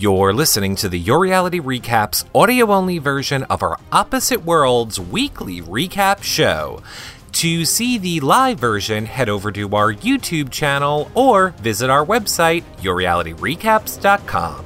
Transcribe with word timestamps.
You're 0.00 0.32
listening 0.32 0.76
to 0.76 0.88
the 0.88 0.98
Your 0.98 1.18
Reality 1.18 1.60
Recaps 1.60 2.24
audio 2.34 2.72
only 2.72 2.96
version 2.96 3.42
of 3.50 3.62
our 3.62 3.78
Opposite 3.92 4.46
Worlds 4.46 4.98
weekly 4.98 5.60
recap 5.60 6.22
show. 6.22 6.82
To 7.32 7.66
see 7.66 7.98
the 7.98 8.20
live 8.20 8.58
version, 8.58 9.04
head 9.04 9.28
over 9.28 9.52
to 9.52 9.76
our 9.76 9.92
YouTube 9.92 10.50
channel 10.50 11.10
or 11.14 11.50
visit 11.58 11.90
our 11.90 12.06
website, 12.06 12.64
yourrealityrecaps.com. 12.78 14.64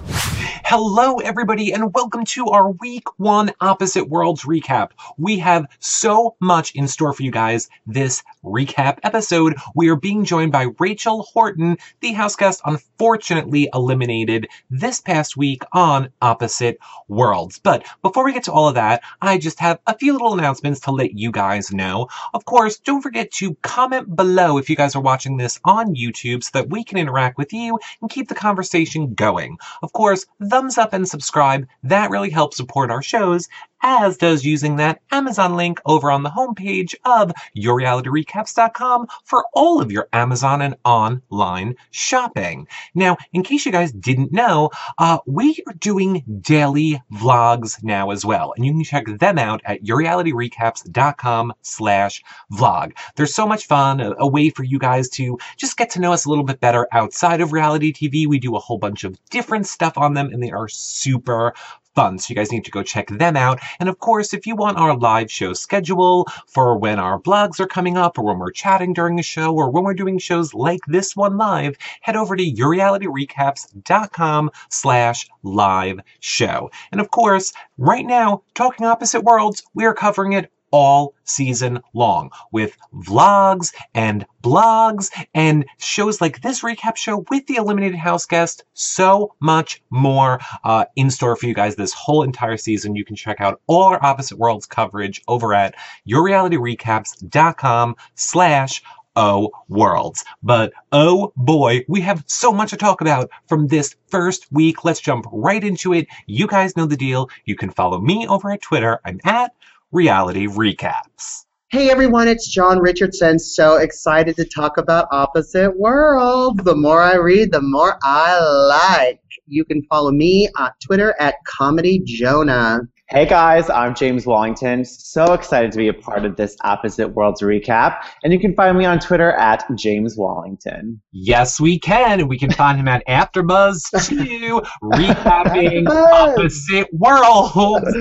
Hello, 0.67 1.17
everybody, 1.17 1.73
and 1.73 1.93
welcome 1.93 2.25
to 2.27 2.47
our 2.47 2.71
week 2.71 3.19
one 3.19 3.51
Opposite 3.61 4.09
Worlds 4.09 4.45
recap. 4.45 4.91
We 5.19 5.41
have 5.41 5.67
so 5.81 6.37
much 6.41 6.77
in 6.77 6.87
store 6.87 7.13
for 7.13 7.25
you 7.25 7.33
guys 7.33 7.69
this 7.89 8.23
recap 8.45 8.99
episode. 9.03 9.57
We 9.75 9.89
are 9.89 9.97
being 9.97 10.25
joined 10.25 10.53
by 10.53 10.69
Rachel 10.79 11.23
Horton, 11.23 11.79
the 12.01 12.13
house 12.13 12.37
guest 12.37 12.61
unfortunately 12.65 13.69
eliminated 13.73 14.49
this 14.71 15.01
past 15.01 15.37
week 15.37 15.63
on 15.73 16.11
Opposite 16.21 16.79
Worlds. 17.09 17.59
But 17.59 17.87
before 18.03 18.25
we 18.25 18.33
get 18.33 18.45
to 18.45 18.53
all 18.53 18.69
of 18.69 18.75
that, 18.75 19.03
I 19.21 19.39
just 19.39 19.59
have 19.61 19.79
a 19.87 19.97
few 19.97 20.13
little 20.13 20.35
announcements 20.35 20.81
to 20.81 20.91
let 20.91 21.15
you 21.15 21.31
guys 21.31 21.73
know. 21.73 22.09
Of 22.35 22.45
course, 22.45 22.79
don't 22.79 23.03
forget 23.03 23.31
to 23.33 23.55
comment 23.63 24.15
below 24.15 24.59
if 24.59 24.69
you 24.69 24.77
guys 24.77 24.95
are 24.95 25.03
watching 25.03 25.37
this 25.37 25.59
on 25.65 25.95
YouTube 25.95 26.45
so 26.45 26.51
that 26.55 26.71
we 26.71 26.85
can 26.85 26.99
interact 26.99 27.39
with 27.39 27.53
you 27.53 27.79
and 28.01 28.11
keep 28.11 28.29
the 28.29 28.35
conversation 28.35 29.15
going. 29.15 29.59
Of 29.83 29.93
course, 29.93 30.27
thumbs 30.51 30.79
up 30.79 30.93
and 30.93 31.09
subscribe. 31.09 31.67
That 31.83 32.11
really 32.11 32.31
helps 32.31 32.57
support 32.57 32.91
our 32.91 33.03
shows, 33.03 33.49
as 33.85 34.17
does 34.17 34.45
using 34.45 34.77
that 34.77 35.01
Amazon 35.13 35.57
link 35.57 35.79
over 35.85 36.11
on 36.11 36.23
the 36.23 36.31
homepage 36.31 36.95
of 37.05 37.31
yourrealityrecaps.com 37.57 39.07
for 39.25 39.45
all 39.53 39.81
of 39.81 39.93
your 39.93 40.09
Amazon 40.15 40.63
and 40.63 40.75
online 40.85 41.77
shopping. 41.91 42.67
Now, 42.95 43.19
in 43.35 43.43
case 43.43 43.67
you 43.67 43.71
guys 43.71 43.93
didn't 43.93 44.33
know, 44.33 44.71
uh, 44.99 45.19
we 45.27 45.63
are 45.67 45.75
doing 45.75 46.25
daily 46.41 47.01
vlogs 47.13 47.83
now 47.85 48.11
as 48.11 48.25
well, 48.25 48.55
and 48.57 48.65
you 48.65 48.73
can 48.73 48.83
check 48.83 49.05
them 49.19 49.39
out 49.39 49.61
at 49.67 49.85
yourrealityrecaps.com 49.85 51.53
slash 51.61 52.23
vlog. 52.53 52.93
They're 53.17 53.27
so 53.27 53.47
much 53.47 53.67
fun, 53.67 54.01
a, 54.01 54.15
a 54.19 54.27
way 54.27 54.49
for 54.49 54.65
you 54.65 54.79
guys 54.79 55.11
to 55.11 55.39
just 55.59 55.77
get 55.77 55.91
to 55.91 56.01
know 56.01 56.15
us 56.15 56.25
a 56.25 56.31
little 56.31 56.45
bit 56.45 56.61
better 56.61 56.89
outside 56.93 57.43
of 57.43 57.53
reality 57.53 57.93
TV. 57.93 58.27
We 58.27 58.39
do 58.39 58.57
a 58.57 58.61
whole 58.61 58.79
bunch 58.79 59.05
of 59.05 59.19
different 59.29 59.67
stuff 59.67 59.99
on 59.99 60.15
them, 60.15 60.31
and 60.33 60.43
they 60.43 60.53
are 60.53 60.69
super 60.69 61.55
fun. 61.95 62.19
So 62.19 62.31
you 62.31 62.37
guys 62.37 62.53
need 62.53 62.65
to 62.65 62.71
go 62.71 62.83
check 62.83 63.09
them 63.09 63.37
out. 63.37 63.61
And 63.79 63.89
of 63.89 63.99
course, 63.99 64.35
if 64.35 64.47
you 64.47 64.57
want 64.57 64.79
our 64.79 64.97
live 64.97 65.31
show 65.31 65.53
schedule 65.53 66.27
for 66.47 66.77
when 66.77 66.99
our 66.99 67.21
vlogs 67.21 67.61
are 67.61 67.67
coming 67.67 67.97
up 67.97 68.19
or 68.19 68.25
when 68.25 68.39
we're 68.39 68.51
chatting 68.51 68.93
during 68.93 69.17
the 69.17 69.23
show 69.23 69.55
or 69.55 69.71
when 69.71 69.85
we're 69.85 69.95
doing 69.95 70.19
shows 70.19 70.55
like 70.55 70.81
this 70.87 71.17
one 71.17 71.37
live, 71.37 71.77
head 72.01 72.17
over 72.17 72.37
to 72.37 72.45
yourrealityrecaps.com 72.45 74.51
slash 74.71 75.29
live 75.43 76.01
show. 76.21 76.71
And 76.93 77.01
of 77.01 77.11
course, 77.11 77.53
right 77.79 78.07
now, 78.07 78.43
Talking 78.55 78.87
Opposite 78.87 79.23
Worlds, 79.23 79.63
we 79.75 79.85
are 79.85 79.95
covering 79.95 80.33
it 80.33 80.51
all 80.75 81.15
season 81.23 81.81
long 81.93 82.29
with 82.51 82.77
vlogs 82.93 83.73
and 83.95 84.27
blogs 84.43 85.09
and 85.33 85.65
shows 85.79 86.21
like 86.21 86.43
this 86.43 86.63
recap 86.63 86.97
show 86.97 87.25
with 87.31 87.47
the 87.47 87.55
eliminated 87.55 87.97
house 87.97 88.27
guest 88.27 88.65
so 88.73 89.33
much 89.39 89.81
more 89.91 90.41
uh, 90.65 90.85
in 90.97 91.09
store 91.09 91.37
for 91.37 91.47
you 91.47 91.55
guys 91.55 91.77
this 91.77 91.93
whole 91.93 92.25
entire 92.25 92.57
season 92.57 92.97
you 92.97 93.05
can 93.05 93.15
check 93.15 93.41
out 93.41 93.61
all 93.69 93.85
our 93.85 94.05
opposite 94.05 94.37
worlds 94.37 94.67
coverage 94.67 95.23
over 95.29 95.55
at 95.55 95.77
yourrealityrecaps.com 96.09 97.95
slash 98.17 98.83
oh 99.15 99.53
worlds. 99.69 100.25
But 100.43 100.73
oh 100.91 101.33
boy, 101.37 101.85
we 101.87 102.01
have 102.01 102.25
so 102.27 102.51
much 102.53 102.71
to 102.71 102.77
talk 102.77 103.01
about 103.01 103.31
from 103.47 103.69
this 103.69 103.95
first 104.09 104.51
week. 104.51 104.85
Let's 104.85 105.01
jump 105.01 105.27
right 105.31 105.63
into 105.63 105.93
it. 105.93 106.09
You 106.27 106.49
guys 106.49 106.77
know 106.77 106.87
the 106.87 106.97
deal. 106.97 107.29
You 107.45 107.55
can 107.55 107.71
follow 107.71 108.01
me 108.01 108.27
over 108.27 108.51
at 108.51 108.63
Twitter. 108.63 108.99
I'm 109.05 109.21
at 109.23 109.53
Reality 109.95 110.49
Recaps. 110.49 111.45
Hey 111.69 111.89
everyone, 111.89 112.27
it's 112.27 112.49
John 112.49 112.81
Richardson. 112.81 113.39
So 113.39 113.77
excited 113.77 114.35
to 114.35 114.45
talk 114.45 114.77
about 114.77 115.07
Opposite 115.13 115.71
World. 115.79 116.65
The 116.65 116.75
more 116.75 117.01
I 117.01 117.15
read, 117.15 117.53
the 117.53 117.63
more 117.63 117.97
I 118.03 118.41
like. 118.41 119.21
You 119.47 119.65
can 119.65 119.85
follow 119.85 120.11
me 120.11 120.49
on 120.59 120.73
Twitter 120.85 121.15
at 121.21 121.37
Comedy 121.47 122.03
Jonah. 122.05 122.81
Hey 123.11 123.27
guys, 123.27 123.69
I'm 123.69 123.95
James 123.95 124.25
Wallington. 124.25 124.83
So 124.83 125.35
excited 125.35 125.71
to 125.73 125.77
be 125.77 125.89
a 125.89 125.93
part 125.93 126.25
of 126.25 126.37
this 126.37 126.57
Opposite 126.65 127.09
Worlds 127.09 127.43
recap. 127.43 127.99
And 128.23 128.33
you 128.33 128.41
can 128.41 128.55
find 128.55 128.79
me 128.79 128.87
on 128.87 128.99
Twitter 128.99 129.33
at 129.33 129.63
James 129.77 130.17
Wallington. 130.17 131.03
Yes, 131.13 131.61
we 131.61 131.79
can. 131.79 132.21
And 132.21 132.31
we 132.31 132.39
can 132.39 132.51
find 132.51 132.81
him 132.81 132.89
at 132.89 133.07
AfterBuzz2, 133.07 134.67
recapping 134.83 135.87
Opposite 136.13 136.89
Worlds. 136.95 137.95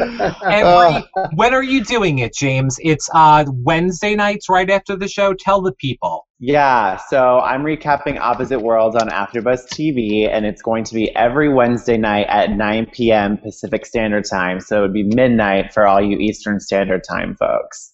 Every, 0.45 1.03
when 1.35 1.53
are 1.53 1.63
you 1.63 1.83
doing 1.83 2.19
it, 2.19 2.33
James? 2.33 2.77
It's 2.79 3.09
uh, 3.13 3.43
Wednesday 3.49 4.15
nights 4.15 4.47
right 4.47 4.69
after 4.69 4.95
the 4.95 5.09
show. 5.09 5.33
Tell 5.33 5.61
the 5.61 5.73
people. 5.73 6.25
Yeah, 6.45 6.97
so 6.97 7.39
I'm 7.39 7.63
recapping 7.63 8.19
Opposite 8.19 8.59
Worlds 8.59 8.97
on 8.97 9.07
AfterBuzz 9.07 9.65
TV, 9.69 10.29
and 10.29 10.45
it's 10.45 10.61
going 10.61 10.83
to 10.83 10.93
be 10.93 11.09
every 11.15 11.47
Wednesday 11.47 11.95
night 11.95 12.25
at 12.27 12.51
9 12.51 12.87
p.m. 12.87 13.37
Pacific 13.37 13.85
Standard 13.85 14.25
Time. 14.29 14.59
So 14.59 14.79
it 14.79 14.81
would 14.81 14.93
be 14.93 15.03
midnight 15.03 15.73
for 15.73 15.87
all 15.87 16.01
you 16.01 16.17
Eastern 16.17 16.59
Standard 16.59 17.05
Time 17.09 17.37
folks. 17.37 17.93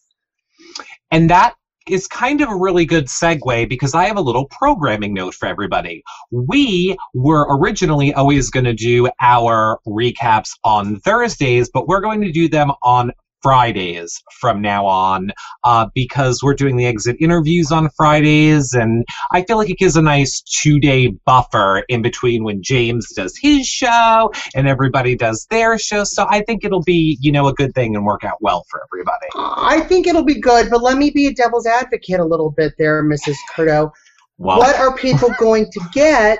And 1.12 1.30
that 1.30 1.54
is 1.88 2.08
kind 2.08 2.42
of 2.42 2.50
a 2.50 2.56
really 2.56 2.86
good 2.86 3.06
segue 3.06 3.70
because 3.70 3.94
I 3.94 4.06
have 4.06 4.18
a 4.18 4.22
little 4.22 4.48
programming 4.48 5.14
note 5.14 5.36
for 5.36 5.48
everybody. 5.48 6.02
We 6.32 6.98
were 7.14 7.46
originally 7.56 8.16
always 8.16 8.50
going 8.50 8.66
to 8.66 8.74
do 8.74 9.10
our 9.22 9.78
recaps 9.86 10.50
on 10.64 11.00
Thursdays, 11.02 11.70
but 11.72 11.88
we're 11.88 12.02
going 12.02 12.22
to 12.22 12.32
do 12.32 12.50
them 12.50 12.72
on 12.82 13.12
Fridays 13.42 14.22
from 14.40 14.62
now 14.62 14.86
on 14.86 15.32
uh, 15.64 15.88
because 15.94 16.42
we're 16.44 16.54
doing 16.54 16.78
the 16.78 16.86
exit 16.86 17.18
interviews 17.20 17.72
on 17.72 17.90
Fridays, 17.96 18.74
and 18.74 19.06
I 19.32 19.44
feel 19.44 19.58
like 19.58 19.70
it 19.70 19.78
gives 19.78 19.96
a 19.96 20.02
nice 20.02 20.42
two 20.42 20.80
day 20.80 21.08
buffer 21.26 21.84
in 21.90 22.02
between 22.02 22.44
when 22.44 22.62
James 22.62 23.12
does 23.14 23.38
his 23.38 23.68
show 23.68 24.32
and 24.56 24.68
everybody 24.68 25.16
does 25.16 25.48
their 25.50 25.78
show. 25.78 26.04
So 26.04 26.26
I 26.30 26.42
think 26.42 26.64
it'll 26.64 26.84
be, 26.84 27.18
you 27.22 27.32
know, 27.32 27.48
a 27.48 27.54
good 27.54 27.74
thing 27.74 27.96
and 27.96 28.06
work 28.06 28.24
out 28.24 28.38
well 28.42 28.66
for 28.70 28.82
everybody. 28.92 29.28
I 29.36 29.82
think 29.82 30.08
it'll 30.08 30.24
be 30.24 30.40
good, 30.40 30.70
but 30.70 30.82
let 30.82 30.98
me 30.98 31.10
be 31.10 31.28
a 31.28 31.34
devil's 31.34 31.66
advocate 31.66 32.20
a 32.20 32.26
little 32.26 32.52
bit 32.52 32.74
there, 32.78 33.04
Mrs. 33.04 33.36
Curto. 33.56 33.92
Wow. 34.38 34.58
What 34.58 34.76
are 34.78 34.96
people 34.96 35.30
going 35.40 35.70
to 35.72 35.82
get 35.94 36.40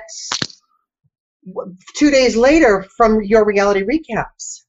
two 1.96 2.10
days 2.10 2.36
later 2.36 2.86
from 2.96 3.22
your 3.22 3.44
reality 3.44 3.82
recaps 3.82 4.62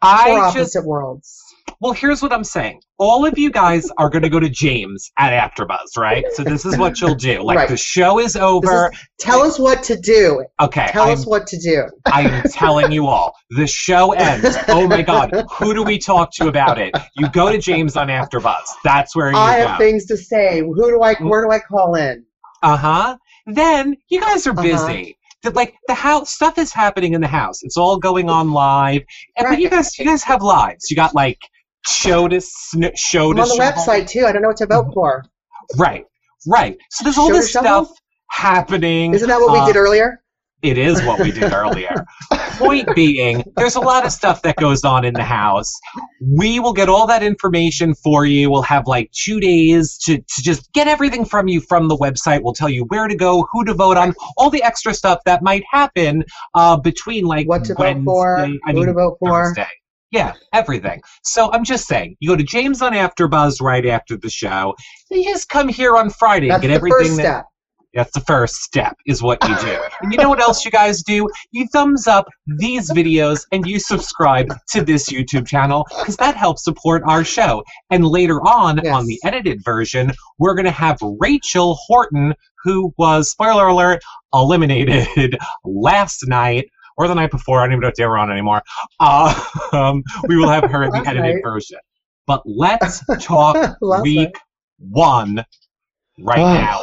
for 0.00 0.08
I 0.08 0.30
Opposite 0.30 0.58
just 0.58 0.84
Worlds? 0.84 1.43
Well, 1.80 1.92
here's 1.92 2.22
what 2.22 2.32
I'm 2.32 2.44
saying. 2.44 2.80
All 2.98 3.26
of 3.26 3.36
you 3.38 3.50
guys 3.50 3.90
are 3.98 4.08
going 4.08 4.22
to 4.22 4.28
go 4.28 4.40
to 4.40 4.48
James 4.48 5.10
at 5.18 5.32
AfterBuzz, 5.32 5.96
right? 5.98 6.24
So 6.32 6.44
this 6.44 6.64
is 6.64 6.76
what 6.78 7.00
you'll 7.00 7.14
do. 7.14 7.42
Like 7.44 7.56
Right. 7.58 7.68
the 7.68 7.76
show 7.76 8.18
is 8.18 8.36
over. 8.36 8.90
Tell 9.18 9.42
us 9.42 9.58
what 9.58 9.82
to 9.84 9.96
do. 9.96 10.44
okay, 10.60 10.86
Tell 10.90 11.04
I'm 11.04 11.12
us 11.12 11.26
what 11.26 11.46
to 11.48 11.58
do. 11.58 11.84
I'm 12.06 12.42
telling 12.50 12.90
you 12.92 13.06
all, 13.06 13.34
the 13.50 13.66
show 13.66 14.12
ends. 14.12 14.56
Oh 14.68 14.86
my 14.88 15.02
God, 15.02 15.30
who 15.58 15.74
do 15.74 15.82
we 15.82 15.98
talk 15.98 16.30
to 16.36 16.48
about 16.48 16.78
it? 16.78 16.94
You 17.16 17.28
go 17.30 17.50
to 17.50 17.58
James 17.58 17.96
on 17.96 18.08
AfterBuzz. 18.08 18.64
That's 18.82 19.14
where 19.14 19.30
you 19.30 19.36
I 19.36 19.60
go. 19.60 19.66
have 19.68 19.78
things 19.78 20.06
to 20.06 20.16
say. 20.16 20.60
Who 20.60 20.74
do 20.90 21.02
I? 21.02 21.14
Where 21.14 21.44
do 21.44 21.50
I 21.50 21.58
call 21.58 21.94
in? 21.96 22.24
Uh 22.62 22.76
huh. 22.76 23.16
Then 23.46 23.94
you 24.08 24.20
guys 24.20 24.46
are 24.46 24.50
Uh-huh. 24.52 24.62
busy. 24.62 25.16
Like 25.52 25.74
the 25.88 25.94
house 25.94 26.30
stuff 26.30 26.56
is 26.56 26.72
happening 26.72 27.12
in 27.12 27.20
the 27.20 27.26
house. 27.28 27.62
It's 27.62 27.76
all 27.76 27.98
going 27.98 28.30
on 28.30 28.52
live. 28.52 29.02
And 29.36 29.46
but 29.48 29.58
you 29.60 29.68
guys, 29.68 29.98
you 29.98 30.04
guys 30.06 30.22
have 30.22 30.40
lives. 30.40 30.90
You 30.90 30.96
got 30.96 31.14
like 31.14 31.36
show 31.88 32.26
us, 32.28 32.50
sn- 32.52 32.84
show 32.96 33.30
I'm 33.30 33.36
to 33.36 33.42
on 33.42 33.48
the 33.48 33.54
shovel. 33.56 33.82
website 33.82 34.08
too. 34.08 34.26
I 34.26 34.32
don't 34.32 34.42
know 34.42 34.48
what 34.48 34.56
to 34.58 34.66
vote 34.66 34.92
for. 34.94 35.24
Right, 35.76 36.04
right. 36.46 36.76
So 36.90 37.04
there's 37.04 37.18
all 37.18 37.28
this 37.30 37.50
shovel? 37.50 37.84
stuff 37.86 37.96
happening. 38.30 39.14
Isn't 39.14 39.28
that 39.28 39.40
what 39.40 39.52
we 39.52 39.58
Uh, 39.60 39.66
did 39.66 39.76
earlier? 39.76 40.20
It 40.62 40.78
is 40.78 41.02
what 41.02 41.20
we 41.20 41.30
did 41.30 41.52
earlier. 41.52 42.06
Point 42.56 42.88
being, 42.94 43.44
there's 43.56 43.74
a 43.74 43.80
lot 43.80 44.06
of 44.06 44.12
stuff 44.12 44.40
that 44.42 44.56
goes 44.56 44.82
on 44.82 45.04
in 45.04 45.12
the 45.12 45.22
house. 45.22 45.70
We 46.38 46.58
will 46.58 46.72
get 46.72 46.88
all 46.88 47.06
that 47.06 47.22
information 47.22 47.94
for 47.94 48.24
you. 48.24 48.50
We'll 48.50 48.62
have 48.62 48.86
like 48.86 49.10
two 49.12 49.40
days 49.40 49.98
to, 50.04 50.16
to 50.16 50.42
just 50.42 50.72
get 50.72 50.88
everything 50.88 51.26
from 51.26 51.48
you 51.48 51.60
from 51.60 51.88
the 51.88 51.96
website. 51.98 52.42
We'll 52.42 52.54
tell 52.54 52.70
you 52.70 52.84
where 52.84 53.08
to 53.08 53.14
go, 53.14 53.46
who 53.52 53.64
to 53.66 53.74
vote 53.74 53.98
on, 53.98 54.14
all 54.38 54.48
the 54.48 54.62
extra 54.62 54.94
stuff 54.94 55.18
that 55.26 55.42
might 55.42 55.64
happen 55.70 56.24
uh, 56.54 56.78
between 56.78 57.24
like 57.26 57.46
What 57.46 57.64
to 57.64 57.74
vote 57.74 57.80
Wednesday, 57.82 58.04
for? 58.06 58.38
I 58.64 58.72
who 58.72 58.86
to 58.86 58.92
vote 58.94 59.16
for? 59.18 59.44
Thursday. 59.48 59.68
Yeah, 60.14 60.34
everything. 60.52 61.02
So 61.24 61.50
I'm 61.52 61.64
just 61.64 61.88
saying, 61.88 62.16
you 62.20 62.28
go 62.28 62.36
to 62.36 62.44
James 62.44 62.80
on 62.82 62.92
AfterBuzz 62.92 63.60
right 63.60 63.84
after 63.84 64.16
the 64.16 64.30
show. 64.30 64.76
You 65.10 65.24
just 65.24 65.48
come 65.48 65.68
here 65.68 65.96
on 65.96 66.08
Friday 66.08 66.48
That's 66.48 66.62
and 66.62 66.62
get 66.62 66.68
the 66.68 66.74
everything 66.74 66.98
first 66.98 67.16
that 67.16 67.22
step. 67.22 67.44
that's 67.94 68.12
the 68.12 68.20
first 68.20 68.54
step, 68.62 68.96
is 69.06 69.22
what 69.24 69.42
you 69.48 69.56
do. 69.60 69.76
and 70.02 70.12
you 70.12 70.18
know 70.18 70.28
what 70.28 70.40
else 70.40 70.64
you 70.64 70.70
guys 70.70 71.02
do? 71.02 71.28
You 71.50 71.66
thumbs 71.72 72.06
up 72.06 72.28
these 72.46 72.92
videos 72.92 73.44
and 73.50 73.66
you 73.66 73.80
subscribe 73.80 74.54
to 74.70 74.84
this 74.84 75.10
YouTube 75.12 75.48
channel 75.48 75.84
because 75.98 76.16
that 76.18 76.36
helps 76.36 76.62
support 76.62 77.02
our 77.08 77.24
show. 77.24 77.64
And 77.90 78.06
later 78.06 78.40
on, 78.42 78.80
Yes. 78.84 78.94
on 78.94 79.06
the 79.06 79.18
edited 79.24 79.64
version, 79.64 80.12
we're 80.38 80.54
going 80.54 80.64
to 80.66 80.70
have 80.70 80.98
Rachel 81.18 81.74
Horton, 81.86 82.34
who 82.62 82.94
was, 82.98 83.32
spoiler 83.32 83.66
alert, 83.66 84.00
eliminated 84.32 85.36
last 85.64 86.24
night. 86.28 86.66
Or 86.96 87.08
the 87.08 87.14
night 87.14 87.30
before. 87.30 87.60
I 87.60 87.64
don't 87.64 87.72
even 87.72 87.80
know 87.82 87.88
what 87.88 87.96
day 87.96 88.06
we're 88.06 88.18
on 88.18 88.30
anymore. 88.30 88.62
Uh, 89.00 89.34
um, 89.72 90.02
we 90.28 90.36
will 90.36 90.48
have 90.48 90.64
her 90.70 90.82
in 90.84 90.90
the 90.90 90.98
edited 90.98 91.34
night. 91.36 91.42
version. 91.42 91.78
But 92.26 92.42
let's 92.46 93.02
talk 93.20 93.76
week 94.02 94.28
night. 94.32 94.34
one 94.78 95.44
right 96.20 96.38
now. 96.38 96.80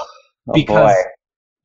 Oh, 0.50 0.54
Because- 0.54 0.94
boy. 0.94 1.02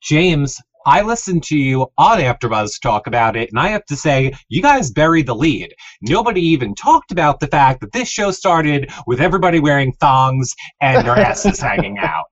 James, 0.02 0.60
I 0.86 1.02
listened 1.02 1.42
to 1.44 1.56
you 1.58 1.88
on 1.98 2.18
AfterBuzz 2.18 2.80
talk 2.80 3.08
about 3.08 3.34
it, 3.36 3.50
and 3.50 3.58
I 3.58 3.68
have 3.68 3.84
to 3.86 3.96
say, 3.96 4.32
you 4.48 4.62
guys 4.62 4.92
buried 4.92 5.26
the 5.26 5.34
lead. 5.34 5.74
Nobody 6.00 6.40
even 6.42 6.76
talked 6.76 7.10
about 7.10 7.40
the 7.40 7.48
fact 7.48 7.80
that 7.80 7.90
this 7.90 8.08
show 8.08 8.30
started 8.30 8.88
with 9.04 9.20
everybody 9.20 9.58
wearing 9.58 9.92
thongs 9.94 10.54
and 10.80 11.04
their 11.04 11.16
asses 11.18 11.58
hanging 11.60 11.98
out. 11.98 12.26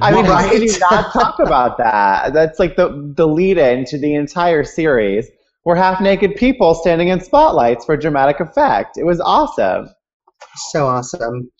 I 0.00 0.12
mean, 0.12 0.26
Right. 0.26 0.26
how 0.26 0.48
can 0.48 0.62
you 0.62 0.78
not 0.78 1.12
talk 1.12 1.36
about 1.40 1.78
that? 1.78 2.32
That's 2.32 2.58
like 2.58 2.76
the 2.76 3.12
the 3.16 3.26
lead 3.26 3.58
in 3.58 3.84
to 3.86 3.98
the 3.98 4.14
entire 4.14 4.64
series. 4.64 5.28
We're 5.64 5.76
half 5.76 6.00
naked 6.00 6.36
people 6.36 6.74
standing 6.74 7.08
in 7.08 7.20
spotlights 7.20 7.84
for 7.84 7.96
dramatic 7.96 8.40
effect. 8.40 8.98
It 8.98 9.04
was 9.04 9.20
awesome. 9.20 9.88
So 10.56 10.86
awesome. 10.86 11.50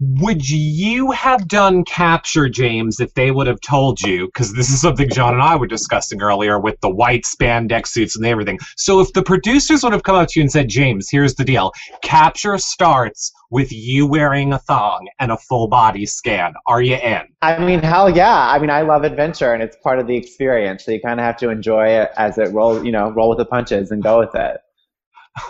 Would 0.00 0.48
you 0.48 1.10
have 1.10 1.48
done 1.48 1.82
capture, 1.82 2.48
James, 2.48 3.00
if 3.00 3.14
they 3.14 3.32
would 3.32 3.48
have 3.48 3.60
told 3.60 4.00
you? 4.00 4.26
Because 4.26 4.54
this 4.54 4.70
is 4.70 4.80
something 4.80 5.10
John 5.10 5.34
and 5.34 5.42
I 5.42 5.56
were 5.56 5.66
discussing 5.66 6.22
earlier 6.22 6.60
with 6.60 6.80
the 6.80 6.88
white 6.88 7.24
spandex 7.24 7.88
suits 7.88 8.14
and 8.14 8.24
everything. 8.24 8.60
So 8.76 9.00
if 9.00 9.12
the 9.12 9.24
producers 9.24 9.82
would 9.82 9.92
have 9.92 10.04
come 10.04 10.14
up 10.14 10.28
to 10.28 10.38
you 10.38 10.44
and 10.44 10.52
said, 10.52 10.68
James, 10.68 11.10
here's 11.10 11.34
the 11.34 11.44
deal 11.44 11.72
capture 12.00 12.56
starts 12.58 13.32
with 13.50 13.72
you 13.72 14.06
wearing 14.06 14.52
a 14.52 14.58
thong 14.60 15.08
and 15.18 15.32
a 15.32 15.36
full 15.36 15.66
body 15.66 16.06
scan, 16.06 16.54
are 16.68 16.80
you 16.80 16.94
in? 16.94 17.22
I 17.42 17.58
mean, 17.58 17.80
hell 17.80 18.08
yeah. 18.08 18.50
I 18.50 18.60
mean, 18.60 18.70
I 18.70 18.82
love 18.82 19.02
adventure 19.02 19.52
and 19.52 19.64
it's 19.64 19.76
part 19.82 19.98
of 19.98 20.06
the 20.06 20.16
experience. 20.16 20.84
So 20.84 20.92
you 20.92 21.00
kind 21.00 21.18
of 21.18 21.26
have 21.26 21.38
to 21.38 21.48
enjoy 21.48 21.88
it 21.88 22.10
as 22.16 22.38
it 22.38 22.52
roll, 22.52 22.84
you 22.84 22.92
know, 22.92 23.10
roll 23.10 23.30
with 23.30 23.38
the 23.38 23.46
punches 23.46 23.90
and 23.90 24.00
go 24.00 24.20
with 24.20 24.34
it. 24.36 24.60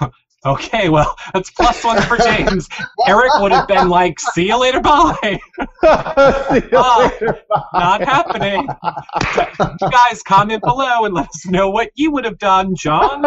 Okay, 0.46 0.88
well, 0.88 1.16
that's 1.34 1.50
plus 1.50 1.82
one 1.84 2.00
for 2.02 2.16
James. 2.16 2.68
Eric 3.06 3.32
would 3.40 3.52
have 3.52 3.66
been 3.66 3.88
like, 3.88 4.20
see 4.20 4.46
you 4.48 4.58
later, 4.60 4.80
bye. 4.80 5.16
See 5.58 6.60
you 6.70 6.70
Ah. 6.74 7.10
later. 7.12 7.38
Not 7.74 8.02
happening. 8.02 8.68
You 9.80 9.90
guys 9.90 10.22
comment 10.22 10.62
below 10.62 11.04
and 11.04 11.14
let 11.14 11.28
us 11.28 11.46
know 11.46 11.70
what 11.70 11.90
you 11.96 12.12
would 12.12 12.24
have 12.24 12.38
done, 12.38 12.74
John. 12.76 13.24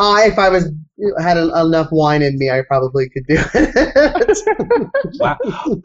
I, 0.00 0.26
if 0.28 0.38
I 0.38 0.48
was 0.48 0.70
had 1.20 1.36
a, 1.36 1.60
enough 1.60 1.88
wine 1.90 2.22
in 2.22 2.38
me, 2.38 2.50
I 2.50 2.62
probably 2.66 3.08
could 3.10 3.24
do 3.28 3.36
it. 3.54 4.88
Wow. 5.20 5.36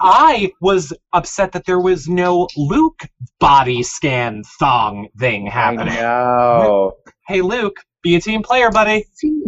I 0.02 0.52
was 0.62 0.94
upset 1.14 1.52
that 1.54 1.66
there 1.66 1.80
was 1.80 2.08
no 2.08 2.48
Luke 2.58 3.02
body 3.40 3.82
scan 3.84 4.44
thong 4.60 5.08
thing 5.18 5.48
I 5.48 5.52
happening. 5.52 5.94
know. 5.96 6.94
Hey, 7.28 7.42
Luke, 7.42 7.78
be 8.04 8.16
a 8.16 8.22
team 8.22 8.44
player, 8.44 8.70
buddy. 8.70 9.06
See, 9.14 9.44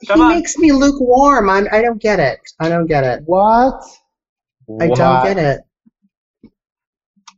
he 0.00 0.10
on. 0.10 0.28
makes 0.28 0.56
me 0.56 0.72
lukewarm. 0.72 1.48
I'm, 1.48 1.68
I 1.70 1.82
don't 1.82 2.00
get 2.00 2.18
it. 2.18 2.40
I 2.58 2.68
don't 2.68 2.86
get 2.86 3.04
it. 3.04 3.22
What? 3.26 3.82
I 4.80 4.88
don't 4.88 5.24
get 5.24 5.38
it. 5.38 5.60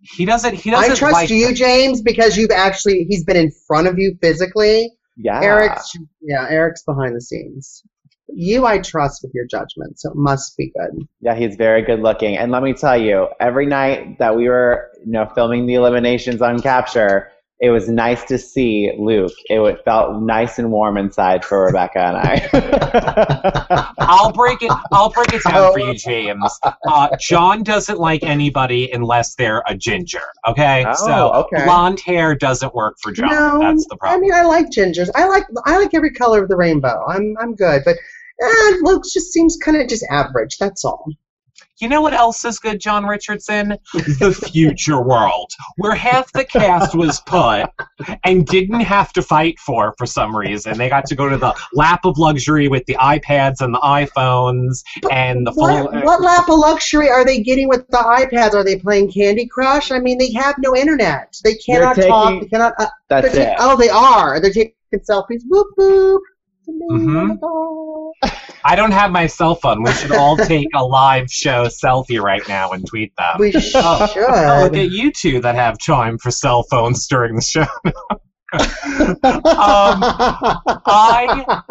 He 0.00 0.24
doesn't. 0.24 0.54
He 0.54 0.70
doesn't 0.70 0.92
I 0.92 0.94
trust 0.94 1.12
like. 1.12 1.30
you, 1.30 1.52
James, 1.52 2.00
because 2.00 2.36
you've 2.36 2.52
actually 2.52 3.04
he's 3.08 3.24
been 3.24 3.36
in 3.36 3.50
front 3.66 3.88
of 3.88 3.98
you 3.98 4.16
physically. 4.22 4.92
Yeah. 5.16 5.40
Eric's 5.42 5.96
yeah, 6.22 6.46
Eric's 6.48 6.84
behind 6.84 7.16
the 7.16 7.20
scenes. 7.20 7.82
You, 8.28 8.66
I 8.66 8.78
trust 8.78 9.22
with 9.22 9.32
your 9.34 9.46
judgment, 9.46 9.98
so 9.98 10.10
it 10.10 10.16
must 10.16 10.56
be 10.56 10.72
good. 10.76 11.06
Yeah, 11.20 11.34
he's 11.34 11.56
very 11.56 11.82
good 11.82 12.00
looking. 12.00 12.36
And 12.36 12.50
let 12.52 12.62
me 12.62 12.72
tell 12.72 13.00
you, 13.00 13.28
every 13.40 13.66
night 13.66 14.18
that 14.18 14.36
we 14.36 14.48
were, 14.48 14.90
you 15.04 15.12
know, 15.12 15.30
filming 15.34 15.66
the 15.66 15.74
eliminations 15.74 16.42
on 16.42 16.60
capture, 16.60 17.30
it 17.60 17.70
was 17.70 17.88
nice 17.88 18.22
to 18.24 18.36
see 18.36 18.92
Luke. 18.98 19.32
It 19.48 19.58
wa- 19.58 19.76
felt 19.84 20.20
nice 20.22 20.58
and 20.58 20.70
warm 20.70 20.98
inside 20.98 21.44
for 21.44 21.64
Rebecca 21.64 21.98
and 22.00 22.16
I. 22.18 23.92
I'll 23.98 24.32
break 24.32 24.62
it. 24.62 24.70
I'll 24.92 25.10
break 25.10 25.32
it 25.32 25.42
down 25.42 25.72
for 25.72 25.78
you, 25.80 25.94
James. 25.98 26.58
Uh, 26.62 27.08
John 27.18 27.62
doesn't 27.62 27.98
like 27.98 28.22
anybody 28.22 28.90
unless 28.92 29.34
they're 29.36 29.62
a 29.66 29.74
ginger. 29.74 30.20
Okay, 30.46 30.84
Oh, 30.86 30.94
so 31.06 31.32
okay. 31.44 31.64
blonde 31.64 32.00
hair 32.00 32.34
doesn't 32.34 32.74
work 32.74 32.96
for 33.02 33.10
John. 33.12 33.30
no, 33.30 33.58
That's 33.60 33.86
the 33.86 33.96
I 34.02 34.18
mean, 34.18 34.34
I 34.34 34.42
like 34.42 34.66
gingers. 34.70 35.08
I 35.14 35.26
like 35.26 35.44
I 35.64 35.78
like 35.78 35.94
every 35.94 36.10
color 36.12 36.42
of 36.42 36.48
the 36.48 36.56
rainbow. 36.56 37.04
I'm 37.08 37.36
I'm 37.40 37.54
good, 37.54 37.82
but 37.84 37.96
eh, 38.42 38.72
Luke 38.82 39.04
just 39.12 39.32
seems 39.32 39.56
kind 39.56 39.76
of 39.76 39.88
just 39.88 40.04
average. 40.10 40.58
That's 40.58 40.84
all. 40.84 41.04
You 41.80 41.88
know 41.90 42.00
what 42.00 42.14
else 42.14 42.44
is 42.44 42.58
good, 42.58 42.80
John 42.80 43.04
Richardson? 43.04 43.76
The 43.92 44.32
future 44.52 45.02
world, 45.02 45.50
where 45.76 45.94
half 45.94 46.32
the 46.32 46.44
cast 46.44 46.94
was 46.94 47.20
put 47.20 47.70
and 48.24 48.46
didn't 48.46 48.80
have 48.80 49.12
to 49.12 49.22
fight 49.22 49.58
for 49.58 49.94
for 49.98 50.06
some 50.06 50.34
reason. 50.34 50.78
They 50.78 50.88
got 50.88 51.04
to 51.06 51.14
go 51.14 51.28
to 51.28 51.36
the 51.36 51.54
lap 51.74 52.04
of 52.04 52.16
luxury 52.16 52.68
with 52.68 52.86
the 52.86 52.94
iPads 52.94 53.60
and 53.60 53.74
the 53.74 53.80
iPhones 53.80 54.82
and 55.10 55.46
the 55.46 55.52
full. 55.52 55.84
What, 55.84 56.04
what 56.04 56.22
lap 56.22 56.48
of 56.48 56.58
luxury 56.58 57.10
are 57.10 57.24
they 57.24 57.42
getting 57.42 57.68
with 57.68 57.86
the 57.88 57.98
iPads? 57.98 58.54
Are 58.54 58.64
they 58.64 58.78
playing 58.78 59.12
Candy 59.12 59.46
Crush? 59.46 59.90
I 59.90 59.98
mean, 59.98 60.16
they 60.16 60.32
have 60.32 60.54
no 60.58 60.74
internet. 60.74 61.36
They 61.44 61.58
They're 61.66 61.92
cannot 61.92 61.96
talk. 61.96 62.40
They 62.40 62.48
cannot. 62.48 62.72
Uh, 62.78 62.86
That's 63.08 63.34
it. 63.34 63.44
ta- 63.44 63.56
oh, 63.58 63.76
they 63.76 63.90
are. 63.90 64.40
They're 64.40 64.52
taking 64.52 64.72
selfies. 64.94 65.42
Boop 65.50 65.66
boop. 65.78 66.20
Mhm. 66.68 67.38
I 68.64 68.74
don't 68.74 68.90
have 68.92 69.10
my 69.12 69.26
cell 69.26 69.54
phone. 69.54 69.82
We 69.82 69.92
should 69.92 70.12
all 70.12 70.36
take 70.36 70.68
a 70.74 70.84
live 70.84 71.30
show 71.30 71.66
selfie 71.66 72.20
right 72.20 72.42
now 72.48 72.70
and 72.72 72.84
tweet 72.86 73.14
them. 73.16 73.36
We 73.38 73.52
should. 73.52 73.76
Oh, 73.76 74.60
look 74.64 74.76
at 74.76 74.90
you 74.90 75.12
two 75.12 75.40
that 75.40 75.54
have 75.54 75.78
time 75.78 76.18
for 76.18 76.30
cell 76.30 76.64
phones 76.64 77.06
during 77.06 77.36
the 77.36 77.42
show. 77.42 77.66
um, 78.52 80.02
I 80.86 81.62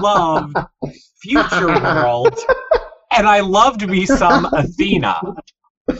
loved 0.00 0.56
Future 1.22 1.66
World, 1.68 2.38
and 3.12 3.26
I 3.26 3.40
loved 3.40 3.88
me 3.88 4.06
some 4.06 4.46
Athena. 4.52 5.20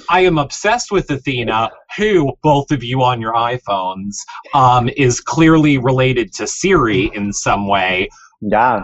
I 0.08 0.20
am 0.20 0.38
obsessed 0.38 0.92
with 0.92 1.10
Athena, 1.10 1.70
who, 1.96 2.32
both 2.42 2.70
of 2.70 2.84
you 2.84 3.02
on 3.02 3.20
your 3.20 3.32
iPhones, 3.34 4.16
um, 4.54 4.88
is 4.96 5.20
clearly 5.20 5.78
related 5.78 6.32
to 6.34 6.46
Siri 6.46 7.10
in 7.14 7.32
some 7.32 7.66
way. 7.66 8.08
Yeah. 8.40 8.82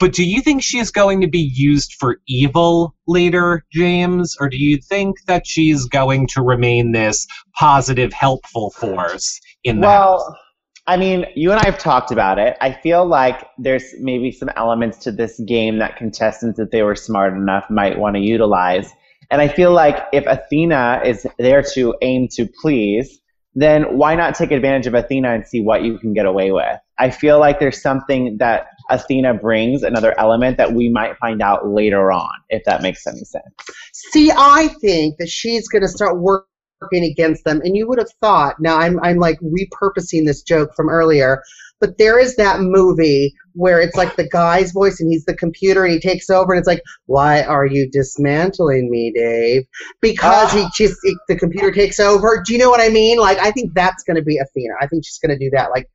But 0.00 0.12
do 0.12 0.24
you 0.24 0.42
think 0.42 0.62
she's 0.62 0.90
going 0.90 1.20
to 1.20 1.28
be 1.28 1.50
used 1.54 1.94
for 1.94 2.18
evil 2.26 2.94
later, 3.06 3.64
James? 3.72 4.36
Or 4.40 4.48
do 4.48 4.56
you 4.56 4.78
think 4.78 5.16
that 5.26 5.46
she's 5.46 5.86
going 5.86 6.26
to 6.34 6.42
remain 6.42 6.92
this 6.92 7.26
positive, 7.54 8.12
helpful 8.12 8.70
force 8.70 9.40
in 9.62 9.80
the 9.80 9.86
house? 9.86 10.20
Well, 10.20 10.38
I 10.86 10.96
mean, 10.96 11.26
you 11.34 11.52
and 11.52 11.60
I 11.60 11.64
have 11.64 11.78
talked 11.78 12.10
about 12.10 12.38
it. 12.38 12.56
I 12.60 12.72
feel 12.72 13.06
like 13.06 13.46
there's 13.56 13.94
maybe 13.98 14.32
some 14.32 14.50
elements 14.56 14.98
to 15.04 15.12
this 15.12 15.40
game 15.40 15.78
that 15.78 15.96
contestants, 15.96 16.58
if 16.58 16.70
they 16.70 16.82
were 16.82 16.96
smart 16.96 17.32
enough, 17.32 17.70
might 17.70 17.98
want 17.98 18.16
to 18.16 18.20
utilize. 18.20 18.90
And 19.30 19.40
I 19.40 19.48
feel 19.48 19.72
like 19.72 20.04
if 20.12 20.26
Athena 20.26 21.02
is 21.04 21.26
there 21.38 21.62
to 21.74 21.94
aim 22.02 22.28
to 22.32 22.46
please, 22.60 23.20
then 23.54 23.96
why 23.96 24.16
not 24.16 24.34
take 24.34 24.50
advantage 24.50 24.86
of 24.86 24.94
Athena 24.94 25.32
and 25.32 25.46
see 25.46 25.62
what 25.62 25.84
you 25.84 25.98
can 25.98 26.12
get 26.12 26.26
away 26.26 26.50
with? 26.50 26.78
I 26.98 27.10
feel 27.10 27.38
like 27.38 27.60
there's 27.60 27.80
something 27.80 28.38
that 28.38 28.66
Athena 28.90 29.34
brings, 29.34 29.82
another 29.82 30.14
element 30.18 30.56
that 30.58 30.72
we 30.72 30.88
might 30.88 31.16
find 31.18 31.42
out 31.42 31.68
later 31.68 32.12
on, 32.12 32.32
if 32.50 32.64
that 32.64 32.82
makes 32.82 33.06
any 33.06 33.24
sense. 33.24 33.44
See, 33.92 34.30
I 34.30 34.68
think 34.80 35.16
that 35.18 35.28
she's 35.28 35.68
going 35.68 35.82
to 35.82 35.88
start 35.88 36.20
working 36.20 37.04
against 37.04 37.44
them, 37.44 37.60
and 37.64 37.76
you 37.76 37.88
would 37.88 37.98
have 37.98 38.10
thought. 38.20 38.56
Now, 38.60 38.78
I'm 38.78 39.00
I'm 39.02 39.16
like 39.16 39.38
repurposing 39.40 40.26
this 40.26 40.42
joke 40.42 40.70
from 40.76 40.88
earlier, 40.88 41.42
but 41.80 41.98
there 41.98 42.18
is 42.18 42.36
that 42.36 42.60
movie 42.60 43.34
where 43.54 43.80
it's 43.80 43.96
like 43.96 44.16
the 44.16 44.28
guy's 44.28 44.72
voice, 44.72 45.00
and 45.00 45.10
he's 45.10 45.24
the 45.24 45.36
computer, 45.36 45.84
and 45.84 45.94
he 45.94 46.00
takes 46.00 46.28
over, 46.28 46.52
and 46.52 46.58
it's 46.58 46.68
like, 46.68 46.82
"Why 47.06 47.42
are 47.42 47.66
you 47.66 47.88
dismantling 47.90 48.90
me, 48.90 49.12
Dave?" 49.14 49.62
Because 50.00 50.52
he 50.52 50.62
ah. 50.62 50.70
just 50.74 50.96
he, 51.02 51.16
the 51.28 51.36
computer 51.36 51.70
takes 51.70 51.98
over. 52.00 52.42
Do 52.44 52.52
you 52.52 52.58
know 52.58 52.70
what 52.70 52.80
I 52.80 52.88
mean? 52.88 53.18
Like, 53.18 53.38
I 53.38 53.50
think 53.50 53.72
that's 53.74 54.02
going 54.04 54.16
to 54.16 54.22
be 54.22 54.38
Athena. 54.38 54.74
I 54.80 54.86
think 54.86 55.04
she's 55.04 55.18
going 55.18 55.38
to 55.38 55.42
do 55.42 55.50
that. 55.54 55.70
Like, 55.70 55.88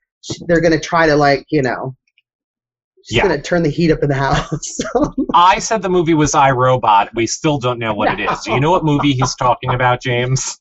they're 0.48 0.62
going 0.62 0.74
to 0.74 0.80
try 0.80 1.08
to 1.08 1.16
like, 1.16 1.46
you 1.50 1.62
know. 1.62 1.96
She's 3.10 3.18
Yeah. 3.18 3.24
going 3.28 3.36
to 3.36 3.42
turn 3.42 3.64
the 3.64 3.70
heat 3.70 3.90
up 3.92 4.04
in 4.04 4.10
the 4.10 4.16
house. 4.16 4.78
I 5.34 5.58
said 5.60 5.82
the 5.82 5.90
movie 5.90 6.14
was 6.14 6.34
iRobot. 6.34 7.10
We 7.16 7.26
still 7.26 7.58
don't 7.58 7.80
know 7.80 7.94
what 7.94 8.20
it 8.20 8.30
is. 8.30 8.40
Do 8.42 8.52
you 8.52 8.60
know 8.60 8.70
what 8.72 8.86
movie 8.86 9.14
he's 9.14 9.34
talking 9.40 9.74
about, 9.74 10.00
James? 10.02 10.60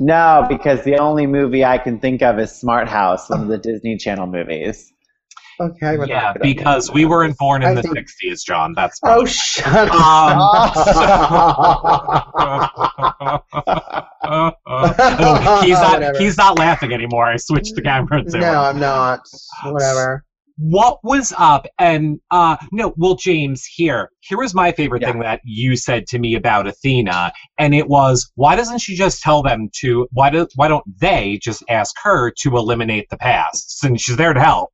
No, 0.00 0.44
because 0.48 0.82
the 0.84 0.96
only 0.98 1.26
movie 1.26 1.64
I 1.64 1.78
can 1.78 2.00
think 2.00 2.20
of 2.22 2.38
is 2.40 2.50
Smart 2.52 2.88
House, 2.88 3.30
one 3.30 3.42
of 3.42 3.48
the 3.48 3.58
Disney 3.58 3.96
Channel 3.96 4.26
movies. 4.26 4.92
okay. 5.60 5.92
Yeah, 5.94 5.98
look 5.98 6.08
it 6.08 6.14
up. 6.14 6.36
because 6.40 6.90
we 6.92 7.04
weren't 7.04 7.36
born 7.38 7.62
in 7.62 7.68
I 7.70 7.74
the 7.74 7.82
think- 7.82 7.96
60s, 8.24 8.44
John. 8.44 8.74
That's 8.74 8.98
Oh, 9.04 9.24
shut 9.24 9.66
Um, 9.66 9.88
up. 10.40 10.72
Oh, 14.24 15.60
he's 15.64 15.78
not 15.78 15.92
Whatever. 15.94 16.18
he's 16.18 16.36
not 16.36 16.58
laughing 16.58 16.92
anymore. 16.92 17.26
I 17.26 17.36
switched 17.36 17.74
the 17.74 17.82
camera 17.82 18.22
to 18.24 18.38
no, 18.38 18.46
him. 18.50 18.54
I'm 18.58 18.78
not. 18.80 19.20
Whatever. 19.64 20.24
What 20.58 20.98
was 21.04 21.32
up? 21.38 21.66
And 21.78 22.20
uh 22.30 22.56
no, 22.72 22.92
well, 22.96 23.14
James, 23.14 23.64
here, 23.64 24.10
here 24.20 24.38
was 24.38 24.54
my 24.54 24.72
favorite 24.72 25.02
Yeah. 25.02 25.12
thing 25.12 25.20
that 25.22 25.40
you 25.44 25.76
said 25.76 26.06
to 26.08 26.18
me 26.18 26.34
about 26.34 26.66
Athena, 26.66 27.32
and 27.58 27.74
it 27.74 27.88
was, 27.88 28.30
why 28.34 28.56
doesn't 28.56 28.78
she 28.80 28.96
just 28.96 29.22
tell 29.22 29.42
them 29.42 29.70
to? 29.80 30.08
Why 30.12 30.30
do? 30.30 30.46
Why 30.56 30.68
don't 30.68 30.84
they 31.00 31.38
just 31.42 31.62
ask 31.68 31.94
her 32.02 32.32
to 32.42 32.56
eliminate 32.56 33.08
the 33.10 33.16
past 33.16 33.78
since 33.80 34.02
she's 34.02 34.16
there 34.16 34.34
to 34.34 34.40
help? 34.40 34.70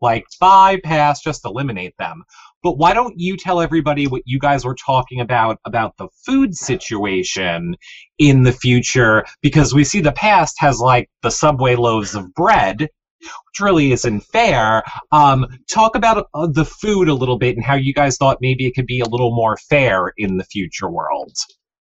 Like 0.00 0.24
bypass, 0.40 1.20
just 1.22 1.44
eliminate 1.44 1.94
them. 1.98 2.22
But 2.62 2.78
why 2.78 2.94
don't 2.94 3.14
you 3.16 3.36
tell 3.36 3.60
everybody 3.60 4.06
what 4.06 4.22
you 4.26 4.38
guys 4.38 4.64
were 4.64 4.74
talking 4.76 5.20
about 5.20 5.58
about 5.64 5.96
the 5.98 6.08
food 6.26 6.54
situation 6.56 7.76
in 8.18 8.42
the 8.44 8.52
future? 8.52 9.24
Because 9.42 9.74
we 9.74 9.84
see 9.84 10.00
the 10.00 10.12
past 10.12 10.56
has 10.60 10.80
like 10.80 11.08
the 11.22 11.30
subway 11.30 11.76
loaves 11.76 12.14
of 12.14 12.32
bread, 12.34 12.88
which 13.20 13.60
really 13.60 13.92
isn't 13.92 14.20
fair. 14.20 14.82
Um, 15.12 15.46
talk 15.70 15.94
about 15.96 16.28
uh, 16.34 16.46
the 16.46 16.64
food 16.64 17.08
a 17.08 17.14
little 17.14 17.38
bit 17.38 17.56
and 17.56 17.64
how 17.64 17.74
you 17.74 17.92
guys 17.92 18.16
thought 18.16 18.38
maybe 18.40 18.66
it 18.66 18.74
could 18.74 18.86
be 18.86 19.00
a 19.00 19.06
little 19.06 19.34
more 19.34 19.56
fair 19.56 20.12
in 20.16 20.36
the 20.36 20.44
future 20.44 20.88
world. 20.90 21.36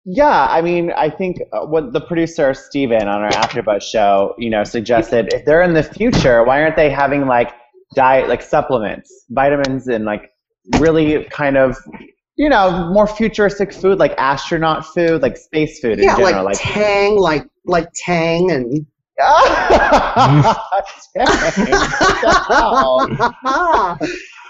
Yeah, 0.04 0.46
I 0.50 0.62
mean, 0.62 0.90
I 0.96 1.10
think 1.10 1.40
uh, 1.52 1.64
what 1.64 1.92
the 1.92 2.00
producer 2.00 2.52
Steven 2.54 3.06
on 3.06 3.22
our 3.22 3.30
AfterBuzz 3.30 3.82
show, 3.82 4.34
you 4.36 4.50
know, 4.50 4.64
suggested 4.64 5.32
if 5.32 5.44
they're 5.44 5.62
in 5.62 5.74
the 5.74 5.82
future, 5.84 6.42
why 6.44 6.60
aren't 6.62 6.74
they 6.74 6.90
having 6.90 7.26
like 7.26 7.54
diet, 7.94 8.28
like 8.28 8.42
supplements, 8.42 9.26
vitamins, 9.30 9.86
and 9.86 10.04
like 10.04 10.32
really 10.78 11.24
kind 11.30 11.56
of, 11.56 11.76
you 12.34 12.48
know, 12.48 12.90
more 12.92 13.06
futuristic 13.06 13.72
food, 13.72 14.00
like 14.00 14.12
astronaut 14.18 14.84
food, 14.86 15.22
like 15.22 15.36
space 15.36 15.78
food 15.78 16.00
in 16.00 16.04
Yeah, 16.04 16.16
general, 16.16 16.44
like 16.44 16.58
Tang, 16.58 17.16
like 17.16 17.46
like 17.64 17.86
Tang, 17.94 18.50
and 18.50 18.84
Dang, 19.18 20.42
what 20.42 20.84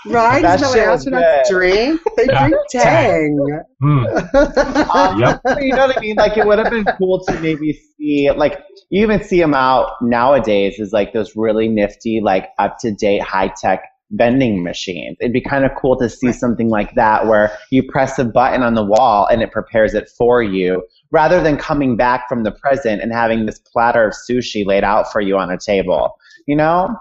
the 0.05 0.15
right? 0.15 0.43
That 0.43 0.61
Isn't 0.61 0.73
that 0.75 0.89
what 0.89 0.99
astronauts 1.01 1.49
drink? 1.49 2.01
They 2.17 2.27
Yeah. 2.27 2.49
drink 2.49 2.57
Tang. 2.71 3.61
Um, 3.83 4.07
Yep. 5.21 5.41
You 5.61 5.75
know 5.75 5.87
what 5.87 5.97
I 5.97 6.01
mean? 6.01 6.17
Like 6.17 6.37
it 6.37 6.45
would 6.45 6.59
have 6.59 6.71
been 6.71 6.85
cool 6.99 7.25
to 7.27 7.41
maybe 7.41 7.73
see, 7.99 8.31
like 8.31 8.59
you 8.91 9.03
even 9.03 9.23
see 9.23 9.41
them 9.41 9.55
out 9.55 9.91
nowadays 10.03 10.79
Is 10.79 10.93
like 10.93 11.13
those 11.13 11.35
really 11.37 11.69
nifty, 11.69 12.21
like 12.23 12.49
up 12.59 12.79
to 12.81 12.93
date, 12.93 13.23
high 13.23 13.53
tech 13.61 13.83
vending 14.13 14.63
machines. 14.63 15.17
It'd 15.21 15.33
be 15.33 15.41
kind 15.41 15.65
of 15.65 15.73
cool 15.81 15.99
to 15.99 16.09
see 16.09 16.33
something 16.33 16.69
like 16.69 16.95
that 16.95 17.27
where 17.27 17.51
you 17.71 17.83
press 17.83 18.19
a 18.19 18.25
button 18.25 18.63
on 18.63 18.75
the 18.75 18.85
wall 18.85 19.27
and 19.27 19.43
it 19.43 19.51
prepares 19.51 19.95
it 19.95 20.09
for 20.09 20.43
you, 20.43 20.85
rather 21.11 21.43
than 21.43 21.57
coming 21.57 21.97
back 21.97 22.29
from 22.29 22.45
the 22.45 22.53
present 22.53 23.03
and 23.03 23.13
having 23.13 23.47
this 23.47 23.59
platter 23.59 24.07
of 24.07 24.15
sushi 24.15 24.65
laid 24.65 24.85
out 24.85 25.11
for 25.11 25.21
you 25.21 25.37
on 25.37 25.51
a 25.51 25.59
table. 25.59 26.17
You 26.47 26.57
know? 26.57 26.95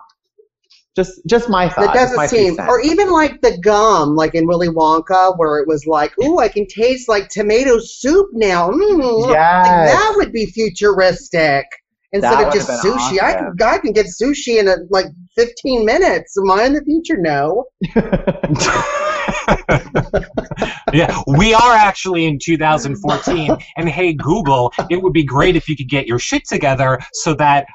Just, 0.94 1.22
just 1.26 1.48
my 1.50 1.70
thought. 1.70 1.94
That 1.94 1.94
doesn't 1.94 2.28
seem, 2.28 2.60
or 2.60 2.82
even 2.82 3.12
like 3.12 3.40
the 3.42 3.58
gum, 3.58 4.16
like 4.16 4.36
in 4.36 4.46
Willy 4.46 4.68
Wonka, 4.68 5.38
where 5.38 5.60
it 5.60 5.68
was 5.68 5.86
like, 5.86 6.12
"Ooh, 6.22 6.40
I 6.40 6.50
can 6.50 6.68
taste 6.68 7.08
like 7.08 7.30
tomato 7.30 7.80
soup 7.80 8.28
now." 8.34 8.70
Mm, 8.70 9.28
like 9.28 9.34
that 9.34 10.14
would 10.18 10.34
be 10.34 10.48
futuristic 10.48 11.66
instead 12.14 12.48
of 12.48 12.54
just 12.54 12.70
sushi. 12.84 13.22
I 13.22 13.34
can. 13.34 13.56
I 13.64 13.78
can 13.78 13.94
get 13.94 14.08
sushi 14.08 14.60
in 14.60 14.68
a, 14.68 14.78
like 14.90 15.06
15 15.36 15.86
minutes. 15.86 16.36
Am 16.38 16.52
I 16.52 16.66
in 16.66 16.74
the 16.74 16.82
future? 16.82 17.18
No. 17.18 17.66
yeah, 20.94 21.22
we 21.28 21.54
are 21.54 21.74
actually 21.74 22.26
in 22.26 22.38
2014. 22.42 23.56
And 23.78 23.90
hey, 23.90 24.14
Google, 24.14 24.74
it 24.90 25.02
would 25.02 25.14
be 25.14 25.24
great 25.24 25.56
if 25.56 25.70
you 25.70 25.76
could 25.76 25.90
get 25.90 26.08
your 26.08 26.20
shit 26.20 26.44
together 26.48 27.00
so 27.14 27.34
that 27.36 27.66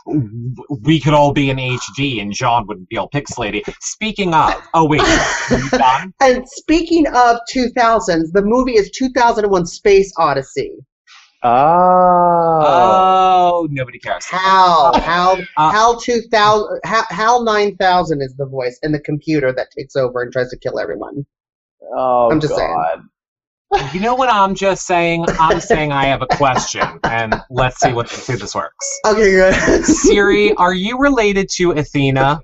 we 0.83 1.01
could 1.01 1.15
all 1.15 1.33
be 1.33 1.51
in 1.51 1.57
HD 1.57 2.21
and 2.21 2.33
John 2.33 2.67
wouldn't 2.67 2.89
be 2.89 2.97
all 2.97 3.11
pixelated. 3.11 3.73
Speaking 3.81 4.35
of, 4.35 4.55
oh 4.75 4.87
wait, 4.87 5.03
are 5.03 5.59
you 5.59 5.71
done? 5.71 6.13
And 6.21 6.49
speaking 6.49 7.07
of 7.09 7.39
2000s, 7.55 8.33
the 8.33 8.43
movie 8.43 8.77
is 8.77 8.91
2001: 8.91 9.67
Space 9.67 10.13
Odyssey. 10.19 10.77
Oh. 11.47 12.63
Oh, 12.67 13.69
nobody 13.71 13.99
cares. 13.99 14.25
Hal, 14.27 14.95
Hal, 15.01 15.39
Uh, 15.57 15.71
Hal 15.71 16.01
2000, 16.01 16.81
Hal, 16.85 17.05
Hal 17.09 17.45
9000 17.45 18.23
is 18.23 18.35
the 18.37 18.47
voice 18.47 18.79
in 18.83 18.93
the 18.93 19.01
computer 19.01 19.53
that 19.53 19.69
takes 19.77 19.97
over 19.97 20.23
and 20.23 20.33
tries 20.33 20.51
to 20.51 20.59
kill 20.59 20.79
everyone. 20.79 21.25
Oh, 21.97 22.31
I'm 22.31 22.41
just 22.41 22.55
saying. 22.55 22.75
God. 22.75 23.03
You 23.93 24.01
know 24.01 24.15
what 24.15 24.29
I'm 24.29 24.55
just 24.55 24.87
saying? 24.87 25.27
I'm 25.41 25.61
saying 25.61 25.91
I 25.93 26.07
have 26.07 26.23
a 26.23 26.27
question, 26.27 26.83
and 27.03 27.35
let's 27.51 27.81
see 27.81 27.93
what 27.93 28.09
see 28.09 28.35
this 28.37 28.55
works. 28.55 29.01
Okay, 29.05 29.33
good. 29.33 29.85
Siri, 29.85 30.55
are 30.55 30.73
you 30.73 30.99
related 30.99 31.49
to 31.57 31.73
Athena? 31.73 32.41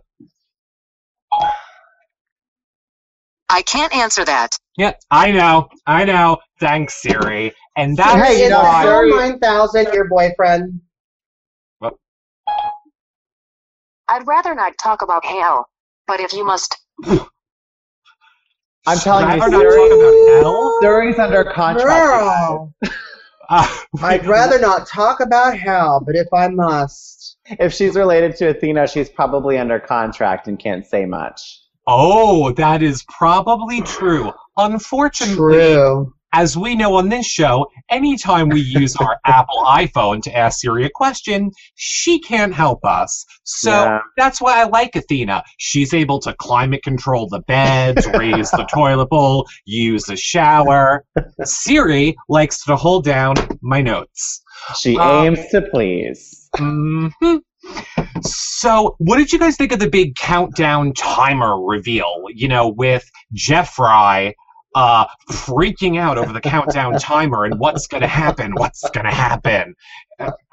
I 3.49 3.63
can't 3.63 3.95
answer 3.95 4.25
that. 4.25 4.49
Yeah, 4.77 4.95
I 5.11 5.31
know, 5.31 5.69
I 5.87 6.05
know. 6.05 6.39
Thanks, 6.59 7.01
Siri. 7.03 7.53
And 7.77 7.97
that's 7.97 8.29
Hey, 8.29 8.45
you 8.45 8.51
know, 8.51 8.59
why. 8.59 8.83
Hal 8.83 9.03
Siri- 9.03 9.11
9000 9.11 9.93
your 9.95 10.09
boyfriend? 10.09 10.81
I'd 14.09 14.27
rather 14.27 14.55
not 14.55 14.75
talk 14.83 15.01
about 15.01 15.25
hell, 15.25 15.69
but 16.07 16.21
if 16.21 16.35
you 16.35 16.45
must, 16.45 16.77
I'm 18.87 18.99
telling 18.99 19.27
Rather 19.27 19.47
you, 19.49 19.51
not 19.53 19.73
Siri, 19.73 19.89
talk 19.89 19.99
about 19.99 20.43
hell. 20.43 20.79
Siri's 20.83 21.19
under 21.19 21.45
contract. 21.45 21.87
Girl, 21.87 22.75
Uh, 23.49 23.79
I'd 24.03 24.27
rather 24.27 24.59
not 24.59 24.87
talk 24.87 25.21
about 25.21 25.57
hell, 25.57 26.03
but 26.05 26.15
if 26.15 26.27
I 26.33 26.49
must. 26.49 27.39
If 27.59 27.73
she's 27.73 27.95
related 27.95 28.37
to 28.37 28.49
Athena, 28.49 28.87
she's 28.89 29.09
probably 29.09 29.57
under 29.57 29.79
contract 29.81 30.47
and 30.47 30.59
can't 30.59 30.85
say 30.85 31.07
much. 31.07 31.61
Oh, 31.87 32.53
that 32.53 32.83
is 32.83 33.05
probably 33.09 33.81
true. 33.83 34.33
Unfortunately, 34.57 35.37
True. 35.37 36.13
As 36.35 36.57
we 36.57 36.75
know 36.75 36.95
on 36.97 37.09
this 37.11 37.27
show, 37.27 37.67
anytime 37.91 38.49
we 38.49 38.61
use 38.61 38.97
our 38.97 39.19
Apple 39.27 39.63
iPhone 39.65 40.23
to 40.23 40.37
ask 40.37 40.61
Siri 40.61 40.87
a 40.87 40.91
question, 40.91 41.51
she 41.75 42.19
can't 42.21 42.55
help 42.55 42.85
us. 42.85 43.25
So 43.45 43.71
Yeah. 43.71 43.99
that's 44.17 44.41
why 44.41 44.61
I 44.61 44.65
like 44.65 44.97
Athena. 44.97 45.43
She's 45.59 45.93
able 45.93 46.21
to 46.21 46.35
climate 46.39 46.83
control 46.83 47.29
the 47.29 47.41
beds, 47.41 48.07
raise 48.19 48.51
the 48.51 48.67
toilet 48.73 49.11
bowl, 49.11 49.47
use 49.67 50.05
the 50.05 50.17
shower. 50.17 51.05
Siri 51.45 52.17
likes 52.29 52.65
to 52.65 52.77
hold 52.77 53.05
down 53.05 53.35
my 53.61 53.83
notes. 53.83 54.43
She 54.79 54.97
Um, 54.99 55.27
aims 55.27 55.41
to 55.51 55.63
please. 55.63 56.49
hmm 56.57 57.09
So, 58.23 58.95
what 58.99 59.17
did 59.19 59.33
you 59.33 59.39
guys 59.39 59.57
think 59.57 59.73
of 59.73 59.79
the 59.81 59.89
big 59.89 60.15
countdown 60.17 60.93
timer 60.95 61.61
reveal? 61.61 62.25
You 62.35 62.49
know, 62.49 62.69
with 62.69 63.09
Jeffrey 63.33 64.35
uh, 64.75 65.07
freaking 65.31 65.99
out 65.99 66.19
over 66.19 66.33
the 66.33 66.41
countdown 66.41 66.99
timer 66.99 67.45
and 67.45 67.59
what's 67.59 67.87
going 67.87 68.01
to 68.01 68.09
happen, 68.09 68.53
what's 68.57 68.89
going 68.91 69.07
to 69.07 69.13
happen. 69.13 69.75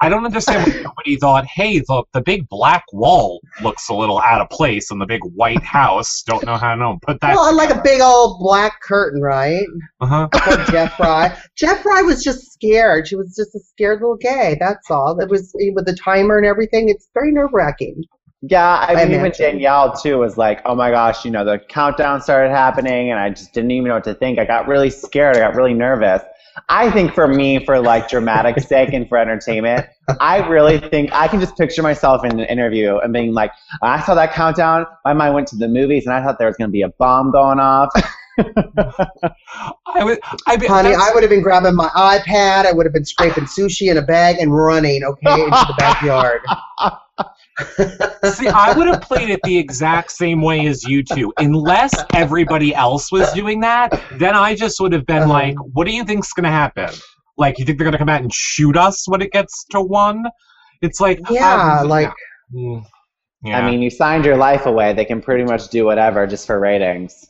I 0.00 0.08
don't 0.08 0.24
understand 0.24 0.66
why 0.66 0.80
nobody 0.82 1.16
thought, 1.16 1.46
hey, 1.46 1.78
the, 1.78 2.02
the 2.12 2.20
big 2.20 2.48
black 2.48 2.82
wall 2.92 3.40
looks 3.62 3.88
a 3.88 3.94
little 3.94 4.18
out 4.20 4.40
of 4.40 4.48
place 4.50 4.90
and 4.90 5.00
the 5.00 5.06
big 5.06 5.20
white 5.22 5.62
house. 5.62 6.22
Don't 6.26 6.44
know 6.44 6.56
how 6.56 6.74
to 6.74 6.80
know. 6.80 6.98
put 7.02 7.20
that. 7.20 7.36
Well, 7.36 7.54
like 7.54 7.70
a 7.70 7.80
big 7.82 8.00
old 8.00 8.40
black 8.40 8.80
curtain, 8.82 9.20
right? 9.20 9.66
uh-huh. 10.00 10.28
Poor 10.32 10.64
Jeffrey. 10.66 11.38
Jeff 11.56 11.82
Fry 11.82 12.02
was 12.02 12.24
just 12.24 12.52
scared. 12.52 13.06
She 13.06 13.16
was 13.16 13.34
just 13.36 13.54
a 13.54 13.60
scared 13.60 14.00
little 14.00 14.16
gay. 14.16 14.56
That's 14.58 14.90
all. 14.90 15.18
It 15.20 15.28
was 15.28 15.54
with 15.74 15.86
the 15.86 15.94
timer 15.94 16.36
and 16.36 16.46
everything. 16.46 16.88
It's 16.88 17.08
very 17.14 17.30
nerve 17.30 17.52
wracking. 17.52 18.04
Yeah, 18.42 18.86
I 18.88 18.94
mean, 18.94 19.08
even 19.08 19.20
imagine. 19.20 19.44
Danielle 19.52 19.92
too 19.94 20.18
was 20.18 20.38
like, 20.38 20.62
"Oh 20.64 20.74
my 20.74 20.90
gosh, 20.90 21.26
you 21.26 21.30
know, 21.30 21.44
the 21.44 21.58
countdown 21.58 22.22
started 22.22 22.50
happening, 22.50 23.10
and 23.10 23.20
I 23.20 23.28
just 23.28 23.52
didn't 23.52 23.70
even 23.70 23.88
know 23.88 23.94
what 23.94 24.04
to 24.04 24.14
think. 24.14 24.38
I 24.38 24.46
got 24.46 24.66
really 24.66 24.88
scared. 24.88 25.36
I 25.36 25.40
got 25.40 25.54
really 25.54 25.74
nervous." 25.74 26.22
I 26.68 26.90
think 26.90 27.14
for 27.14 27.28
me, 27.28 27.64
for 27.64 27.78
like 27.80 28.08
dramatic 28.08 28.58
sake 28.66 28.92
and 28.92 29.08
for 29.08 29.18
entertainment, 29.18 29.86
I 30.20 30.38
really 30.48 30.78
think 30.78 31.12
I 31.12 31.28
can 31.28 31.38
just 31.38 31.56
picture 31.56 31.82
myself 31.82 32.24
in 32.24 32.40
an 32.40 32.46
interview 32.46 32.96
and 32.96 33.12
being 33.12 33.34
like, 33.34 33.52
"I 33.82 34.00
saw 34.00 34.14
that 34.14 34.32
countdown. 34.32 34.86
My 35.04 35.12
mind 35.12 35.34
went 35.34 35.48
to 35.48 35.56
the 35.56 35.68
movies, 35.68 36.06
and 36.06 36.14
I 36.14 36.22
thought 36.24 36.38
there 36.38 36.48
was 36.48 36.56
going 36.56 36.68
to 36.68 36.72
be 36.72 36.82
a 36.82 36.88
bomb 36.88 37.32
going 37.32 37.60
off." 37.60 37.90
I 38.38 40.02
would, 40.02 40.18
I, 40.46 40.56
Honey, 40.66 40.94
I 40.94 41.10
would 41.12 41.22
have 41.22 41.28
been 41.28 41.42
grabbing 41.42 41.74
my 41.74 41.88
iPad. 41.88 42.64
I 42.64 42.72
would 42.72 42.86
have 42.86 42.92
been 42.94 43.04
scraping 43.04 43.44
sushi 43.44 43.90
in 43.90 43.98
a 43.98 44.02
bag 44.02 44.36
and 44.38 44.54
running, 44.54 45.04
okay, 45.04 45.42
into 45.42 45.50
the 45.50 45.74
backyard. 45.76 46.40
See, 48.34 48.48
I 48.48 48.72
would 48.76 48.86
have 48.86 49.00
played 49.02 49.30
it 49.30 49.40
the 49.44 49.56
exact 49.56 50.12
same 50.12 50.42
way 50.42 50.66
as 50.66 50.84
you 50.84 51.02
two, 51.02 51.32
unless 51.38 51.92
everybody 52.14 52.74
else 52.74 53.10
was 53.12 53.32
doing 53.32 53.60
that. 53.60 54.00
Then 54.18 54.34
I 54.34 54.54
just 54.54 54.80
would 54.80 54.92
have 54.92 55.06
been 55.06 55.22
Uh-huh. 55.22 55.32
like, 55.32 55.56
"What 55.72 55.86
do 55.86 55.92
you 55.94 56.04
think's 56.04 56.32
gonna 56.32 56.50
happen? 56.50 56.90
Like, 57.36 57.58
you 57.58 57.64
think 57.64 57.78
they're 57.78 57.84
gonna 57.86 57.98
come 57.98 58.08
out 58.08 58.22
and 58.22 58.32
shoot 58.32 58.76
us 58.76 59.08
when 59.08 59.22
it 59.22 59.32
gets 59.32 59.64
to 59.70 59.80
one?" 59.80 60.24
It's 60.82 61.00
like, 61.00 61.20
Yeah, 61.30 61.80
um, 61.82 61.88
like 61.88 62.10
yeah. 62.52 63.58
I 63.58 63.70
mean, 63.70 63.80
you 63.82 63.90
signed 63.90 64.24
your 64.24 64.36
life 64.36 64.66
away. 64.66 64.92
They 64.92 65.04
can 65.04 65.20
pretty 65.22 65.44
much 65.44 65.68
do 65.68 65.84
whatever 65.84 66.26
just 66.26 66.46
for 66.46 66.58
ratings. 66.60 67.26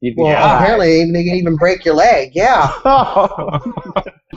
You'd 0.00 0.16
be 0.16 0.22
well, 0.22 0.32
Yeah. 0.32 0.56
apparently 0.56 1.10
they 1.12 1.24
can 1.24 1.34
even 1.36 1.56
break 1.56 1.84
your 1.84 1.94
leg. 1.94 2.30
Yeah. 2.34 2.70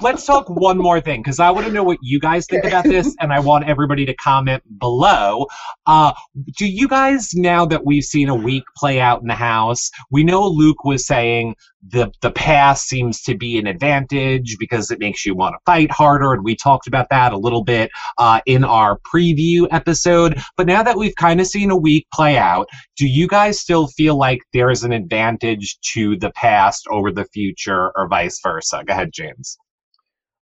let's 0.01 0.25
talk 0.25 0.49
one 0.49 0.77
more 0.77 0.99
thing 0.99 1.21
because 1.21 1.39
I 1.39 1.51
want 1.51 1.67
to 1.67 1.71
know 1.71 1.83
what 1.83 1.99
you 2.01 2.19
guys 2.19 2.45
think 2.47 2.65
about 2.65 2.83
this, 2.83 3.15
and 3.19 3.31
I 3.31 3.39
want 3.39 3.67
everybody 3.67 4.05
to 4.05 4.13
comment 4.15 4.63
below. 4.79 5.47
Uh, 5.85 6.13
do 6.57 6.65
you 6.65 6.87
guys, 6.87 7.33
now 7.33 7.65
that 7.65 7.85
we've 7.85 8.03
seen 8.03 8.29
a 8.29 8.35
week 8.35 8.63
play 8.77 8.99
out 8.99 9.21
in 9.21 9.27
the 9.27 9.35
house, 9.35 9.91
we 10.09 10.23
know 10.23 10.47
Luke 10.47 10.83
was 10.83 11.05
saying 11.05 11.55
the 11.85 12.11
the 12.21 12.31
past 12.31 12.87
seems 12.87 13.21
to 13.23 13.35
be 13.35 13.57
an 13.57 13.67
advantage 13.67 14.55
because 14.57 14.89
it 14.89 14.99
makes 14.99 15.25
you 15.25 15.35
want 15.35 15.53
to 15.53 15.59
fight 15.65 15.91
harder, 15.91 16.33
and 16.33 16.43
we 16.43 16.55
talked 16.55 16.87
about 16.87 17.07
that 17.09 17.33
a 17.33 17.37
little 17.37 17.63
bit 17.63 17.91
uh, 18.17 18.41
in 18.45 18.63
our 18.63 18.99
preview 19.13 19.67
episode. 19.71 20.41
But 20.57 20.67
now 20.67 20.83
that 20.83 20.97
we've 20.97 21.15
kind 21.15 21.39
of 21.41 21.47
seen 21.47 21.71
a 21.71 21.77
week 21.77 22.07
play 22.13 22.37
out, 22.37 22.67
do 22.97 23.07
you 23.07 23.27
guys 23.27 23.59
still 23.59 23.87
feel 23.87 24.17
like 24.17 24.39
there 24.53 24.71
is 24.71 24.83
an 24.83 24.91
advantage 24.91 25.77
to 25.93 26.17
the 26.17 26.31
past 26.31 26.85
over 26.89 27.11
the 27.11 27.25
future, 27.25 27.91
or 27.95 28.07
vice 28.07 28.39
versa? 28.41 28.83
Go 28.85 28.93
ahead, 28.93 29.11
James. 29.13 29.57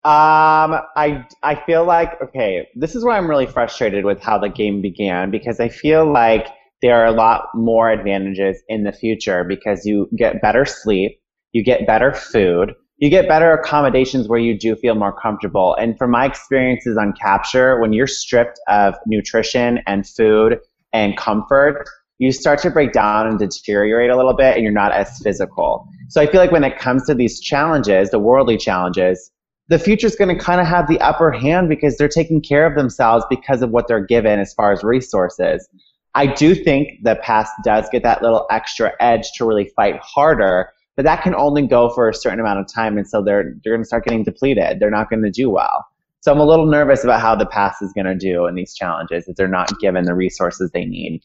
Um, 0.05 0.81
I 0.97 1.27
I 1.43 1.57
feel 1.67 1.85
like 1.85 2.21
okay, 2.23 2.69
this 2.77 2.95
is 2.95 3.05
where 3.05 3.17
I'm 3.17 3.29
really 3.29 3.47
frustrated 3.47 4.05
with 4.05 4.21
how 4.21 4.39
the 4.39 4.49
game 4.49 4.81
began 4.81 5.31
because 5.31 5.59
I 5.59 5.69
feel 5.69 6.11
like 6.11 6.47
there 6.83 6.95
are 6.95 7.07
a 7.07 7.13
lot 7.13 7.49
more 7.55 7.91
advantages 7.91 8.63
in 8.69 8.85
the 8.85 8.93
future 8.93 9.45
because 9.45 9.85
you 9.85 10.09
get 10.17 10.41
better 10.41 10.65
sleep, 10.65 11.21
you 11.53 11.65
get 11.65 11.87
better 11.87 12.13
food, 12.13 12.75
you 12.99 13.11
get 13.11 13.29
better 13.29 13.53
accommodations 13.53 14.29
where 14.29 14.39
you 14.39 14.57
do 14.59 14.77
feel 14.77 14.95
more 14.95 15.13
comfortable. 15.13 15.75
And 15.75 15.99
from 15.99 16.13
my 16.13 16.27
experiences 16.27 16.97
on 16.97 17.13
capture, 17.21 17.81
when 17.81 17.93
you're 17.93 18.07
stripped 18.07 18.61
of 18.69 18.95
nutrition 19.07 19.81
and 19.87 20.07
food 20.07 20.59
and 20.93 21.17
comfort, 21.17 21.89
you 22.19 22.33
start 22.33 22.59
to 22.61 22.71
break 22.71 22.93
down 22.93 23.27
and 23.29 23.39
deteriorate 23.39 24.11
a 24.11 24.17
little 24.17 24.35
bit 24.35 24.55
and 24.55 24.63
you're 24.63 24.73
not 24.73 24.93
as 24.93 25.19
physical. 25.23 25.89
So 26.09 26.21
I 26.21 26.27
feel 26.27 26.41
like 26.41 26.51
when 26.51 26.65
it 26.65 26.79
comes 26.79 27.07
to 27.07 27.15
these 27.15 27.41
challenges, 27.41 28.11
the 28.11 28.19
worldly 28.19 28.57
challenges, 28.57 29.31
the 29.69 29.79
future 29.79 30.07
is 30.07 30.17
going 30.17 30.35
to 30.35 30.43
kind 30.43 30.61
of 30.61 30.67
have 30.67 30.89
the 30.89 31.01
upper 31.01 31.31
hand 31.31 31.69
because 31.69 31.97
they're 31.97 32.09
taking 32.09 32.41
care 32.41 32.67
of 32.67 32.75
themselves 32.75 33.25
because 33.29 33.63
of 33.63 33.71
what 33.71 33.87
they're 33.87 34.05
given 34.05 34.41
as 34.41 34.55
far 34.55 34.73
as 34.73 34.83
resources. 34.83 35.69
I 36.15 36.27
do 36.27 36.55
think 36.55 37.03
the 37.03 37.17
past 37.17 37.53
does 37.65 37.89
get 37.91 38.03
that 38.03 38.23
little 38.23 38.47
extra 38.51 38.93
edge 38.99 39.31
to 39.37 39.45
really 39.45 39.71
fight 39.77 39.97
harder, 40.03 40.71
but 40.97 41.05
that 41.05 41.23
can 41.23 41.35
only 41.35 41.67
go 41.67 41.91
for 41.91 42.09
a 42.09 42.15
certain 42.15 42.41
amount 42.41 42.61
of 42.61 42.67
time, 42.67 42.97
and 42.97 43.07
so 43.07 43.23
they're 43.23 43.55
they're 43.63 43.75
going 43.75 43.83
to 43.83 43.87
start 43.87 44.05
getting 44.05 44.25
depleted. 44.25 44.81
They're 44.81 44.91
not 44.91 45.11
going 45.11 45.23
to 45.23 45.31
do 45.31 45.51
well. 45.51 45.87
So 46.21 46.33
I'm 46.33 46.41
a 46.41 46.45
little 46.45 46.67
nervous 46.67 47.05
about 47.05 47.21
how 47.21 47.37
the 47.37 47.47
past 47.47 47.83
is 47.83 47.93
going 47.93 48.07
to 48.07 48.17
do 48.17 48.47
in 48.47 48.55
these 48.55 48.75
challenges 48.75 49.29
if 49.29 49.37
they're 49.37 49.47
not 49.47 49.79
given 49.79 50.05
the 50.05 50.15
resources 50.15 50.71
they 50.73 50.85
need. 50.85 51.23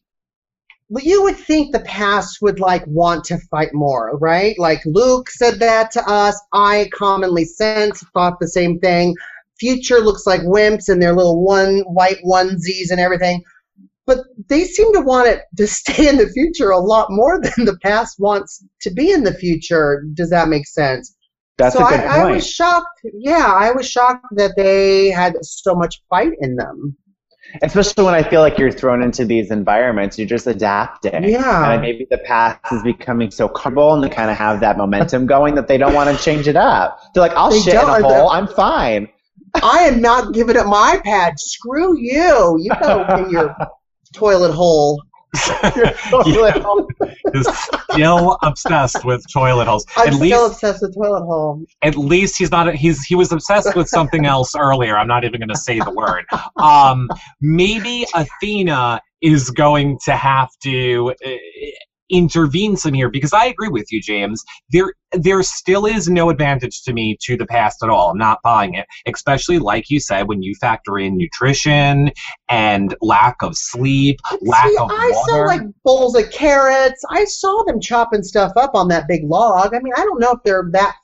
Well, 0.94 1.04
you 1.04 1.24
would 1.24 1.38
think 1.38 1.72
the 1.72 1.80
past 1.80 2.38
would 2.44 2.60
like 2.60 2.86
want 2.86 3.24
to 3.24 3.40
fight 3.50 3.74
more, 3.74 4.16
right? 4.20 4.54
Like 4.60 4.86
Luke 4.86 5.28
said 5.28 5.60
that 5.60 5.90
to 5.94 6.08
us. 6.08 6.40
I 6.54 6.88
commonly 6.94 7.46
sense 7.46 8.04
thought 8.14 8.40
the 8.40 8.48
same 8.48 8.78
thing. 8.80 9.16
Future 9.60 10.02
looks 10.02 10.28
like 10.28 10.42
wimps 10.42 10.90
in 10.90 11.00
their 11.00 11.16
little 11.16 11.44
one 11.44 11.80
white 11.88 12.20
onesies 12.24 12.92
and 12.92 13.00
everything. 13.00 13.44
But 14.06 14.20
they 14.50 14.66
seem 14.66 14.94
to 14.94 15.02
want 15.02 15.30
it 15.30 15.42
to 15.58 15.66
stay 15.80 16.08
in 16.08 16.18
the 16.18 16.30
future 16.30 16.70
a 16.70 16.78
lot 16.78 17.08
more 17.10 17.42
than 17.42 17.66
the 17.66 17.80
past 17.82 18.20
wants 18.20 18.64
to 18.82 18.92
be 18.92 19.10
in 19.10 19.24
the 19.24 19.34
future. 19.34 20.06
Does 20.14 20.30
that 20.30 20.48
make 20.48 20.68
sense? 20.68 21.16
That's 21.58 21.76
so 21.76 21.84
a 21.84 21.90
good 21.90 22.02
I, 22.02 22.04
point. 22.04 22.20
I 22.20 22.32
was 22.34 22.48
shocked. 22.48 23.00
Yeah, 23.16 23.52
I 23.52 23.72
was 23.72 23.90
shocked 23.90 24.28
that 24.36 24.54
they 24.56 25.10
had 25.10 25.38
so 25.42 25.74
much 25.74 26.04
fight 26.08 26.34
in 26.40 26.56
them. 26.56 26.96
Especially 27.62 28.04
when 28.04 28.16
I 28.16 28.24
feel 28.24 28.42
like 28.42 28.58
you're 28.58 28.72
thrown 28.72 29.04
into 29.04 29.26
these 29.26 29.52
environments, 29.52 30.18
you're 30.18 30.28
just 30.28 30.48
adapting. 30.48 31.24
Yeah. 31.24 31.72
And 31.72 31.82
maybe 31.82 32.08
the 32.10 32.18
past 32.18 32.60
is 32.72 32.82
becoming 32.84 33.32
so 33.32 33.48
comfortable 33.48 33.94
and 33.94 34.04
they 34.04 34.10
kind 34.10 34.32
of 34.32 34.38
have 34.38 34.60
that 34.62 34.78
momentum 34.78 35.26
going 35.26 35.56
that 35.56 35.68
they 35.68 35.78
don't 35.78 35.94
want 35.94 36.16
to 36.16 36.24
change 36.24 36.48
it 36.48 36.56
up. 36.56 37.00
They're 37.14 37.22
like, 37.22 37.34
I'll 37.34 37.52
They 37.52 37.60
shit 37.60 37.76
in 37.76 37.80
a 37.80 38.02
hole. 38.02 38.30
I'm 38.30 38.48
fine. 38.48 39.10
I 39.56 39.82
am 39.82 40.02
not 40.02 40.34
giving 40.34 40.58
up 40.58 40.66
my 40.66 41.00
iPad. 41.04 41.38
Screw 41.38 42.00
you. 42.00 42.58
You 42.60 42.72
go 42.82 43.06
in 43.18 43.30
your 43.30 43.56
toilet 44.14 44.52
hole. 44.52 45.04
Is 47.34 47.48
still 47.92 48.38
obsessed 48.44 49.04
with 49.04 49.24
toilet 49.32 49.68
holes. 49.68 49.86
I'm 49.98 50.10
at 50.10 50.13
still 50.13 50.44
least, 50.44 50.54
obsessed 50.54 50.82
with 50.82 50.96
toilet 50.96 51.25
hole. 51.25 51.63
at 51.82 51.98
least 51.98 52.38
he's 52.38 52.52
not. 52.52 52.74
He's 52.75 53.04
he 53.04 53.16
was 53.16 53.32
obsessed 53.32 53.75
with 53.75 53.88
something 53.90 54.25
else 54.25 54.56
earlier. 54.56 54.98
I'm 54.98 55.08
not 55.08 55.24
even 55.24 55.40
going 55.40 55.50
to 55.50 55.58
say 55.58 55.80
the 55.80 55.92
word. 55.92 56.25
Um, 56.58 57.10
maybe 57.42 58.06
Athena 58.13 59.02
is 59.22 59.50
going 59.50 60.00
to 60.06 60.16
have 60.16 60.50
to. 60.63 61.13
Uh, 61.25 61.32
intervene 62.10 62.75
some 62.78 62.94
here 62.94 63.10
because 63.10 63.34
I 63.34 63.46
agree 63.46 63.70
with 63.70 63.91
you, 63.91 64.00
James. 64.00 64.43
There, 64.69 64.93
there 65.13 65.41
still 65.43 65.86
is 65.86 66.10
no 66.10 66.30
advantage 66.30 66.84
to 66.84 66.93
me 66.93 67.17
to 67.21 67.38
the 67.38 67.45
past 67.45 67.84
at 67.84 67.89
all. 67.89 68.12
I'm 68.12 68.17
not 68.17 68.39
buying 68.43 68.73
it, 68.73 68.86
especially 69.08 69.60
like 69.60 69.89
you 69.89 69.99
said 69.99 70.28
when 70.28 70.41
you 70.41 70.56
factor 70.56 70.97
in 70.97 71.17
nutrition 71.17 72.12
and 72.49 72.95
lack 73.02 73.41
of 73.41 73.56
sleep, 73.58 74.19
lack 74.41 74.67
See, 74.69 74.78
of 74.78 74.89
I 74.91 75.12
water. 75.13 75.30
saw 75.32 75.38
like 75.45 75.62
bowls 75.84 76.15
of 76.15 76.30
carrots. 76.32 77.04
I 77.10 77.26
saw 77.26 77.63
them 77.65 77.80
chopping 77.80 78.23
stuff 78.23 78.52
up 78.56 78.71
on 78.73 78.88
that 78.89 79.08
big 79.08 79.23
log. 79.26 79.73
I 79.73 79.80
mean, 79.80 79.93
I 79.95 80.02
don't 80.04 80.19
know 80.19 80.32
if 80.32 80.39
they're 80.43 80.69
that 80.71 80.95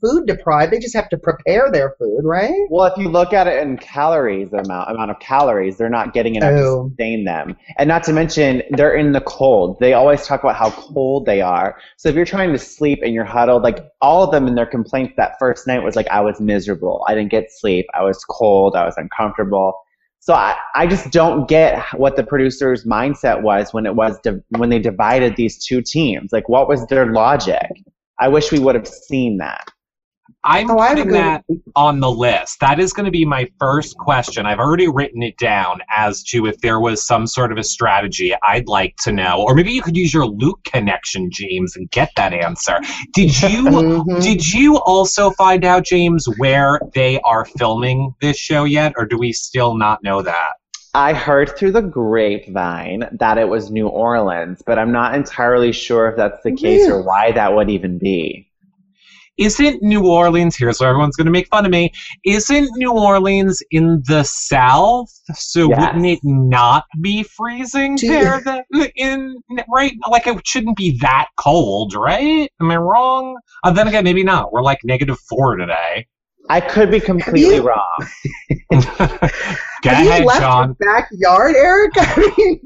food 0.00 0.26
deprived. 0.26 0.72
They 0.72 0.78
just 0.78 0.94
have 0.94 1.08
to 1.10 1.18
prepare 1.18 1.70
their 1.70 1.94
food, 1.98 2.20
right? 2.24 2.52
Well, 2.70 2.86
if 2.92 2.98
you 2.98 3.08
look 3.08 3.32
at 3.32 3.46
it 3.46 3.62
in 3.62 3.76
calories, 3.78 4.50
the 4.50 4.58
amount, 4.58 4.90
amount 4.90 5.10
of 5.10 5.18
calories, 5.20 5.76
they're 5.78 5.88
not 5.88 6.12
getting 6.12 6.34
enough 6.36 6.52
Oh. 6.52 6.84
to 6.84 6.88
sustain 6.90 7.24
them. 7.24 7.56
And 7.78 7.88
not 7.88 8.02
to 8.04 8.12
mention, 8.12 8.62
they're 8.70 8.94
in 8.94 9.12
the 9.12 9.20
cold. 9.22 9.78
They 9.80 9.92
always 9.94 10.26
talk 10.26 10.42
about 10.42 10.56
how 10.56 10.70
cold 10.70 11.24
they 11.26 11.40
are. 11.40 11.76
So 11.96 12.08
if 12.08 12.14
you're 12.14 12.24
trying 12.24 12.52
to 12.52 12.58
sleep 12.58 13.00
and 13.02 13.14
you're 13.14 13.24
like 13.56 13.86
all 14.00 14.24
of 14.24 14.30
them 14.30 14.46
in 14.46 14.54
their 14.54 14.66
complaints 14.66 15.14
that 15.16 15.38
first 15.38 15.66
night 15.66 15.82
was 15.82 15.96
like, 15.96 16.08
I 16.08 16.20
was 16.20 16.40
miserable. 16.40 17.04
I 17.08 17.14
didn't 17.14 17.30
get 17.30 17.46
sleep. 17.50 17.86
I 17.94 18.02
was 18.02 18.24
cold. 18.24 18.76
I 18.76 18.84
was 18.84 18.94
uncomfortable. 18.96 19.74
So 20.20 20.34
I, 20.34 20.56
I 20.76 20.86
just 20.86 21.10
don't 21.10 21.48
get 21.48 21.82
what 21.98 22.14
the 22.14 22.22
producer's 22.22 22.84
mindset 22.84 23.42
was 23.42 23.74
when 23.74 23.86
it 23.86 23.96
was 23.96 24.18
di- 24.20 24.40
when 24.50 24.70
they 24.70 24.78
divided 24.78 25.34
these 25.34 25.64
two 25.64 25.82
teams. 25.82 26.30
Like, 26.32 26.48
what 26.48 26.68
was 26.68 26.86
their 26.86 27.12
logic? 27.12 27.68
I 28.20 28.28
wish 28.28 28.52
we 28.52 28.60
would 28.60 28.76
have 28.76 28.86
seen 28.86 29.38
that. 29.38 29.66
I'm 30.44 30.70
Oh, 30.70 30.76
putting 30.76 31.10
that 31.10 31.44
on 31.76 32.00
the 32.00 32.10
list. 32.10 32.58
That 32.60 32.80
is 32.80 32.92
going 32.92 33.04
to 33.04 33.12
be 33.12 33.24
my 33.24 33.48
first 33.60 33.96
question. 33.96 34.44
I've 34.44 34.58
already 34.58 34.88
written 34.88 35.22
it 35.22 35.38
down 35.38 35.80
as 35.94 36.22
to 36.24 36.46
if 36.46 36.58
there 36.58 36.80
was 36.80 37.06
some 37.06 37.26
sort 37.28 37.52
of 37.52 37.58
a 37.58 37.62
strategy 37.62 38.32
I'd 38.42 38.66
like 38.66 38.96
to 39.02 39.12
know. 39.12 39.44
Or 39.46 39.54
maybe 39.54 39.70
you 39.72 39.82
could 39.82 39.96
use 39.96 40.12
your 40.12 40.26
Luke 40.26 40.58
connection, 40.64 41.30
James, 41.30 41.76
and 41.76 41.88
get 41.90 42.10
that 42.16 42.32
answer. 42.32 42.80
Did 43.14 43.40
you 43.42 43.62
Mhm. 43.64 44.22
did 44.22 44.52
you 44.52 44.78
also 44.78 45.30
find 45.30 45.64
out, 45.64 45.84
James, 45.84 46.26
where 46.38 46.80
they 46.94 47.20
are 47.20 47.44
filming 47.44 48.14
this 48.20 48.36
show 48.36 48.64
yet, 48.64 48.94
or 48.96 49.06
do 49.06 49.16
we 49.18 49.32
still 49.32 49.76
not 49.76 50.02
know 50.02 50.22
that? 50.22 50.52
I 50.94 51.14
heard 51.14 51.56
through 51.56 51.72
the 51.72 51.80
grapevine 51.82 53.08
that 53.12 53.38
it 53.38 53.48
was 53.48 53.70
New 53.70 53.88
Orleans, 53.88 54.62
but 54.66 54.78
I'm 54.78 54.92
not 54.92 55.14
entirely 55.14 55.72
sure 55.72 56.08
if 56.08 56.16
that's 56.16 56.42
the 56.42 56.52
case 56.54 56.86
or 56.88 57.02
why 57.02 57.32
that 57.32 57.54
would 57.54 57.70
even 57.70 57.96
be. 57.98 58.48
Isn't 59.42 59.82
New 59.82 60.06
Orleans, 60.06 60.56
here's 60.56 60.78
where 60.78 60.88
everyone's 60.88 61.16
going 61.16 61.24
to 61.26 61.32
make 61.32 61.48
fun 61.48 61.64
of 61.64 61.72
me, 61.72 61.92
isn't 62.24 62.68
New 62.76 62.92
Orleans 62.92 63.60
in 63.72 64.00
the 64.06 64.22
South? 64.22 65.08
So 65.34 65.68
Yes. 65.68 65.80
wouldn't 65.80 66.06
it 66.06 66.20
not 66.22 66.84
be 67.00 67.24
freezing 67.24 67.96
Do 67.96 68.06
there 68.06 68.40
that, 68.44 68.66
in, 68.94 69.36
right? 69.68 69.92
Like 70.08 70.28
it 70.28 70.46
shouldn't 70.46 70.76
be 70.76 70.96
that 71.00 71.26
cold, 71.38 71.94
right? 71.94 72.48
Am 72.60 72.70
I 72.70 72.76
wrong? 72.76 73.36
Uh, 73.64 73.72
then 73.72 73.88
again, 73.88 74.04
maybe 74.04 74.22
not. 74.22 74.52
We're 74.52 74.62
like 74.62 74.78
negative 74.84 75.18
four 75.28 75.56
today. 75.56 76.06
I 76.48 76.60
could 76.60 76.90
be 76.92 77.00
completely 77.00 77.56
you- 77.56 77.62
wrong. 77.68 78.06
Go 79.82 79.90
have 79.90 80.06
ahead, 80.06 80.20
you 80.20 80.26
left 80.26 80.40
John. 80.40 80.76
your 80.80 80.94
backyard, 80.94 81.56
Eric? 81.56 81.90
I 81.96 82.34
mean, 82.38 82.60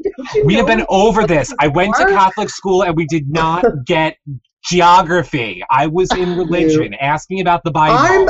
We 0.44 0.54
have 0.56 0.66
been 0.66 0.84
over 0.90 1.26
this. 1.26 1.54
I 1.58 1.68
went 1.68 1.94
to 1.96 2.04
Catholic 2.06 2.50
school 2.50 2.82
and 2.84 2.94
we 2.94 3.06
did 3.06 3.30
not 3.30 3.64
get 3.86 4.18
geography. 4.66 5.62
I 5.70 5.86
was 5.86 6.10
in 6.12 6.36
religion, 6.36 6.94
asking 6.94 7.40
about 7.40 7.64
the 7.64 7.70
Bible. 7.70 8.28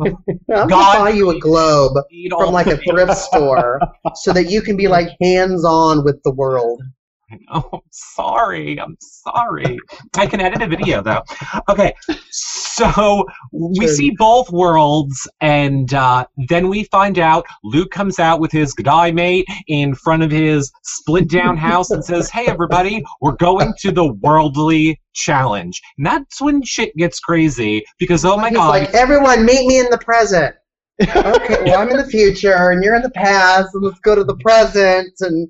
I'm, 0.00 0.14
I'm 0.52 0.68
God- 0.68 0.98
buy 0.98 1.10
you 1.10 1.30
a 1.30 1.38
globe 1.38 1.96
from 2.36 2.52
like 2.52 2.66
a 2.66 2.76
thrift 2.76 3.14
store 3.16 3.80
so 4.14 4.32
that 4.32 4.50
you 4.50 4.62
can 4.62 4.76
be 4.76 4.88
like 4.88 5.08
hands 5.20 5.64
on 5.64 6.04
with 6.04 6.22
the 6.24 6.32
world. 6.32 6.82
Oh, 7.52 7.68
I'm 7.72 7.80
sorry. 7.90 8.80
I'm 8.80 8.96
sorry. 9.00 9.78
I 10.16 10.26
can 10.26 10.40
edit 10.40 10.62
a 10.62 10.66
video 10.66 11.02
though. 11.02 11.22
Okay, 11.68 11.94
so 12.30 13.24
we 13.52 13.86
Sure. 13.86 13.94
see 13.94 14.10
both 14.16 14.50
worlds, 14.50 15.28
and 15.40 15.92
uh, 15.94 16.26
then 16.48 16.68
we 16.68 16.84
find 16.84 17.18
out 17.18 17.44
Luke 17.64 17.90
comes 17.90 18.18
out 18.18 18.40
with 18.40 18.52
his 18.52 18.74
G'day 18.74 19.12
mate 19.14 19.46
in 19.66 19.94
front 19.94 20.22
of 20.22 20.30
his 20.30 20.70
split 20.82 21.28
down 21.28 21.56
house 21.68 21.90
and 21.90 22.04
says, 22.04 22.30
"Hey, 22.30 22.46
everybody, 22.46 23.04
we're 23.20 23.36
going 23.36 23.74
to 23.80 23.90
the 23.92 24.12
worldly 24.14 25.00
challenge." 25.14 25.80
And 25.98 26.06
that's 26.06 26.40
when 26.40 26.62
shit 26.62 26.96
gets 26.96 27.20
crazy 27.20 27.84
because 27.98 28.24
oh 28.24 28.36
my 28.36 28.48
He's 28.48 28.58
god, 28.58 28.68
like, 28.70 28.94
everyone, 28.94 29.44
meet 29.44 29.66
me 29.66 29.78
in 29.78 29.86
the 29.90 29.98
present. 29.98 30.54
okay, 31.02 31.62
well, 31.64 31.80
I'm 31.80 31.88
in 31.88 31.96
the 31.96 32.04
future 32.06 32.70
and 32.70 32.84
you're 32.84 32.94
in 32.94 33.02
the 33.02 33.10
past, 33.10 33.68
and 33.74 33.82
let's 33.82 34.00
go 34.00 34.14
to 34.14 34.22
the 34.24 34.36
present. 34.36 35.12
And 35.20 35.48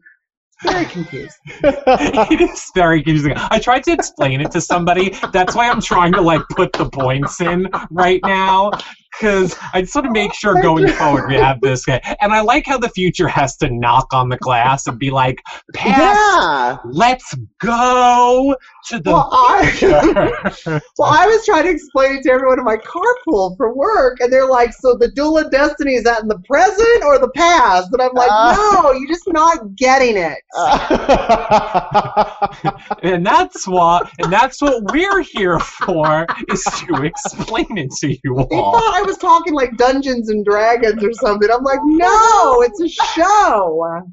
very 0.63 0.85
confused. 0.87 1.37
it 1.47 2.41
is 2.41 2.71
very 2.75 3.03
confusing. 3.03 3.35
I 3.37 3.59
tried 3.59 3.85
to 3.85 3.93
explain 3.93 4.41
it 4.41 4.51
to 4.53 4.61
somebody. 4.61 5.17
That's 5.33 5.55
why 5.55 5.69
I'm 5.69 5.81
trying 5.81 6.13
to 6.13 6.21
like 6.21 6.43
put 6.51 6.73
the 6.73 6.89
points 6.89 7.41
in 7.41 7.69
right 7.91 8.21
now 8.25 8.71
because 9.11 9.57
I 9.73 9.83
just 9.83 9.95
want 9.95 10.07
to 10.07 10.13
make 10.13 10.33
sure 10.35 10.61
going 10.63 10.89
forward 10.89 11.29
we 11.29 11.35
have 11.37 11.61
this 11.61 11.85
guy. 11.85 12.01
And 12.21 12.33
I 12.33 12.41
like 12.41 12.67
how 12.67 12.79
the 12.79 12.89
future 12.89 13.29
has 13.29 13.57
to 13.59 13.71
knock 13.71 14.13
on 14.13 14.29
the 14.29 14.37
glass 14.39 14.87
and 14.87 14.99
be 14.99 15.11
like, 15.11 15.43
"Past, 15.75 15.99
Yeah. 15.99 16.77
let's 16.85 17.35
go 17.61 18.57
to 18.89 18.99
the 18.99 19.13
Well, 19.13 19.29
I, 19.33 19.67
future." 19.71 20.81
well, 20.99 21.11
I 21.11 21.27
was 21.27 21.45
trying 21.45 21.65
to 21.65 21.71
explain 21.71 22.17
it 22.17 22.23
to 22.25 22.31
everyone 22.31 22.59
in 22.59 22.65
my 22.65 22.77
carpool 22.77 23.57
for 23.57 23.75
work, 23.75 24.21
and 24.21 24.33
they're 24.33 24.49
like, 24.49 24.73
"So 24.73 24.97
the 24.97 25.11
duel 25.11 25.39
of 25.39 25.51
destiny 25.51 25.95
is 25.95 26.05
that 26.05 26.23
in 26.23 26.29
the 26.29 26.39
present 26.41 27.05
or 27.05 27.19
the 27.19 27.31
past?" 27.35 27.89
And 27.93 28.01
I'm 28.03 28.15
like, 28.15 28.31
Uh. 28.33 28.57
"No, 28.83 28.93
you're 28.93 29.09
just 29.09 29.29
not 29.29 29.75
getting 29.77 30.17
it." 30.17 30.39
and 33.03 33.25
that's 33.25 33.67
what 33.67 34.11
and 34.21 34.33
that's 34.33 34.61
what 34.63 34.83
we're 34.93 35.23
here 35.23 35.59
for 35.59 36.27
is 36.53 36.63
to 36.65 37.03
explain 37.05 37.79
it 37.79 37.91
to 38.01 38.17
you 38.25 38.47
They 38.51 38.57
all. 38.57 39.00
Thought 39.01 39.07
I 39.07 39.09
was 39.09 39.19
talking 39.19 39.55
like 39.55 39.77
Dungeons 39.77 40.29
and 40.29 40.45
Dragons 40.45 41.03
or 41.03 41.13
something. 41.15 41.49
I'm 41.51 41.63
like, 41.65 41.81
"No, 41.85 42.63
it's 42.63 42.81
a 42.81 42.89
show." 42.89 44.03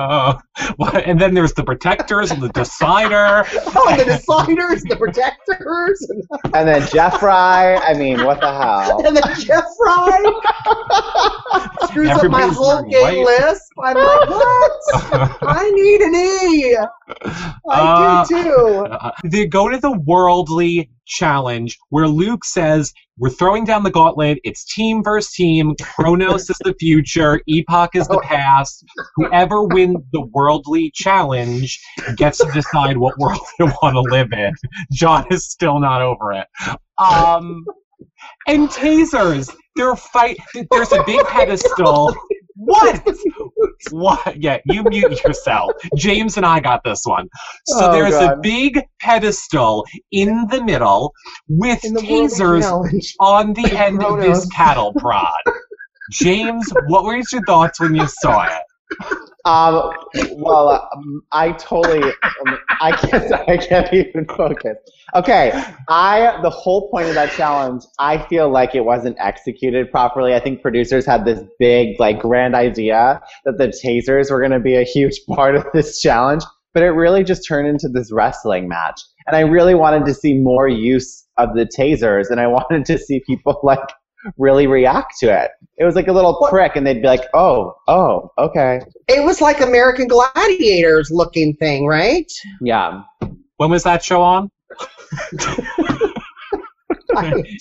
Uh, 0.00 0.34
and 1.04 1.20
then 1.20 1.32
there's 1.32 1.52
the 1.54 1.62
protectors 1.62 2.32
and 2.32 2.42
the 2.42 2.48
decider. 2.48 3.44
Oh, 3.76 3.94
the 3.96 4.02
deciders, 4.02 4.82
the 4.88 4.96
protectors, 4.96 6.10
and, 6.10 6.24
and 6.56 6.66
then 6.68 6.88
Jeffrey. 6.88 7.30
I 7.30 7.94
mean, 7.96 8.24
what 8.24 8.40
the 8.40 8.50
hell? 8.52 8.98
and 9.06 9.16
then 9.16 9.22
Jeff 9.38 9.62
Fry 9.78 10.32
screws 11.88 12.08
up 12.08 12.24
my 12.30 12.48
whole 12.48 12.78
wearing 12.78 12.90
game 12.90 13.24
white. 13.24 13.40
list. 13.40 13.62
I'm 13.80 13.94
like, 13.96 14.28
what? 14.28 14.72
I 15.42 15.70
need 15.70 16.00
an 16.00 16.14
E. 16.16 16.76
I 17.70 17.80
Uh, 17.80 18.24
do 18.26 18.42
too. 18.42 18.86
Uh, 18.90 19.10
they 19.24 19.46
go 19.46 19.68
to 19.68 19.78
the 19.78 19.92
worldly 19.92 20.90
challenge 21.08 21.76
where 21.90 22.06
Luke 22.06 22.44
says, 22.44 22.92
We're 23.18 23.30
throwing 23.30 23.64
down 23.64 23.82
the 23.82 23.90
gauntlet. 23.90 24.38
It's 24.44 24.64
team 24.72 25.02
versus 25.02 25.32
team. 25.32 25.74
Chronos 25.82 26.48
is 26.48 26.58
the 26.64 26.74
future. 26.78 27.40
Epoch 27.48 27.90
is 27.94 28.06
the 28.08 28.20
past. 28.20 28.84
Whoever 29.16 29.64
wins 29.64 29.98
the 30.12 30.22
worldly 30.32 30.92
challenge 30.94 31.80
gets 32.16 32.38
to 32.38 32.50
decide 32.52 32.96
what 32.96 33.18
world 33.18 33.40
they 33.58 33.64
want 33.64 33.94
to 33.94 34.00
live 34.00 34.32
in. 34.32 34.52
John 34.92 35.26
is 35.30 35.46
still 35.46 35.80
not 35.80 36.02
over 36.02 36.32
it. 36.32 36.46
Um, 36.98 37.64
and 38.46 38.68
tasers. 38.68 39.54
They're 39.76 39.96
fight. 39.96 40.38
There's 40.70 40.92
a 40.92 41.02
big 41.04 41.24
pedestal. 41.26 42.14
What? 42.58 43.06
What? 43.92 44.42
Yeah, 44.42 44.58
you 44.66 44.82
mute 44.82 45.22
yourself. 45.24 45.70
James 45.96 46.36
and 46.36 46.44
I 46.44 46.58
got 46.58 46.82
this 46.84 47.02
one. 47.04 47.28
So 47.66 47.86
Oh, 47.86 47.92
there's 47.92 48.14
a 48.14 48.36
big 48.42 48.80
pedestal 49.00 49.86
in 50.10 50.46
the 50.50 50.62
middle 50.64 51.14
with 51.48 51.80
the 51.82 51.90
tasers 51.90 52.70
on 53.20 53.52
the 53.54 53.70
end 53.78 54.02
of 54.02 54.20
this 54.20 54.46
cattle 54.48 54.92
prod. 54.94 55.30
James, 56.12 56.72
what 56.88 57.04
were 57.04 57.16
your 57.16 57.42
thoughts 57.46 57.80
when 57.80 57.94
you 57.94 58.06
saw 58.08 58.44
it? 58.44 58.62
Um, 59.44 59.92
well, 60.32 60.88
um, 60.94 61.22
I 61.32 61.52
totally, 61.52 62.02
um, 62.02 62.58
I 62.80 62.92
can't, 62.92 63.32
I 63.48 63.56
can't 63.56 63.92
even 63.94 64.26
focus. 64.26 64.76
Okay, 65.14 65.52
I, 65.88 66.38
the 66.42 66.50
whole 66.50 66.90
point 66.90 67.08
of 67.08 67.14
that 67.14 67.32
challenge, 67.32 67.84
I 67.98 68.18
feel 68.26 68.50
like 68.50 68.74
it 68.74 68.84
wasn't 68.84 69.16
executed 69.18 69.90
properly. 69.90 70.34
I 70.34 70.40
think 70.40 70.60
producers 70.60 71.06
had 71.06 71.24
this 71.24 71.40
big, 71.58 71.98
like, 71.98 72.18
grand 72.18 72.54
idea 72.54 73.22
that 73.44 73.56
the 73.56 73.68
tasers 73.68 74.30
were 74.30 74.40
going 74.40 74.50
to 74.50 74.60
be 74.60 74.76
a 74.76 74.84
huge 74.84 75.20
part 75.28 75.54
of 75.54 75.64
this 75.72 76.00
challenge, 76.00 76.42
but 76.74 76.82
it 76.82 76.90
really 76.90 77.24
just 77.24 77.46
turned 77.46 77.68
into 77.68 77.88
this 77.88 78.12
wrestling 78.12 78.68
match. 78.68 79.00
And 79.26 79.36
I 79.36 79.40
really 79.40 79.74
wanted 79.74 80.04
to 80.06 80.14
see 80.14 80.34
more 80.34 80.68
use 80.68 81.24
of 81.38 81.54
the 81.54 81.64
tasers, 81.64 82.30
and 82.30 82.40
I 82.40 82.48
wanted 82.48 82.84
to 82.86 82.98
see 82.98 83.22
people, 83.26 83.58
like, 83.62 83.78
really 84.36 84.66
react 84.66 85.14
to 85.20 85.26
it. 85.26 85.50
It 85.76 85.84
was 85.84 85.94
like 85.94 86.08
a 86.08 86.12
little 86.12 86.34
What- 86.38 86.50
prick, 86.50 86.76
and 86.76 86.86
they'd 86.86 87.00
be 87.00 87.06
like, 87.08 87.24
oh, 87.34 87.74
oh, 87.86 88.30
okay. 88.38 88.80
It 89.08 89.24
was 89.24 89.40
like 89.40 89.60
American 89.60 90.08
Gladiators 90.08 91.10
looking 91.10 91.54
thing, 91.56 91.86
right? 91.86 92.30
Yeah. 92.60 93.02
When 93.56 93.70
was 93.70 93.84
that 93.84 94.02
show 94.04 94.22
on? 94.22 94.50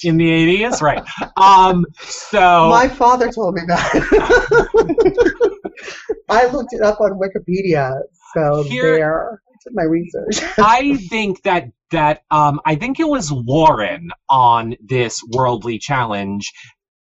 In 0.04 0.18
the 0.18 0.30
80s? 0.30 0.82
Right. 0.82 1.04
Um, 1.38 1.86
so. 2.00 2.70
My 2.70 2.88
father 2.88 3.32
told 3.32 3.56
me 3.56 3.62
that. 3.68 3.92
I 6.30 6.46
looked 6.48 6.74
it 6.74 6.82
up 6.82 7.00
on 7.02 7.20
Wikipedia, 7.20 7.94
so 8.34 8.64
Here- 8.64 8.98
there. 8.98 9.42
I 9.48 9.56
did 9.64 9.74
my 9.76 9.84
research. 9.84 10.42
I 10.60 10.98
think 11.10 11.42
that 11.44 11.66
that 11.92 12.22
um, 12.32 12.60
I 12.66 12.76
think 12.76 13.00
it 13.00 13.08
was 13.08 13.32
Lauren 13.32 14.10
on 14.30 14.76
this 14.84 15.22
worldly 15.34 15.80
challenge. 15.80 16.52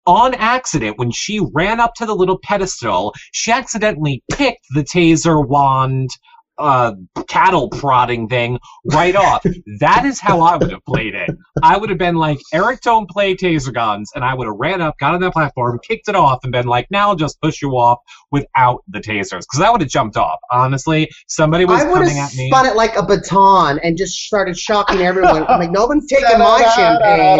On 0.07 0.35
accident, 0.35 0.99
when 0.99 1.09
she 1.09 1.39
ran 1.53 1.79
up 1.79 1.95
to 1.95 2.05
the 2.05 2.15
little 2.15 2.37
pedestal, 2.43 3.13
she 3.31 3.51
accidentally 3.51 4.23
picked 4.31 4.65
the 4.75 4.83
taser 4.83 5.45
wand 5.47 6.09
uh, 6.57 6.93
cattle 7.27 7.69
prodding 7.69 8.27
thing 8.29 8.59
right 8.91 9.15
off. 9.15 9.43
that 9.79 10.05
is 10.05 10.19
how 10.19 10.41
I 10.41 10.55
would 10.55 10.71
have 10.71 10.83
played 10.85 11.13
it. 11.15 11.29
I 11.63 11.77
would 11.77 11.89
have 11.89 11.97
been 11.99 12.15
like, 12.15 12.39
Eric, 12.53 12.81
don't 12.81 13.09
play 13.09 13.35
taser 13.35 13.73
guns. 13.73 14.11
And 14.15 14.23
I 14.23 14.33
would 14.33 14.47
have 14.47 14.55
ran 14.57 14.81
up, 14.81 14.97
got 14.99 15.13
on 15.15 15.21
that 15.21 15.31
platform, 15.33 15.79
kicked 15.87 16.07
it 16.09 16.15
off, 16.15 16.39
and 16.43 16.51
been 16.51 16.67
like, 16.67 16.87
now 16.91 17.09
I'll 17.09 17.15
just 17.15 17.39
push 17.41 17.61
you 17.61 17.71
off 17.71 17.99
without 18.31 18.83
the 18.87 18.99
tasers. 18.99 19.41
Because 19.41 19.61
I 19.61 19.69
would 19.69 19.81
have 19.81 19.89
jumped 19.89 20.17
off. 20.17 20.39
Honestly, 20.51 21.09
somebody 21.27 21.65
was 21.65 21.81
I 21.81 21.85
would 21.87 21.93
coming 21.99 22.15
have 22.17 22.29
at 22.31 22.35
me. 22.37 22.49
spun 22.49 22.65
it 22.65 22.75
like 22.75 22.95
a 22.95 23.03
baton 23.03 23.79
and 23.79 23.97
just 23.97 24.13
started 24.21 24.57
shocking 24.57 25.01
everyone. 25.01 25.45
I'm 25.47 25.59
like, 25.59 25.71
no 25.71 25.85
one's 25.87 26.07
taking 26.07 26.37
my 26.39 26.61
champagne. 26.75 27.39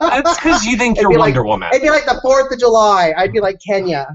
That's 0.00 0.36
because 0.36 0.64
you 0.64 0.76
think 0.76 0.96
It'd 0.96 1.02
you're 1.02 1.10
be 1.10 1.16
like- 1.16 1.34
Wonder 1.34 1.44
Woman. 1.44 1.68
It'd 1.72 1.82
be 1.82 1.90
like 1.90 2.04
the 2.06 2.18
Fourth 2.22 2.52
of 2.52 2.58
July. 2.58 3.12
I'd 3.16 3.32
be 3.32 3.40
like 3.40 3.58
Kenya. 3.66 4.06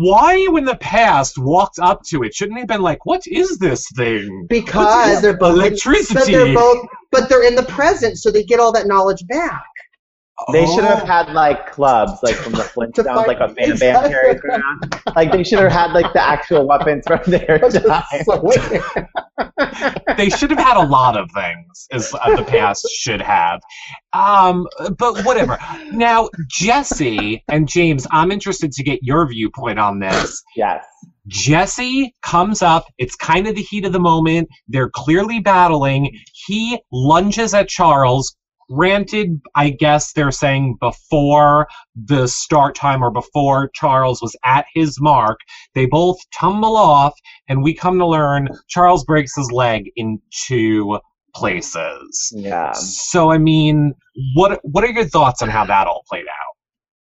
Why, 0.00 0.34
you 0.36 0.56
in 0.56 0.64
the 0.64 0.76
past, 0.76 1.38
walked 1.38 1.80
up 1.80 2.04
to 2.10 2.22
it? 2.22 2.32
Shouldn't 2.32 2.54
they 2.54 2.60
have 2.60 2.68
been 2.68 2.82
like, 2.82 3.04
"What 3.04 3.26
is 3.26 3.58
this 3.58 3.84
thing?" 3.96 4.46
Because 4.48 5.20
they're 5.20 5.36
both 5.36 5.56
But 5.56 5.64
electricity. 5.64 6.32
they're 6.32 6.54
both, 6.54 6.86
but 7.10 7.28
they're 7.28 7.42
in 7.42 7.56
the 7.56 7.64
present, 7.64 8.16
so 8.16 8.30
they 8.30 8.44
get 8.44 8.60
all 8.60 8.70
that 8.70 8.86
knowledge 8.86 9.26
back. 9.26 9.66
They 10.52 10.66
should 10.66 10.84
have 10.84 11.02
Oh. 11.02 11.06
had 11.06 11.32
like 11.32 11.72
clubs, 11.72 12.22
like 12.22 12.34
from 12.36 12.52
the 12.52 12.62
Flintstones, 12.74 13.04
fight- 13.06 13.26
like 13.28 13.40
a 13.40 13.48
Bam 13.48 13.54
Bam 13.54 13.70
Exactly. 13.72 14.10
carries 14.10 14.40
around. 14.44 14.94
Like 15.16 15.32
they 15.32 15.42
should 15.42 15.58
have 15.58 15.72
had 15.72 15.92
like 15.92 16.12
the 16.12 16.22
actual 16.22 16.66
weapons 16.66 17.04
from 17.06 17.20
their 17.26 17.58
time. 17.58 18.02
so 18.24 18.40
weird. 18.42 18.82
they 20.16 20.28
should 20.30 20.50
have 20.50 20.58
had 20.58 20.76
a 20.76 20.86
lot 20.86 21.16
of 21.16 21.28
things, 21.32 21.86
as 21.92 22.14
uh, 22.14 22.36
the 22.36 22.44
past 22.44 22.86
should 22.90 23.20
have. 23.20 23.60
Um, 24.12 24.66
but 24.98 25.24
whatever. 25.24 25.58
Now, 25.92 26.28
Jesse 26.48 27.42
and 27.48 27.68
James, 27.68 28.06
I'm 28.10 28.30
interested 28.32 28.72
to 28.72 28.82
get 28.82 29.00
your 29.02 29.26
viewpoint 29.28 29.78
on 29.78 29.98
this. 29.98 30.42
Yes. 30.56 30.84
Jesse 31.26 32.14
comes 32.22 32.62
up. 32.62 32.86
It's 32.96 33.14
kind 33.14 33.46
of 33.46 33.54
the 33.54 33.62
heat 33.62 33.84
of 33.84 33.92
the 33.92 34.00
moment. 34.00 34.48
They're 34.66 34.88
clearly 34.90 35.40
battling. 35.40 36.16
He 36.46 36.80
lunges 36.90 37.52
at 37.54 37.68
Charles. 37.68 38.34
Granted, 38.70 39.40
I 39.54 39.70
guess 39.70 40.12
they're 40.12 40.30
saying 40.30 40.76
before 40.80 41.68
the 41.96 42.26
start 42.26 42.74
time 42.74 43.02
or 43.02 43.10
before 43.10 43.70
Charles 43.74 44.20
was 44.20 44.36
at 44.44 44.66
his 44.74 45.00
mark. 45.00 45.38
They 45.74 45.86
both 45.86 46.18
tumble 46.38 46.76
off, 46.76 47.14
and 47.48 47.62
we 47.62 47.74
come 47.74 47.98
to 47.98 48.06
learn 48.06 48.48
Charles 48.68 49.04
breaks 49.04 49.34
his 49.36 49.50
leg 49.50 49.90
in 49.96 50.20
two 50.46 50.98
places. 51.34 52.32
Yeah. 52.34 52.72
So, 52.72 53.30
I 53.30 53.38
mean, 53.38 53.94
what 54.34 54.60
what 54.62 54.84
are 54.84 54.90
your 54.90 55.06
thoughts 55.06 55.40
on 55.40 55.48
how 55.48 55.64
that 55.64 55.86
all 55.86 56.04
played 56.08 56.26
out? 56.26 56.48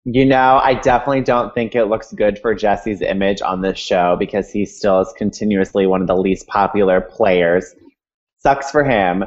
You 0.04 0.24
know, 0.24 0.60
I 0.62 0.74
definitely 0.74 1.22
don't 1.22 1.54
think 1.54 1.74
it 1.74 1.84
looks 1.84 2.10
good 2.12 2.38
for 2.38 2.54
Jesse's 2.54 3.02
image 3.02 3.42
on 3.42 3.60
this 3.60 3.78
show 3.78 4.16
because 4.18 4.50
he 4.50 4.64
still 4.64 5.00
is 5.00 5.12
continuously 5.18 5.86
one 5.86 6.00
of 6.00 6.06
the 6.06 6.16
least 6.16 6.46
popular 6.46 7.02
players. 7.02 7.74
Sucks 8.38 8.70
for 8.70 8.82
him. 8.82 9.24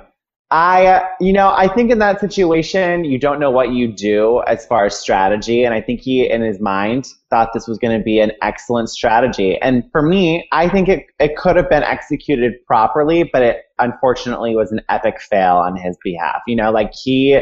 I, 0.53 0.85
uh, 0.85 1.07
you 1.19 1.33
know, 1.33 1.49
I 1.49 1.67
think 1.67 1.89
in 1.89 1.97
that 1.97 2.19
situation, 2.19 3.05
you 3.05 3.17
don't 3.17 3.39
know 3.39 3.49
what 3.49 3.71
you 3.71 3.91
do 3.91 4.43
as 4.45 4.67
far 4.67 4.85
as 4.85 4.95
strategy. 4.95 5.63
And 5.63 5.73
I 5.73 5.81
think 5.81 6.01
he, 6.01 6.29
in 6.29 6.43
his 6.43 6.61
mind, 6.61 7.07
thought 7.31 7.49
this 7.55 7.67
was 7.67 7.79
going 7.79 7.97
to 7.97 8.03
be 8.03 8.19
an 8.19 8.33
excellent 8.43 8.89
strategy. 8.89 9.59
And 9.59 9.83
for 9.91 10.03
me, 10.03 10.47
I 10.51 10.69
think 10.69 10.89
it, 10.89 11.07
it 11.17 11.37
could 11.37 11.55
have 11.55 11.71
been 11.71 11.81
executed 11.81 12.53
properly, 12.67 13.27
but 13.33 13.41
it 13.41 13.63
unfortunately 13.79 14.55
was 14.55 14.71
an 14.71 14.81
epic 14.89 15.19
fail 15.19 15.55
on 15.55 15.75
his 15.75 15.97
behalf. 16.03 16.43
You 16.45 16.55
know, 16.55 16.69
like 16.69 16.91
he, 17.03 17.41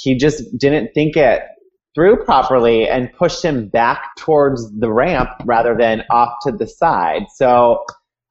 he 0.00 0.16
just 0.16 0.56
didn't 0.56 0.92
think 0.94 1.16
it 1.16 1.42
through 1.96 2.24
properly 2.24 2.88
and 2.88 3.12
pushed 3.12 3.44
him 3.44 3.66
back 3.66 4.14
towards 4.16 4.70
the 4.78 4.92
ramp 4.92 5.30
rather 5.44 5.76
than 5.76 6.04
off 6.12 6.34
to 6.42 6.52
the 6.52 6.68
side. 6.68 7.24
So 7.34 7.84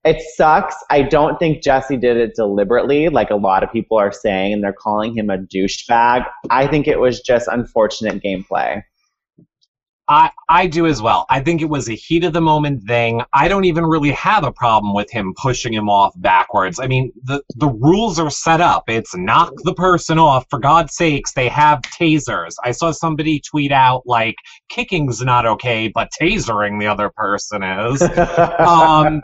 it 0.04 0.22
sucks. 0.36 0.76
I 0.90 1.04
don't 1.04 1.38
think 1.38 1.62
Jesse 1.62 1.98
did 1.98 2.18
it 2.18 2.36
deliberately, 2.36 3.10
like 3.10 3.30
a 3.30 3.36
lot 3.36 3.64
of 3.64 3.72
people 3.72 3.98
are 3.98 4.12
saying, 4.12 4.54
and 4.54 4.64
they're 4.64 4.74
calling 4.74 5.16
him 5.16 5.30
a 5.30 5.38
douchebag. 5.38 6.26
I 6.50 6.68
think 6.68 6.88
it 6.88 7.00
was 7.00 7.22
just 7.22 7.48
unfortunate 7.48 8.22
gameplay. 8.24 8.84
I, 10.12 10.30
I 10.50 10.68
do 10.68 10.88
as 10.88 11.02
well. 11.02 11.26
I 11.30 11.40
think 11.40 11.62
it 11.62 11.70
was 11.70 11.88
a 11.88 11.94
heat 11.94 12.26
of 12.26 12.34
the 12.34 12.42
moment 12.42 12.84
thing. 12.84 13.22
I 13.32 13.48
don't 13.48 13.64
even 13.64 13.86
really 13.86 14.12
have 14.12 14.44
a 14.44 14.52
problem 14.52 14.94
with 14.94 15.10
him 15.10 15.34
pushing 15.42 15.74
him 15.74 15.88
off 15.88 16.12
backwards. 16.18 16.82
I 16.82 16.88
mean, 16.88 17.14
the, 17.24 17.42
the 17.56 17.70
rules 17.70 18.20
are 18.20 18.30
set 18.30 18.60
up. 18.60 18.90
It's 18.90 19.16
knock 19.16 19.54
the 19.64 19.74
person 19.74 20.20
off. 20.20 20.46
For 20.50 20.60
God's 20.60 20.98
sakes, 20.98 21.32
they 21.32 21.48
have 21.48 21.80
tasers. 21.84 22.56
I 22.62 22.72
saw 22.72 22.92
somebody 22.92 23.40
tweet 23.40 23.72
out, 23.72 24.04
like, 24.06 24.36
kicking's 24.68 25.22
not 25.22 25.46
okay, 25.46 25.88
but 25.88 26.10
tasering 26.22 26.78
the 26.82 26.88
other 26.88 27.10
person 27.10 27.64
is. 27.64 28.02
um, 28.60 29.22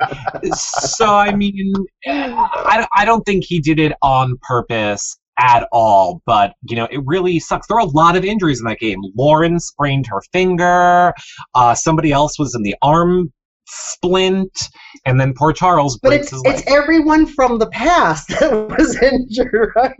so, 0.53 1.13
I 1.13 1.35
mean, 1.35 1.73
I, 2.07 2.87
I 2.95 3.03
don't 3.03 3.25
think 3.25 3.43
he 3.43 3.59
did 3.59 3.79
it 3.79 3.91
on 4.01 4.37
purpose 4.41 5.17
at 5.39 5.67
all. 5.71 6.21
But, 6.25 6.53
you 6.69 6.75
know, 6.75 6.87
it 6.91 7.01
really 7.05 7.39
sucks. 7.39 7.67
There 7.67 7.77
are 7.77 7.81
a 7.85 7.89
lot 7.89 8.15
of 8.15 8.25
injuries 8.25 8.59
in 8.59 8.65
that 8.65 8.79
game. 8.79 8.99
Lauren 9.15 9.59
sprained 9.59 10.07
her 10.07 10.21
finger. 10.33 11.13
Uh, 11.55 11.73
somebody 11.75 12.11
else 12.11 12.37
was 12.39 12.53
in 12.55 12.63
the 12.63 12.75
arm 12.81 13.31
splint, 13.69 14.57
and 15.05 15.19
then 15.19 15.33
poor 15.35 15.51
Charles 15.53 15.97
But 16.01 16.09
breaks 16.09 16.23
it's 16.27 16.31
his 16.31 16.41
leg. 16.43 16.55
it's 16.59 16.71
everyone 16.71 17.25
from 17.25 17.59
the 17.59 17.67
past 17.67 18.27
that 18.39 18.51
was 18.77 18.95
injured, 19.01 19.71
right? 19.75 19.93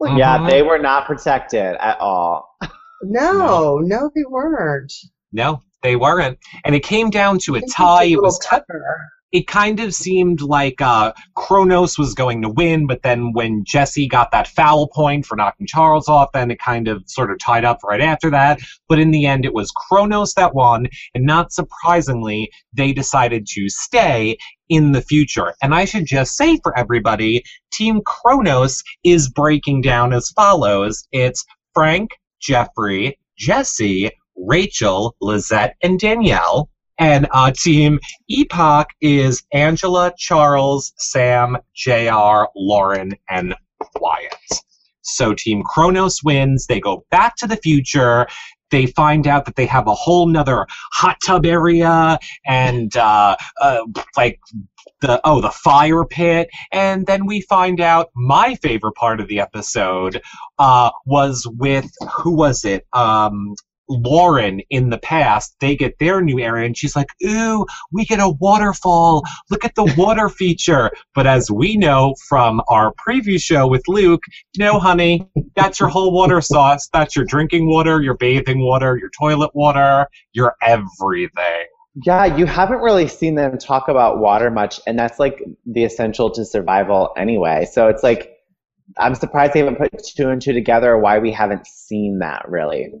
Like, 0.00 0.16
Yeah, 0.18 0.38
Mhm. 0.38 0.50
they 0.50 0.62
were 0.62 0.78
not 0.78 1.06
protected 1.06 1.76
at 1.80 1.98
all. 2.00 2.48
No, 3.02 3.78
no, 3.78 4.10
they 4.14 4.24
weren't. 4.28 4.92
No, 5.32 5.60
they 5.82 5.96
weren't. 5.96 6.38
And 6.64 6.74
it 6.74 6.82
came 6.84 7.10
down 7.10 7.38
to 7.40 7.56
a 7.56 7.60
tie. 7.72 8.04
It 8.04 8.20
was 8.20 8.38
little 8.38 8.58
t- 8.58 8.64
tougher. 8.68 9.08
It 9.30 9.46
kind 9.46 9.80
of 9.80 9.92
seemed 9.92 10.40
like 10.40 10.80
uh, 10.80 11.12
Kronos 11.36 11.98
was 11.98 12.14
going 12.14 12.42
to 12.42 12.48
win, 12.48 12.86
but 12.86 13.02
then 13.02 13.32
when 13.32 13.64
Jesse 13.64 14.08
got 14.08 14.30
that 14.30 14.48
foul 14.48 14.88
point 14.88 15.26
for 15.26 15.36
knocking 15.36 15.66
Charles 15.66 16.08
off, 16.08 16.32
then 16.32 16.50
it 16.50 16.58
kind 16.58 16.88
of 16.88 17.02
sort 17.06 17.30
of 17.30 17.38
tied 17.38 17.64
up 17.64 17.80
right 17.84 18.00
after 18.00 18.30
that. 18.30 18.60
But 18.88 18.98
in 18.98 19.10
the 19.10 19.26
end, 19.26 19.44
it 19.44 19.52
was 19.52 19.70
Kronos 19.70 20.34
that 20.34 20.54
won, 20.54 20.88
and 21.14 21.24
not 21.24 21.52
surprisingly, 21.52 22.50
they 22.72 22.92
decided 22.92 23.46
to 23.48 23.68
stay 23.68 24.38
in 24.68 24.92
the 24.92 25.02
future. 25.02 25.54
And 25.62 25.74
I 25.74 25.84
should 25.84 26.06
just 26.06 26.36
say 26.36 26.58
for 26.62 26.76
everybody, 26.78 27.42
Team 27.72 28.00
Kronos 28.04 28.82
is 29.04 29.28
breaking 29.28 29.82
down 29.82 30.12
as 30.12 30.30
follows 30.30 31.06
it's 31.12 31.44
Frank, 31.74 32.10
Jeffrey, 32.40 33.18
Jesse, 33.36 34.10
Rachel, 34.36 35.16
Lizette, 35.20 35.76
and 35.82 35.98
Danielle. 35.98 36.70
And 36.98 37.28
uh, 37.30 37.52
Team 37.52 38.00
Epoch 38.28 38.88
is 39.00 39.42
Angela, 39.52 40.12
Charles, 40.18 40.92
Sam, 40.96 41.56
JR, 41.74 42.44
Lauren, 42.56 43.12
and 43.28 43.54
Wyatt. 44.00 44.34
So 45.02 45.34
Team 45.34 45.62
Kronos 45.62 46.22
wins. 46.22 46.66
They 46.66 46.80
go 46.80 47.04
back 47.10 47.36
to 47.36 47.46
the 47.46 47.56
future. 47.56 48.26
They 48.70 48.86
find 48.86 49.26
out 49.26 49.46
that 49.46 49.56
they 49.56 49.66
have 49.66 49.86
a 49.86 49.94
whole 49.94 50.26
nother 50.26 50.66
hot 50.92 51.16
tub 51.24 51.46
area 51.46 52.18
and 52.46 52.94
uh, 52.96 53.36
uh, 53.60 53.80
like 54.16 54.38
the 55.00 55.20
oh 55.24 55.40
the 55.40 55.50
fire 55.50 56.04
pit. 56.04 56.50
And 56.72 57.06
then 57.06 57.26
we 57.26 57.40
find 57.42 57.80
out 57.80 58.10
my 58.14 58.56
favorite 58.56 58.94
part 58.94 59.20
of 59.20 59.28
the 59.28 59.40
episode 59.40 60.20
uh, 60.58 60.90
was 61.06 61.46
with 61.58 61.90
who 62.12 62.34
was 62.34 62.64
it? 62.64 62.86
Um, 62.92 63.54
Lauren 63.88 64.60
in 64.70 64.90
the 64.90 64.98
past, 64.98 65.56
they 65.60 65.76
get 65.76 65.98
their 65.98 66.20
new 66.20 66.38
area, 66.38 66.66
and 66.66 66.76
she's 66.76 66.94
like, 66.94 67.08
Ooh, 67.24 67.66
we 67.92 68.04
get 68.04 68.20
a 68.20 68.28
waterfall. 68.28 69.24
Look 69.50 69.64
at 69.64 69.74
the 69.74 69.92
water 69.98 70.28
feature. 70.28 70.90
But 71.14 71.26
as 71.26 71.50
we 71.50 71.76
know 71.76 72.14
from 72.28 72.60
our 72.68 72.92
preview 72.94 73.40
show 73.40 73.66
with 73.66 73.82
Luke, 73.88 74.22
no, 74.56 74.78
honey, 74.78 75.28
that's 75.56 75.80
your 75.80 75.88
whole 75.88 76.12
water 76.12 76.40
sauce. 76.40 76.88
That's 76.92 77.16
your 77.16 77.24
drinking 77.24 77.68
water, 77.68 78.00
your 78.02 78.16
bathing 78.16 78.60
water, 78.60 78.96
your 78.96 79.10
toilet 79.18 79.50
water, 79.54 80.06
your 80.32 80.54
everything. 80.62 81.66
Yeah, 82.04 82.36
you 82.36 82.46
haven't 82.46 82.78
really 82.78 83.08
seen 83.08 83.34
them 83.34 83.58
talk 83.58 83.88
about 83.88 84.18
water 84.18 84.50
much, 84.50 84.80
and 84.86 84.98
that's 84.98 85.18
like 85.18 85.42
the 85.66 85.84
essential 85.84 86.30
to 86.32 86.44
survival 86.44 87.12
anyway. 87.16 87.66
So 87.70 87.88
it's 87.88 88.02
like, 88.02 88.36
I'm 88.98 89.14
surprised 89.14 89.54
they 89.54 89.60
haven't 89.60 89.78
put 89.78 89.90
two 90.04 90.28
and 90.28 90.40
two 90.40 90.52
together 90.52 90.92
or 90.92 91.00
why 91.00 91.18
we 91.18 91.32
haven't 91.32 91.66
seen 91.66 92.20
that 92.20 92.44
really. 92.48 92.92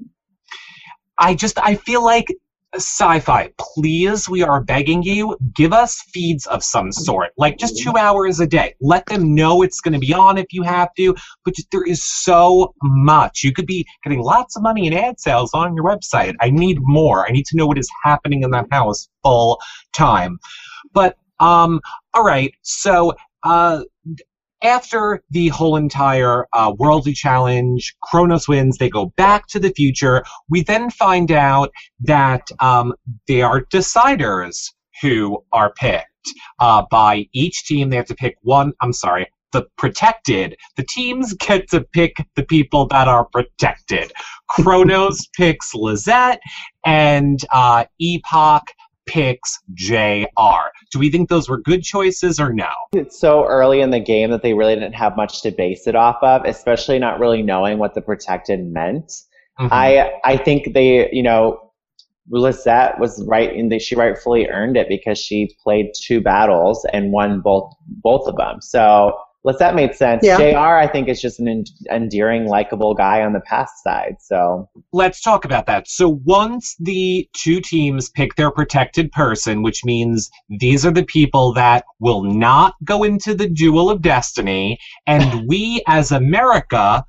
I 1.18 1.34
just, 1.34 1.58
I 1.58 1.74
feel 1.74 2.04
like 2.04 2.28
Syfy 2.76 3.50
please 3.58 4.28
we 4.28 4.42
are 4.42 4.62
begging 4.62 5.02
you 5.02 5.38
give 5.54 5.72
us 5.72 6.02
feeds 6.12 6.46
of 6.46 6.62
some 6.62 6.92
sort. 6.92 7.30
Like 7.38 7.58
just 7.58 7.78
two 7.78 7.96
hours 7.96 8.40
a 8.40 8.46
day. 8.46 8.74
Let 8.80 9.06
them 9.06 9.34
know 9.34 9.62
it's 9.62 9.80
going 9.80 9.94
to 9.94 9.98
be 9.98 10.12
on 10.12 10.36
if 10.36 10.46
you 10.52 10.62
have 10.64 10.92
to 10.98 11.14
but 11.44 11.54
just, 11.54 11.70
there 11.70 11.84
is 11.84 12.04
so 12.04 12.74
much. 12.82 13.42
You 13.42 13.52
could 13.52 13.66
be 13.66 13.86
getting 14.04 14.20
lots 14.20 14.54
of 14.56 14.62
money 14.62 14.86
in 14.86 14.92
ad 14.92 15.18
sales 15.18 15.50
on 15.54 15.74
your 15.74 15.84
website. 15.84 16.34
I 16.40 16.50
need 16.50 16.78
more. 16.82 17.26
I 17.26 17.30
need 17.30 17.46
to 17.46 17.56
know 17.56 17.66
what 17.66 17.78
is 17.78 17.88
happening 18.02 18.42
in 18.42 18.50
that 18.50 18.66
house 18.70 19.08
full 19.22 19.60
time. 19.94 20.38
But 20.92 21.16
um 21.40 21.80
all 22.12 22.24
right 22.24 22.52
so 22.62 23.14
uh 23.44 23.82
after 24.62 25.22
the 25.30 25.48
whole 25.48 25.76
entire 25.76 26.46
uh, 26.52 26.72
worldly 26.78 27.12
challenge, 27.12 27.94
Kronos 28.02 28.48
wins. 28.48 28.78
They 28.78 28.90
go 28.90 29.06
back 29.16 29.46
to 29.48 29.60
the 29.60 29.70
future. 29.70 30.24
We 30.48 30.62
then 30.62 30.90
find 30.90 31.30
out 31.30 31.70
that 32.00 32.42
um, 32.60 32.94
they 33.26 33.42
are 33.42 33.62
deciders 33.62 34.72
who 35.00 35.42
are 35.52 35.72
picked 35.74 36.06
uh, 36.58 36.84
by 36.90 37.26
each 37.32 37.64
team. 37.64 37.90
They 37.90 37.96
have 37.96 38.06
to 38.06 38.14
pick 38.14 38.36
one. 38.42 38.72
I'm 38.80 38.92
sorry. 38.92 39.30
The 39.52 39.66
protected. 39.78 40.56
The 40.76 40.84
teams 40.88 41.32
get 41.34 41.70
to 41.70 41.80
pick 41.80 42.16
the 42.36 42.44
people 42.44 42.86
that 42.88 43.08
are 43.08 43.26
protected. 43.26 44.12
Kronos 44.50 45.26
picks 45.36 45.74
Lizette, 45.74 46.40
and 46.84 47.40
uh, 47.52 47.84
Epoch 47.98 48.64
picks 49.08 49.58
JR. 49.74 50.68
Do 50.92 50.98
we 50.98 51.10
think 51.10 51.28
those 51.28 51.48
were 51.48 51.58
good 51.58 51.82
choices 51.82 52.38
or 52.38 52.52
no? 52.52 52.70
It's 52.92 53.18
so 53.18 53.44
early 53.46 53.80
in 53.80 53.90
the 53.90 54.00
game 54.00 54.30
that 54.30 54.42
they 54.42 54.54
really 54.54 54.74
didn't 54.74 54.94
have 54.94 55.16
much 55.16 55.42
to 55.42 55.50
base 55.50 55.86
it 55.86 55.96
off 55.96 56.16
of, 56.22 56.44
especially 56.44 56.98
not 56.98 57.18
really 57.18 57.42
knowing 57.42 57.78
what 57.78 57.94
the 57.94 58.00
protected 58.00 58.64
meant. 58.64 59.12
Mhm. 59.58 59.68
I 59.72 60.12
I 60.24 60.36
think 60.36 60.74
they, 60.74 61.10
you 61.10 61.22
know, 61.22 61.58
Lisette 62.30 62.98
was 63.00 63.24
right 63.26 63.52
in 63.52 63.70
that 63.70 63.82
she 63.82 63.94
rightfully 63.94 64.46
earned 64.48 64.76
it 64.76 64.88
because 64.88 65.18
she 65.18 65.50
played 65.62 65.90
two 66.00 66.20
battles 66.20 66.86
and 66.92 67.10
won 67.10 67.40
both 67.40 67.72
both 67.86 68.28
of 68.28 68.36
them. 68.36 68.60
So 68.60 69.18
Lisette 69.48 69.74
made 69.74 69.94
sense. 69.94 70.22
Yeah. 70.22 70.36
Jr. 70.36 70.58
I 70.58 70.86
think 70.86 71.08
is 71.08 71.22
just 71.22 71.40
an 71.40 71.48
en- 71.48 71.64
endearing, 71.90 72.46
likable 72.46 72.92
guy 72.92 73.22
on 73.22 73.32
the 73.32 73.40
past 73.40 73.82
side. 73.82 74.16
So 74.20 74.68
let's 74.92 75.22
talk 75.22 75.46
about 75.46 75.64
that. 75.64 75.88
So 75.88 76.20
once 76.26 76.76
the 76.78 77.26
two 77.32 77.62
teams 77.62 78.10
pick 78.10 78.34
their 78.34 78.50
protected 78.50 79.10
person, 79.10 79.62
which 79.62 79.86
means 79.86 80.28
these 80.60 80.84
are 80.84 80.90
the 80.90 81.02
people 81.02 81.54
that 81.54 81.84
will 81.98 82.24
not 82.24 82.74
go 82.84 83.02
into 83.04 83.34
the 83.34 83.48
duel 83.48 83.88
of 83.88 84.02
destiny, 84.02 84.78
and 85.06 85.44
we 85.48 85.82
as 85.86 86.12
America 86.12 87.02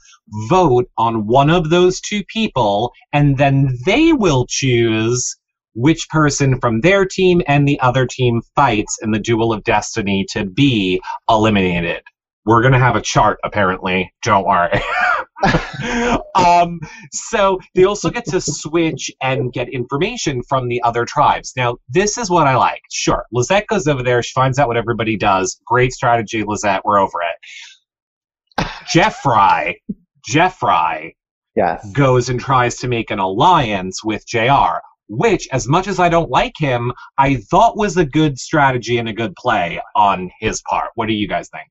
vote 0.49 0.89
on 0.97 1.27
one 1.27 1.49
of 1.49 1.69
those 1.69 1.99
two 1.99 2.23
people, 2.23 2.93
and 3.11 3.37
then 3.37 3.77
they 3.85 4.13
will 4.13 4.45
choose 4.47 5.35
which 5.73 6.07
person 6.07 6.57
from 6.61 6.79
their 6.79 7.03
team 7.03 7.41
and 7.47 7.67
the 7.67 7.81
other 7.81 8.05
team 8.05 8.41
fights 8.55 8.97
in 9.01 9.11
the 9.11 9.19
duel 9.19 9.51
of 9.51 9.65
destiny 9.65 10.25
to 10.29 10.45
be 10.45 11.01
eliminated. 11.29 12.01
We're 12.49 12.61
going 12.61 12.73
to 12.73 12.79
have 12.79 12.95
a 12.95 13.01
chart, 13.01 13.39
apparently. 13.43 14.11
Don't 14.23 14.43
worry. 14.43 14.81
um, 16.33 16.79
so 17.11 17.59
they 17.75 17.83
also 17.83 18.09
get 18.09 18.25
to 18.25 18.41
switch 18.41 19.11
and 19.21 19.53
get 19.53 19.69
information 19.69 20.41
from 20.41 20.67
the 20.67 20.81
other 20.81 21.05
tribes. 21.05 21.53
Now, 21.55 21.77
this 21.89 22.17
is 22.17 22.27
what 22.27 22.47
I 22.47 22.55
like. 22.55 22.81
Sure, 22.91 23.23
Lizette 23.31 23.67
goes 23.67 23.85
over 23.85 24.01
there. 24.01 24.23
She 24.23 24.33
finds 24.33 24.57
out 24.57 24.67
what 24.67 24.77
everybody 24.77 25.15
does. 25.15 25.61
Great 25.67 25.91
strategy, 25.93 26.43
Lizette. 26.43 26.81
We're 26.83 26.97
over 26.97 27.19
it. 27.21 28.65
Jeffrey, 28.91 29.83
Jeffrey 30.25 31.15
yes, 31.55 31.87
goes 31.91 32.29
and 32.29 32.39
tries 32.39 32.77
to 32.77 32.87
make 32.87 33.11
an 33.11 33.19
alliance 33.19 34.03
with 34.03 34.25
JR, 34.25 34.79
which, 35.07 35.47
as 35.51 35.67
much 35.67 35.87
as 35.87 35.99
I 35.99 36.09
don't 36.09 36.31
like 36.31 36.55
him, 36.57 36.93
I 37.15 37.35
thought 37.35 37.77
was 37.77 37.95
a 37.97 38.05
good 38.05 38.39
strategy 38.39 38.97
and 38.97 39.07
a 39.07 39.13
good 39.13 39.35
play 39.35 39.79
on 39.95 40.31
his 40.39 40.63
part. 40.63 40.89
What 40.95 41.05
do 41.05 41.13
you 41.13 41.27
guys 41.27 41.47
think? 41.49 41.67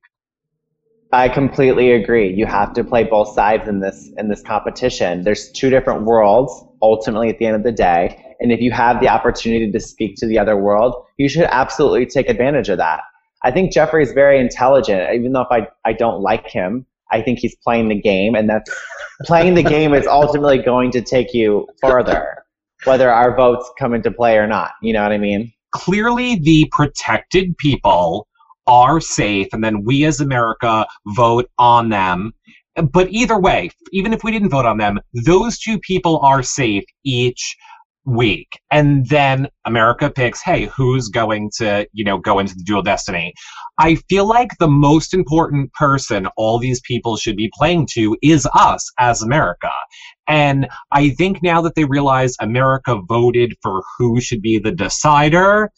I 1.11 1.27
completely 1.27 1.91
agree. 1.91 2.31
You 2.31 2.45
have 2.45 2.73
to 2.73 2.83
play 2.83 3.03
both 3.03 3.33
sides 3.33 3.67
in 3.67 3.79
this 3.79 4.11
in 4.17 4.29
this 4.29 4.41
competition. 4.43 5.23
There's 5.23 5.51
two 5.51 5.69
different 5.69 6.03
worlds 6.03 6.63
ultimately 6.81 7.29
at 7.29 7.39
the 7.39 7.47
end 7.47 7.55
of 7.55 7.63
the 7.63 7.71
day, 7.71 8.35
and 8.39 8.51
if 8.51 8.61
you 8.61 8.71
have 8.71 8.99
the 8.99 9.09
opportunity 9.09 9.71
to 9.71 9.79
speak 9.79 10.15
to 10.17 10.27
the 10.27 10.37
other 10.37 10.55
world, 10.55 10.95
you 11.17 11.27
should 11.27 11.45
absolutely 11.45 12.05
take 12.05 12.29
advantage 12.29 12.69
of 12.69 12.77
that. 12.77 13.01
I 13.43 13.51
think 13.51 13.71
Jeffrey 13.71 14.03
is 14.03 14.11
very 14.11 14.39
intelligent, 14.39 15.13
even 15.13 15.31
though 15.33 15.41
if 15.41 15.47
I, 15.49 15.67
I 15.83 15.93
don't 15.93 16.21
like 16.21 16.47
him, 16.47 16.85
I 17.11 17.21
think 17.21 17.39
he's 17.39 17.55
playing 17.55 17.89
the 17.89 17.99
game, 17.99 18.35
and 18.35 18.49
that's 18.49 18.69
playing 19.23 19.55
the 19.55 19.63
game 19.63 19.93
is 19.93 20.05
ultimately 20.05 20.59
going 20.59 20.91
to 20.91 21.01
take 21.01 21.33
you 21.33 21.67
further, 21.81 22.43
whether 22.83 23.09
our 23.09 23.35
votes 23.35 23.69
come 23.79 23.93
into 23.93 24.11
play 24.11 24.37
or 24.37 24.45
not. 24.45 24.71
You 24.81 24.93
know 24.93 25.01
what 25.03 25.11
I 25.11 25.17
mean? 25.17 25.53
clearly 25.71 26.35
the 26.35 26.67
protected 26.71 27.57
people 27.57 28.27
are 28.69 29.01
safe 29.01 29.47
and 29.51 29.63
then 29.63 29.83
we 29.83 30.05
as 30.05 30.21
america 30.21 30.85
vote 31.07 31.49
on 31.57 31.89
them. 31.89 32.31
But 32.91 33.09
either 33.09 33.37
way 33.37 33.71
even 33.91 34.13
if 34.13 34.23
we 34.23 34.31
didn't 34.31 34.49
vote 34.49 34.65
on 34.65 34.77
them 34.77 34.99
those 35.25 35.59
two 35.59 35.79
people 35.79 36.19
are 36.19 36.43
safe 36.43 36.83
each 37.03 37.57
week. 38.05 38.47
And 38.71 39.07
then 39.07 39.47
america 39.65 40.09
picks 40.09 40.41
hey 40.41 40.65
who's 40.65 41.09
going 41.09 41.51
to 41.57 41.87
you 41.93 42.03
know 42.05 42.17
go 42.17 42.39
into 42.39 42.55
the 42.55 42.63
dual 42.63 42.81
destiny? 42.81 43.33
I 43.77 43.95
feel 44.09 44.25
like 44.27 44.49
the 44.59 44.67
most 44.67 45.13
important 45.13 45.73
person 45.73 46.27
all 46.37 46.59
these 46.59 46.81
people 46.81 47.17
should 47.17 47.35
be 47.37 47.51
playing 47.53 47.87
to 47.93 48.17
is 48.21 48.47
us 48.53 48.89
as 48.99 49.21
america. 49.21 49.71
And 50.27 50.67
i 50.91 51.09
think 51.09 51.41
now 51.43 51.61
that 51.61 51.75
they 51.75 51.85
realize 51.85 52.35
america 52.39 52.99
voted 53.07 53.55
for 53.61 53.83
who 53.97 54.21
should 54.21 54.41
be 54.41 54.59
the 54.59 54.71
decider 54.71 55.71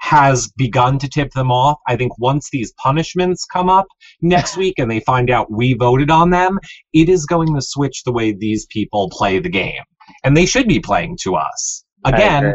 has 0.00 0.48
begun 0.56 0.98
to 0.98 1.08
tip 1.08 1.32
them 1.32 1.50
off. 1.50 1.78
I 1.86 1.96
think 1.96 2.18
once 2.18 2.48
these 2.50 2.72
punishments 2.82 3.44
come 3.44 3.68
up 3.68 3.86
next 4.22 4.56
week 4.58 4.74
and 4.78 4.90
they 4.90 5.00
find 5.00 5.30
out 5.30 5.50
we 5.50 5.74
voted 5.74 6.10
on 6.10 6.30
them, 6.30 6.58
it 6.92 7.08
is 7.08 7.26
going 7.26 7.54
to 7.54 7.62
switch 7.62 8.02
the 8.04 8.12
way 8.12 8.32
these 8.32 8.66
people 8.66 9.10
play 9.10 9.38
the 9.38 9.48
game 9.48 9.82
and 10.24 10.36
they 10.36 10.46
should 10.46 10.68
be 10.68 10.80
playing 10.80 11.18
to 11.22 11.34
us. 11.34 11.84
Again, 12.04 12.54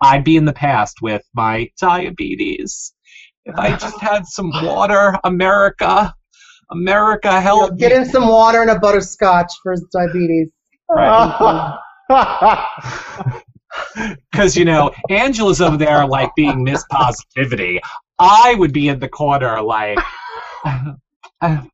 I'd 0.00 0.24
be 0.24 0.36
in 0.36 0.44
the 0.44 0.52
past 0.52 0.98
with 1.02 1.22
my 1.34 1.68
diabetes. 1.80 2.92
If 3.44 3.56
I 3.56 3.76
just 3.76 4.00
had 4.00 4.26
some 4.26 4.50
water, 4.62 5.18
America, 5.24 6.14
America, 6.70 7.40
help 7.40 7.76
Get 7.78 7.92
me. 7.92 7.98
him 7.98 8.04
some 8.04 8.28
water 8.28 8.62
and 8.62 8.70
a 8.70 8.78
butterscotch 8.78 9.52
for 9.62 9.72
his 9.72 9.86
diabetes. 9.92 10.48
Because, 14.30 14.56
you 14.56 14.64
know, 14.64 14.92
Angela's 15.10 15.60
over 15.60 15.76
there 15.76 16.06
like 16.06 16.34
being 16.34 16.62
Miss 16.64 16.84
Positivity. 16.90 17.80
I 18.18 18.54
would 18.56 18.72
be 18.72 18.88
in 18.88 19.00
the 19.00 19.08
corner 19.08 19.60
like, 19.62 19.98
anybody. 21.44 21.70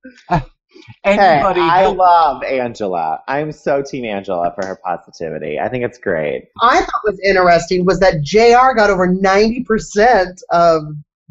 hey, 1.05 1.67
I 1.67 1.81
help- 1.83 1.99
love 1.99 2.43
Angela. 2.43 3.21
I'm 3.29 3.53
so 3.53 3.83
team 3.83 4.05
Angela 4.05 4.53
for 4.55 4.67
her 4.67 4.79
positivity. 4.85 5.59
I 5.59 5.69
think 5.69 5.85
it's 5.85 5.99
great. 5.99 6.49
I 6.61 6.81
thought 6.81 7.01
was 7.05 7.21
interesting 7.25 7.85
was 7.85 8.01
that 8.01 8.23
JR 8.23 8.75
got 8.75 8.91
over 8.91 9.07
90% 9.07 10.37
of 10.51 10.83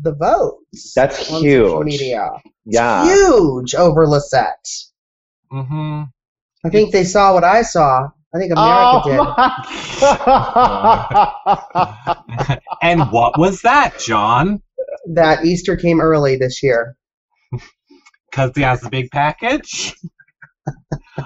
the 0.01 0.13
votes. 0.13 0.93
That's 0.95 1.19
on 1.31 1.41
social 1.41 1.83
huge. 1.83 1.85
media. 1.85 2.31
Yeah. 2.65 3.05
Huge 3.05 3.75
over 3.75 4.07
Lizette. 4.07 4.67
Mhm. 5.51 6.09
I 6.63 6.69
think 6.69 6.91
they 6.91 7.03
saw 7.03 7.33
what 7.33 7.43
I 7.43 7.63
saw. 7.63 8.09
I 8.33 8.37
think 8.37 8.51
America 8.51 9.01
oh, 9.03 9.03
did. 9.05 9.19
Oh 12.51 12.75
and 12.83 13.11
what 13.11 13.39
was 13.39 13.61
that, 13.61 13.97
John? 13.99 14.61
That 15.13 15.45
Easter 15.45 15.75
came 15.75 15.99
early 15.99 16.35
this 16.35 16.61
year. 16.61 16.95
Because 18.29 18.51
he 18.55 18.61
has 18.61 18.81
the 18.81 18.89
big 18.89 19.09
package? 19.09 19.95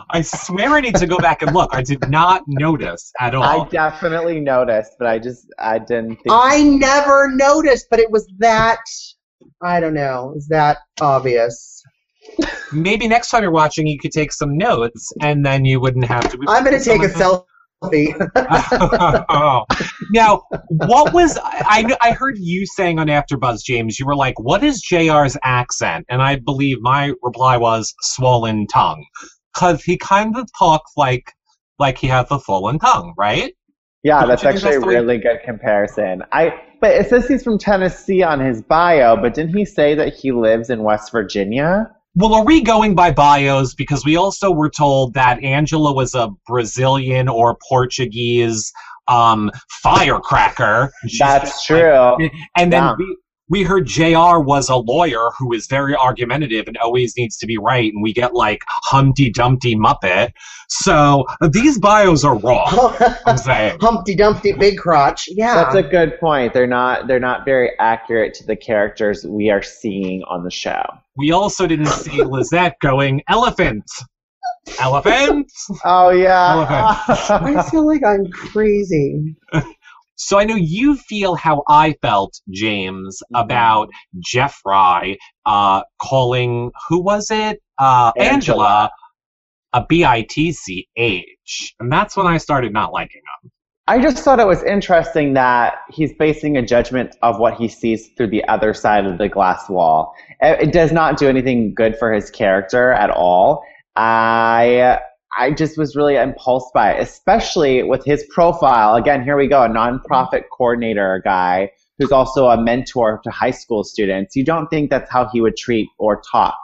I 0.10 0.22
swear 0.22 0.70
I 0.70 0.80
need 0.80 0.96
to 0.96 1.06
go 1.06 1.18
back 1.18 1.42
and 1.42 1.54
look. 1.54 1.72
I 1.74 1.82
did 1.82 2.10
not 2.10 2.44
notice 2.48 3.12
at 3.20 3.36
all. 3.36 3.64
I 3.64 3.70
definitely 3.70 4.40
noticed, 4.40 4.94
but 4.98 5.08
I 5.08 5.20
just 5.20 5.46
I 5.60 5.80
didn't 5.80 6.16
think. 6.16 6.28
I 6.30 6.64
never 6.64 7.30
noticed, 7.32 7.88
but 7.90 8.00
it 8.00 8.10
was 8.10 8.26
that. 8.40 8.80
I 9.62 9.80
don't 9.80 9.94
know. 9.94 10.34
is 10.36 10.48
that 10.48 10.78
obvious. 11.02 11.73
Maybe 12.72 13.08
next 13.08 13.30
time 13.30 13.44
you're 13.44 13.52
watching, 13.52 13.86
you 13.88 14.00
could 14.00 14.12
take 14.12 14.32
some 14.34 14.58
notes, 14.58 15.12
and 15.22 15.46
then 15.46 15.66
you 15.66 15.80
wouldn't 15.80 16.06
have 16.06 16.30
to. 16.32 16.38
I'm 16.48 16.64
going 16.64 16.78
to 16.78 16.84
take 16.84 17.04
a 17.04 17.10
Someone- 17.10 17.42
selfie. 17.84 19.26
oh. 19.30 19.66
Now, 20.12 20.44
what 20.70 21.12
was 21.14 21.38
I? 21.44 21.96
I 22.02 22.12
heard 22.12 22.38
you 22.38 22.66
saying 22.66 23.00
on 23.00 23.08
AfterBuzz, 23.08 23.64
James. 23.64 24.00
You 24.00 24.06
were 24.06 24.16
like, 24.16 24.40
"What 24.40 24.64
is 24.64 24.82
Jr's 24.84 25.36
accent?" 25.44 26.06
And 26.10 26.22
I 26.22 26.36
believe 26.38 26.78
my 26.82 27.14
reply 27.24 27.58
was 27.58 27.94
swollen 28.02 28.68
tongue, 28.68 29.04
because 29.54 29.84
he 29.84 29.98
kind 29.98 30.38
of 30.38 30.48
talks 30.58 30.92
like 30.98 31.32
like 31.80 31.98
he 31.98 32.08
has 32.08 32.28
a 32.32 32.40
swollen 32.40 32.80
tongue, 32.80 33.14
right? 33.18 33.54
yeah, 34.04 34.20
Don't 34.20 34.30
that's 34.30 34.44
actually 34.44 34.60
a 34.70 34.74
that's 34.74 34.82
the 34.84 34.88
way- 34.88 34.96
really 34.96 35.18
good 35.18 35.40
comparison. 35.44 36.22
I 36.32 36.62
but 36.80 36.92
it 36.92 37.10
says 37.10 37.28
he's 37.28 37.44
from 37.44 37.58
Tennessee 37.58 38.22
on 38.24 38.40
his 38.40 38.62
bio, 38.62 39.16
but 39.16 39.34
didn't 39.34 39.56
he 39.58 39.66
say 39.66 39.96
that 39.96 40.14
he 40.14 40.32
lives 40.32 40.70
in 40.70 40.84
West 40.84 41.12
Virginia? 41.12 41.90
Well, 42.16 42.34
are 42.36 42.46
we 42.46 42.62
going 42.62 42.94
by 42.94 43.12
bios? 43.12 43.74
Because 43.74 44.06
we 44.06 44.16
also 44.16 44.52
were 44.52 44.70
told 44.70 45.16
that 45.16 45.44
Angela 45.44 45.92
was 45.94 46.14
a 46.14 46.30
Brazilian 46.48 47.28
or 47.28 47.58
Portuguese 47.68 48.72
um, 49.08 49.50
firecracker. 49.82 50.92
She's 51.08 51.20
That's 51.20 51.52
just 51.52 51.68
true. 51.68 51.92
like- 52.20 52.32
and 52.58 52.72
then 52.72 52.84
Yeah. 52.84 52.96
we, 52.98 53.18
we 53.50 53.64
heard 53.64 53.86
JR 53.88 54.40
was 54.40 54.70
a 54.70 54.76
lawyer 54.78 55.30
who 55.38 55.54
is 55.54 55.68
very 55.68 55.96
argumentative 55.96 56.68
and 56.68 56.78
always 56.78 57.14
needs 57.18 57.36
to 57.38 57.46
be 57.46 57.58
right, 57.58 57.92
and 57.92 58.02
we 58.02 58.14
get 58.14 58.34
like 58.34 58.62
Humpty 58.86 59.30
Dumpty 59.30 59.76
Muppet. 59.76 60.32
So 60.70 61.26
these 61.52 61.78
bios 61.78 62.24
are 62.24 62.38
wrong. 62.38 62.96
I'm 63.26 63.38
saying. 63.38 63.80
Humpty 63.82 64.16
Dumpty 64.16 64.54
Big 64.54 64.78
Crotch. 64.78 65.26
Yeah. 65.28 65.56
That's 65.56 65.76
a 65.76 65.84
good 65.84 66.20
point. 66.20 66.54
They're 66.54 66.66
not 66.66 67.08
they're 67.08 67.20
not 67.20 67.44
very 67.44 67.72
accurate 67.80 68.34
to 68.36 68.46
the 68.46 68.56
characters 68.56 69.26
we 69.26 69.50
are 69.50 69.62
seeing 69.62 70.24
on 70.24 70.44
the 70.44 70.52
show. 70.52 70.84
We 71.16 71.32
also 71.32 71.68
didn't 71.68 71.88
see 71.88 72.24
Lizette 72.24 72.76
going 72.82 73.22
elephant, 73.28 73.86
elephant. 74.80 75.52
Oh 75.86 76.10
yeah. 76.10 76.98
I 77.08 77.68
feel 77.70 77.86
like 77.86 78.02
I'm 78.06 78.30
crazy. 78.32 79.36
So 80.16 80.40
I 80.40 80.46
know 80.46 80.56
you 80.56 80.96
feel 80.96 81.36
how 81.36 81.64
I 81.68 81.96
felt, 82.02 82.40
James, 82.50 83.22
about 83.34 83.90
Jeffrey 84.20 85.18
uh, 85.46 85.84
calling 86.02 86.72
who 86.88 87.02
was 87.02 87.30
it? 87.32 87.62
Uh, 87.78 88.12
Angela. 88.18 88.92
Angela. 88.92 88.92
a 89.74 89.86
bitch, 90.98 91.74
and 91.80 91.92
that's 91.92 92.16
when 92.16 92.28
I 92.28 92.38
started 92.38 92.74
not 92.74 92.94
liking 92.94 93.22
him. 93.44 93.52
I 93.86 94.02
just 94.02 94.24
thought 94.24 94.40
it 94.40 94.48
was 94.48 94.64
interesting 94.64 95.34
that 95.34 95.76
he's 95.90 96.14
basing 96.14 96.56
a 96.56 96.66
judgment 96.66 97.18
of 97.22 97.40
what 97.40 97.56
he 97.56 97.68
sees 97.68 98.08
through 98.16 98.28
the 98.28 98.46
other 98.48 98.74
side 98.74 99.06
of 99.06 99.18
the 99.18 99.28
glass 99.28 99.70
wall. 99.70 100.16
It, 100.40 100.70
it 100.70 100.72
does 100.72 100.94
not 100.94 101.18
do 101.18 101.28
anything 101.28 101.74
good 101.74 101.98
for 101.98 102.14
his 102.14 102.30
character 102.30 102.94
at 102.94 103.10
all. 103.10 103.64
I 103.98 105.00
I 105.38 105.52
just 105.52 105.78
was 105.78 105.96
really 105.96 106.16
impulsed 106.16 106.74
by 106.74 106.94
it, 106.94 107.02
especially 107.02 107.84
with 107.84 108.06
his 108.06 108.24
profile. 108.30 108.96
Again, 108.96 109.24
here 109.24 109.36
we 109.36 109.48
go, 109.48 109.64
a 109.64 109.68
nonprofit 109.68 110.44
coordinator 110.56 111.22
guy 111.26 111.72
who's 111.98 112.12
also 112.12 112.48
a 112.48 112.62
mentor 112.62 113.20
to 113.24 113.32
high 113.32 113.52
school 113.52 113.84
students. 113.84 114.36
You 114.36 114.46
don't 114.46 114.68
think 114.68 114.92
that's 114.92 115.12
how 115.12 115.28
he 115.34 115.42
would 115.42 115.58
treat 115.58 115.90
or 115.98 116.22
talk 116.32 116.58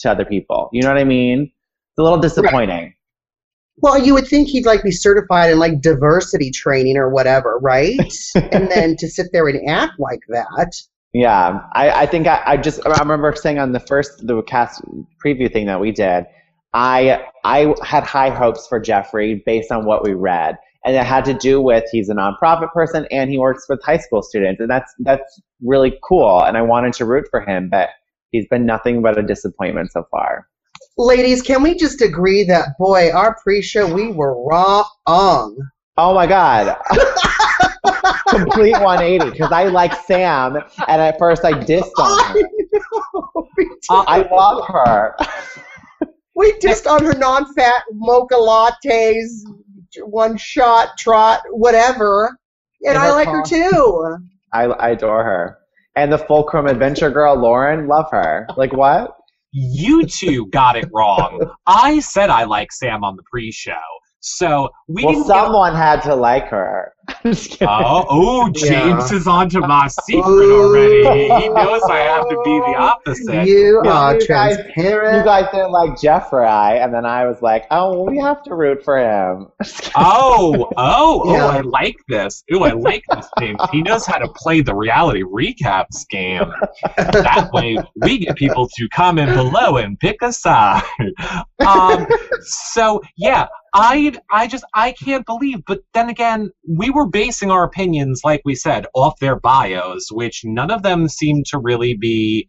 to 0.00 0.10
other 0.10 0.24
people. 0.24 0.70
You 0.72 0.82
know 0.82 0.88
what 0.88 0.98
I 0.98 1.04
mean? 1.04 1.42
It's 1.42 1.98
a 1.98 2.02
little 2.02 2.18
disappointing. 2.18 2.94
Well, 3.78 3.98
you 4.02 4.14
would 4.14 4.26
think 4.26 4.48
he'd 4.48 4.64
like 4.64 4.82
be 4.82 4.90
certified 4.90 5.50
in 5.50 5.58
like 5.58 5.80
diversity 5.80 6.50
training 6.50 6.96
or 6.96 7.10
whatever, 7.10 7.58
right? 7.60 7.98
and 8.34 8.70
then 8.70 8.96
to 8.96 9.08
sit 9.08 9.26
there 9.32 9.46
and 9.48 9.68
act 9.68 9.98
like 9.98 10.20
that. 10.28 10.72
Yeah, 11.12 11.60
I, 11.74 12.02
I 12.02 12.06
think 12.06 12.26
I, 12.26 12.42
I 12.44 12.56
just 12.56 12.86
I 12.86 12.98
remember 12.98 13.34
saying 13.34 13.58
on 13.58 13.72
the 13.72 13.80
first 13.80 14.26
the 14.26 14.42
cast 14.42 14.82
preview 15.24 15.52
thing 15.52 15.66
that 15.66 15.80
we 15.80 15.92
did, 15.92 16.26
I 16.74 17.24
I 17.44 17.74
had 17.82 18.04
high 18.04 18.30
hopes 18.30 18.66
for 18.66 18.80
Jeffrey 18.80 19.42
based 19.46 19.70
on 19.70 19.84
what 19.84 20.04
we 20.04 20.14
read, 20.14 20.58
and 20.84 20.94
it 20.94 21.04
had 21.04 21.24
to 21.26 21.34
do 21.34 21.60
with 21.60 21.84
he's 21.90 22.08
a 22.08 22.14
nonprofit 22.14 22.72
person 22.72 23.06
and 23.10 23.30
he 23.30 23.38
works 23.38 23.66
with 23.68 23.82
high 23.82 23.96
school 23.98 24.22
students, 24.22 24.60
and 24.60 24.70
that's 24.70 24.92
that's 25.00 25.40
really 25.62 25.98
cool, 26.02 26.42
and 26.42 26.56
I 26.56 26.62
wanted 26.62 26.92
to 26.94 27.04
root 27.04 27.28
for 27.30 27.40
him, 27.40 27.68
but 27.70 27.90
he's 28.30 28.46
been 28.48 28.66
nothing 28.66 29.00
but 29.00 29.18
a 29.18 29.22
disappointment 29.22 29.92
so 29.92 30.06
far. 30.10 30.46
Ladies, 30.98 31.42
can 31.42 31.62
we 31.62 31.74
just 31.74 32.00
agree 32.00 32.44
that 32.44 32.78
boy, 32.78 33.10
our 33.12 33.36
pre-show 33.42 33.92
we 33.92 34.08
were 34.12 34.34
wrong. 34.46 34.88
Oh 35.98 36.14
my 36.14 36.26
god. 36.26 36.76
Complete 38.28 38.72
180 38.72 39.30
because 39.30 39.52
I 39.52 39.64
like 39.64 39.94
Sam 39.94 40.56
and 40.56 41.02
at 41.02 41.18
first 41.18 41.44
I 41.44 41.52
dissed 41.52 41.90
on 41.98 42.34
her. 42.34 42.48
I 43.90 44.26
love 44.32 44.66
her. 44.68 45.16
we 46.34 46.58
just 46.60 46.86
on 46.86 47.04
her 47.04 47.14
non-fat 47.14 47.82
mocha 47.92 48.34
lattes, 48.34 49.42
one 50.02 50.38
shot 50.38 50.96
trot, 50.98 51.42
whatever, 51.50 52.38
and 52.86 52.96
I 52.96 53.10
like 53.12 53.28
her 53.28 53.42
too. 53.42 54.16
I, 54.52 54.64
I 54.64 54.88
adore 54.90 55.24
her. 55.24 55.58
And 55.94 56.12
the 56.12 56.18
Fulcrum 56.18 56.66
Adventure 56.66 57.10
girl, 57.10 57.36
Lauren, 57.36 57.86
love 57.86 58.10
her. 58.10 58.46
Like 58.56 58.72
what? 58.72 59.15
You 59.58 60.04
two 60.06 60.48
got 60.48 60.76
it 60.76 60.86
wrong. 60.92 61.50
I 61.66 62.00
said 62.00 62.28
I 62.28 62.44
like 62.44 62.70
Sam 62.72 63.02
on 63.04 63.16
the 63.16 63.22
pre-show, 63.22 63.72
so 64.20 64.68
we 64.86 65.02
well, 65.02 65.14
didn't. 65.14 65.28
get- 65.28 65.34
someone 65.34 65.74
had 65.74 66.02
to 66.02 66.14
like 66.14 66.48
her. 66.48 66.92
I'm 67.24 67.32
just 67.32 67.50
kidding. 67.50 67.68
Oh, 67.68 68.04
oh, 68.08 68.48
James 68.50 69.10
Yeah. 69.10 69.16
is 69.16 69.26
onto 69.26 69.60
my 69.60 69.86
secret 69.88 70.24
already. 70.24 71.02
He 71.42 71.48
knows 71.48 71.82
I 71.84 71.98
have 71.98 72.28
to 72.28 72.42
be 72.44 72.58
the 72.58 72.74
opposite. 72.76 73.46
You 73.46 73.80
Yeah, 73.84 73.90
are 73.92 74.14
you 74.14 74.20
guys- 74.20 74.26
transparent. 74.26 75.18
You 75.18 75.24
guys 75.24 75.46
didn't 75.52 75.70
like 75.72 76.00
Jeffrey, 76.00 76.46
and 76.46 76.92
then 76.92 77.04
I 77.06 77.26
was 77.26 77.42
like, 77.42 77.66
oh, 77.70 77.90
well, 77.92 78.06
we 78.06 78.18
have 78.18 78.42
to 78.44 78.54
root 78.54 78.82
for 78.84 78.98
him. 78.98 79.48
Oh, 79.98 80.68
oh, 80.76 81.22
oh, 81.24 81.34
I 81.48 81.60
like 81.62 81.96
this. 82.08 82.44
Ooh, 82.52 82.64
I 82.64 82.72
like 82.72 83.02
this, 83.10 83.26
James. 83.38 83.58
He 83.72 83.80
knows 83.80 84.04
how 84.04 84.18
to 84.18 84.28
play 84.36 84.60
the 84.60 84.74
reality 84.74 85.22
recaps 85.22 86.06
game. 86.10 86.52
That 86.98 87.48
way, 87.54 87.78
we 88.02 88.18
get 88.18 88.36
people 88.36 88.68
to 88.76 88.88
comment 88.90 89.34
below 89.34 89.78
and 89.78 89.98
pick 89.98 90.20
a 90.20 90.32
side. 90.34 90.82
Um, 91.66 92.06
so, 92.42 93.00
yeah, 93.16 93.46
I, 93.72 94.12
I 94.30 94.46
just, 94.46 94.64
I 94.74 94.92
can't 94.92 95.24
believe. 95.24 95.64
But 95.66 95.80
then 95.94 96.10
again, 96.10 96.50
we 96.68 96.90
were 96.96 97.06
were 97.06 97.10
basing 97.10 97.50
our 97.50 97.64
opinions, 97.64 98.22
like 98.24 98.42
we 98.44 98.54
said, 98.54 98.86
off 98.94 99.18
their 99.20 99.38
bios, 99.38 100.10
which 100.10 100.42
none 100.44 100.70
of 100.70 100.82
them 100.82 101.08
seem 101.08 101.42
to 101.44 101.58
really 101.58 101.94
be 101.94 102.48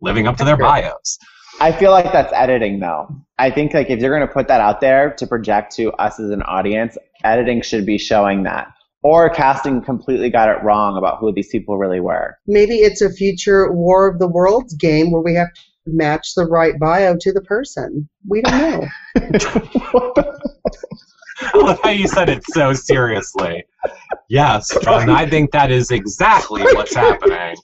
living 0.00 0.26
up 0.26 0.36
to 0.36 0.44
their 0.44 0.56
bios. 0.56 1.18
I 1.60 1.72
feel 1.72 1.90
like 1.90 2.12
that's 2.12 2.32
editing 2.34 2.78
though. 2.78 3.08
I 3.38 3.50
think 3.50 3.74
like 3.74 3.90
if 3.90 4.00
you're 4.00 4.16
going 4.16 4.26
to 4.26 4.32
put 4.32 4.48
that 4.48 4.60
out 4.60 4.80
there 4.80 5.14
to 5.14 5.26
project 5.26 5.74
to 5.76 5.92
us 5.94 6.20
as 6.20 6.30
an 6.30 6.42
audience, 6.42 6.96
editing 7.24 7.62
should 7.62 7.86
be 7.86 7.98
showing 7.98 8.44
that. 8.44 8.68
Or 9.02 9.30
casting 9.30 9.82
completely 9.82 10.28
got 10.28 10.48
it 10.48 10.62
wrong 10.64 10.96
about 10.98 11.18
who 11.18 11.32
these 11.32 11.48
people 11.48 11.78
really 11.78 12.00
were. 12.00 12.36
Maybe 12.46 12.76
it's 12.76 13.00
a 13.00 13.10
future 13.10 13.72
War 13.72 14.08
of 14.08 14.18
the 14.18 14.28
Worlds 14.28 14.74
game 14.74 15.12
where 15.12 15.22
we 15.22 15.34
have 15.34 15.52
to 15.54 15.62
match 15.86 16.34
the 16.34 16.44
right 16.44 16.74
bio 16.78 17.16
to 17.18 17.32
the 17.32 17.40
person. 17.42 18.08
We 18.28 18.42
don't 18.42 18.88
know. 19.22 20.24
I 21.54 21.58
love 21.58 21.80
how 21.82 21.90
you 21.90 22.08
said 22.08 22.28
it 22.28 22.42
so 22.52 22.72
seriously. 22.72 23.64
Yes, 24.28 24.76
John, 24.82 25.08
I 25.08 25.28
think 25.28 25.52
that 25.52 25.70
is 25.70 25.90
exactly 25.90 26.62
what's 26.62 26.94
happening. 26.94 27.56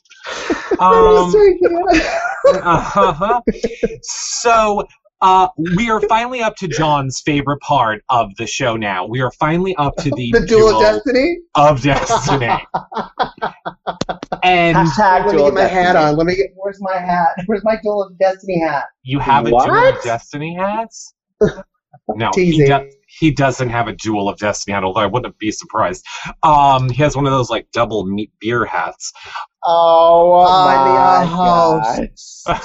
Um, 0.79 1.33
uh-huh. 2.63 3.41
So 4.03 4.87
uh, 5.21 5.49
we 5.77 5.91
are 5.91 6.01
finally 6.03 6.43
up 6.43 6.55
to 6.57 6.69
John's 6.69 7.21
favorite 7.21 7.61
part 7.61 8.03
of 8.11 8.31
the 8.37 8.47
show 8.47 8.77
now. 8.77 9.07
We 9.07 9.21
are 9.23 9.31
finally 9.33 9.75
up 9.77 9.97
to 9.97 10.11
the, 10.11 10.31
the 10.33 10.47
duel 10.47 10.77
of 10.77 10.83
destiny. 10.83 11.39
Of 11.55 11.83
destiny. 11.83 12.47
and 14.43 14.77
Hashtag 14.77 15.27
let 15.27 15.35
me 15.35 15.43
get 15.43 15.55
my 15.55 15.61
destiny. 15.63 15.83
hat 15.83 15.97
on. 15.97 16.17
Let 16.17 16.27
me 16.27 16.37
get. 16.37 16.51
Where's 16.57 16.81
my 16.81 16.97
hat? 16.97 17.31
Where's 17.47 17.65
my 17.65 17.77
duel 17.83 18.03
of 18.03 18.19
destiny 18.19 18.61
hat? 18.61 18.85
You 19.03 19.19
have 19.19 19.51
what? 19.51 19.69
a 19.69 19.73
duel 19.73 19.97
of 19.97 20.03
destiny 20.03 20.55
hats? 20.55 21.15
No, 22.09 22.31
he, 22.35 22.67
do- 22.67 22.91
he, 23.19 23.31
doesn't 23.31 23.71
have 23.71 23.89
a 23.89 23.93
Jewel 23.93 24.29
of 24.29 24.39
Destiny 24.39 24.75
hat, 24.75 24.85
although 24.85 25.01
I 25.01 25.07
wouldn't 25.07 25.39
be 25.39 25.51
surprised. 25.51 26.05
Um, 26.43 26.89
he 26.89 27.03
has 27.03 27.17
one 27.17 27.27
of 27.27 27.33
those 27.33 27.51
like 27.51 27.69
double 27.73 28.07
meat 28.07 28.33
beer 28.41 28.65
hats. 28.65 29.13
Oh 29.65 30.45
my 30.45 31.25
god. 31.27 32.65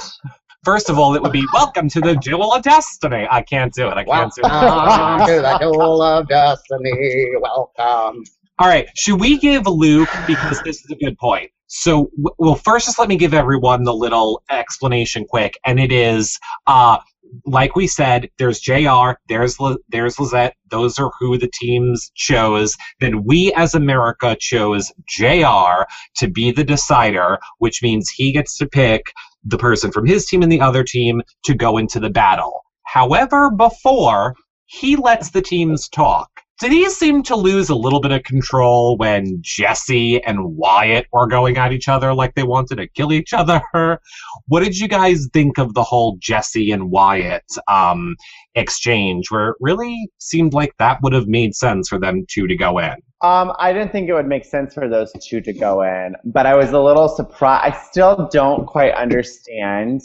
First 0.64 0.90
of 0.90 0.98
all, 0.98 1.14
it 1.14 1.22
would 1.22 1.32
be 1.32 1.46
welcome 1.54 1.88
to 1.88 2.00
the 2.00 2.14
Jewel 2.16 2.52
of 2.52 2.62
Destiny. 2.62 3.26
I 3.30 3.40
can't 3.42 3.72
do 3.72 3.88
it. 3.88 3.94
I 3.94 4.04
can't 4.04 4.32
do 4.34 4.42
it. 4.44 4.48
Welcome 4.48 5.26
to 5.26 5.40
the 5.40 5.58
Jewel 5.60 6.02
of 6.02 6.28
Destiny. 6.28 7.30
Welcome. 7.40 8.24
All 8.58 8.68
right. 8.68 8.86
Should 8.94 9.20
we 9.20 9.38
give 9.38 9.66
Luke 9.66 10.10
because 10.26 10.60
this 10.62 10.84
is 10.84 10.90
a 10.90 10.96
good 10.96 11.16
point. 11.16 11.50
So, 11.72 12.10
well, 12.36 12.56
first, 12.56 12.86
just 12.86 12.98
let 12.98 13.08
me 13.08 13.16
give 13.16 13.32
everyone 13.32 13.84
the 13.84 13.94
little 13.94 14.42
explanation 14.50 15.24
quick, 15.24 15.56
and 15.64 15.78
it 15.78 15.92
is 15.92 16.36
uh, 16.66 16.98
like 17.46 17.76
we 17.76 17.86
said, 17.86 18.30
there's 18.38 18.60
JR, 18.60 19.12
there's 19.28 19.56
there's 19.88 20.18
Lizette. 20.18 20.54
Those 20.70 20.98
are 20.98 21.10
who 21.18 21.38
the 21.38 21.50
teams 21.52 22.10
chose. 22.14 22.76
Then 23.00 23.24
we 23.24 23.52
as 23.54 23.74
America 23.74 24.36
chose 24.38 24.92
JR 25.08 25.84
to 26.16 26.28
be 26.28 26.52
the 26.52 26.64
decider, 26.64 27.38
which 27.58 27.82
means 27.82 28.10
he 28.10 28.32
gets 28.32 28.56
to 28.58 28.66
pick 28.66 29.12
the 29.44 29.58
person 29.58 29.90
from 29.90 30.06
his 30.06 30.26
team 30.26 30.42
and 30.42 30.52
the 30.52 30.60
other 30.60 30.84
team 30.84 31.22
to 31.44 31.54
go 31.54 31.78
into 31.78 32.00
the 32.00 32.10
battle. 32.10 32.62
However, 32.84 33.50
before 33.50 34.34
he 34.66 34.96
lets 34.96 35.30
the 35.30 35.42
teams 35.42 35.88
talk. 35.88 36.39
Did 36.60 36.72
he 36.72 36.90
seem 36.90 37.22
to 37.22 37.36
lose 37.36 37.70
a 37.70 37.74
little 37.74 38.00
bit 38.00 38.12
of 38.12 38.22
control 38.22 38.98
when 38.98 39.38
Jesse 39.40 40.22
and 40.24 40.56
Wyatt 40.56 41.06
were 41.10 41.26
going 41.26 41.56
at 41.56 41.72
each 41.72 41.88
other 41.88 42.12
like 42.12 42.34
they 42.34 42.42
wanted 42.42 42.76
to 42.76 42.86
kill 42.86 43.12
each 43.12 43.32
other? 43.32 43.62
What 44.46 44.64
did 44.64 44.76
you 44.76 44.88
guys 44.88 45.28
think 45.32 45.58
of 45.58 45.74
the 45.74 45.82
whole 45.82 46.18
Jesse 46.20 46.72
and 46.72 46.90
Wyatt 46.90 47.44
um, 47.68 48.16
exchange, 48.54 49.30
where 49.30 49.50
it 49.50 49.56
really 49.60 50.10
seemed 50.18 50.52
like 50.52 50.76
that 50.78 50.98
would 51.02 51.12
have 51.12 51.28
made 51.28 51.54
sense 51.54 51.88
for 51.88 51.98
them 51.98 52.24
two 52.28 52.46
to 52.46 52.56
go 52.56 52.78
in? 52.78 52.94
Um, 53.22 53.52
I 53.58 53.72
didn't 53.72 53.92
think 53.92 54.08
it 54.08 54.14
would 54.14 54.26
make 54.26 54.44
sense 54.44 54.74
for 54.74 54.88
those 54.88 55.12
two 55.22 55.40
to 55.40 55.52
go 55.52 55.82
in, 55.82 56.16
but 56.24 56.46
I 56.46 56.56
was 56.56 56.72
a 56.72 56.80
little 56.80 57.08
surprised. 57.08 57.74
I 57.74 57.78
still 57.90 58.28
don't 58.32 58.66
quite 58.66 58.92
understand 58.94 60.02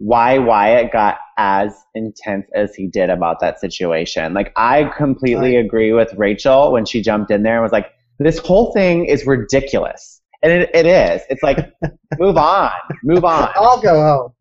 why 0.00 0.38
Wyatt 0.38 0.92
got 0.92 1.18
as 1.36 1.84
intense 1.94 2.46
as 2.54 2.74
he 2.74 2.86
did 2.86 3.10
about 3.10 3.40
that 3.40 3.60
situation. 3.60 4.32
Like, 4.32 4.50
I 4.56 4.84
completely 4.96 5.56
agree 5.56 5.92
with 5.92 6.14
Rachel 6.14 6.72
when 6.72 6.86
she 6.86 7.02
jumped 7.02 7.30
in 7.30 7.42
there 7.42 7.56
and 7.56 7.62
was 7.62 7.70
like, 7.70 7.92
this 8.18 8.38
whole 8.38 8.72
thing 8.72 9.04
is 9.04 9.26
ridiculous. 9.26 10.22
And 10.42 10.52
it, 10.52 10.70
it 10.72 10.86
is. 10.86 11.20
It's 11.28 11.42
like, 11.42 11.58
move 12.18 12.38
on, 12.38 12.70
move 13.04 13.26
on. 13.26 13.50
I'll 13.54 13.82
go 13.82 14.00
home. 14.00 14.32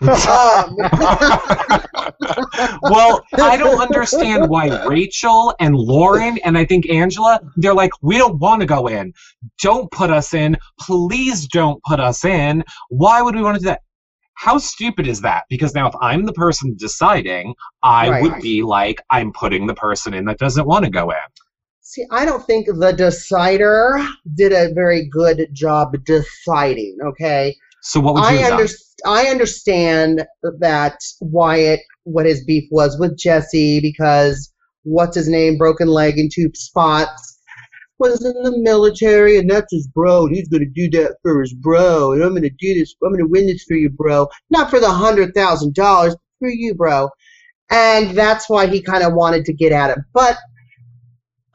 well, 2.82 3.22
I 3.34 3.56
don't 3.56 3.80
understand 3.80 4.48
why 4.48 4.84
Rachel 4.84 5.54
and 5.60 5.76
Lauren 5.76 6.38
and 6.38 6.58
I 6.58 6.64
think 6.64 6.90
Angela, 6.90 7.40
they're 7.54 7.72
like, 7.72 7.92
we 8.02 8.18
don't 8.18 8.40
want 8.40 8.62
to 8.62 8.66
go 8.66 8.88
in. 8.88 9.12
Don't 9.62 9.88
put 9.92 10.10
us 10.10 10.34
in. 10.34 10.56
Please 10.80 11.46
don't 11.46 11.80
put 11.84 12.00
us 12.00 12.24
in. 12.24 12.64
Why 12.88 13.22
would 13.22 13.36
we 13.36 13.42
want 13.42 13.54
to 13.54 13.60
do 13.60 13.66
that? 13.66 13.82
How 14.44 14.58
stupid 14.58 15.06
is 15.06 15.22
that? 15.22 15.44
Because 15.48 15.74
now 15.74 15.88
if 15.88 15.94
I'm 16.02 16.26
the 16.26 16.32
person 16.34 16.76
deciding, 16.76 17.54
I 17.82 18.10
right. 18.10 18.22
would 18.22 18.42
be 18.42 18.62
like, 18.62 19.02
I'm 19.10 19.32
putting 19.32 19.66
the 19.66 19.74
person 19.74 20.12
in 20.12 20.26
that 20.26 20.38
doesn't 20.38 20.66
want 20.66 20.84
to 20.84 20.90
go 20.90 21.10
in. 21.10 21.16
See, 21.80 22.04
I 22.10 22.26
don't 22.26 22.44
think 22.44 22.66
the 22.66 22.92
decider 22.92 24.06
did 24.34 24.52
a 24.52 24.74
very 24.74 25.08
good 25.08 25.48
job 25.54 25.96
deciding, 26.04 26.98
okay? 27.02 27.56
So 27.80 28.00
what 28.00 28.14
would 28.14 28.24
you 28.24 28.40
I, 28.40 28.52
under- 28.52 28.68
I 29.06 29.26
understand 29.28 30.26
that 30.60 30.98
Wyatt, 31.22 31.80
what 32.02 32.26
his 32.26 32.44
beef 32.44 32.64
was 32.70 32.98
with 32.98 33.16
Jesse 33.16 33.80
because 33.80 34.52
what's 34.82 35.16
his 35.16 35.28
name, 35.28 35.56
broken 35.56 35.88
leg 35.88 36.18
in 36.18 36.28
two 36.30 36.50
spots 36.54 37.33
was 37.98 38.24
in 38.24 38.42
the 38.42 38.58
military, 38.58 39.38
and 39.38 39.48
that's 39.48 39.72
his 39.72 39.86
bro, 39.88 40.26
and 40.26 40.34
he's 40.34 40.48
gonna 40.48 40.66
do 40.66 40.90
that 40.90 41.16
for 41.22 41.40
his 41.40 41.54
bro, 41.54 42.12
and 42.12 42.22
I'm 42.22 42.34
gonna 42.34 42.50
do 42.50 42.74
this, 42.74 42.94
I'm 43.04 43.12
gonna 43.12 43.26
win 43.26 43.46
this 43.46 43.64
for 43.64 43.74
you, 43.74 43.90
bro. 43.90 44.28
Not 44.50 44.70
for 44.70 44.80
the 44.80 44.90
hundred 44.90 45.34
thousand 45.34 45.74
dollars, 45.74 46.16
for 46.38 46.48
you, 46.48 46.74
bro. 46.74 47.08
And 47.70 48.10
that's 48.16 48.48
why 48.48 48.66
he 48.66 48.82
kind 48.82 49.02
of 49.02 49.14
wanted 49.14 49.44
to 49.46 49.52
get 49.52 49.72
at 49.72 49.90
it. 49.90 49.98
But 50.12 50.36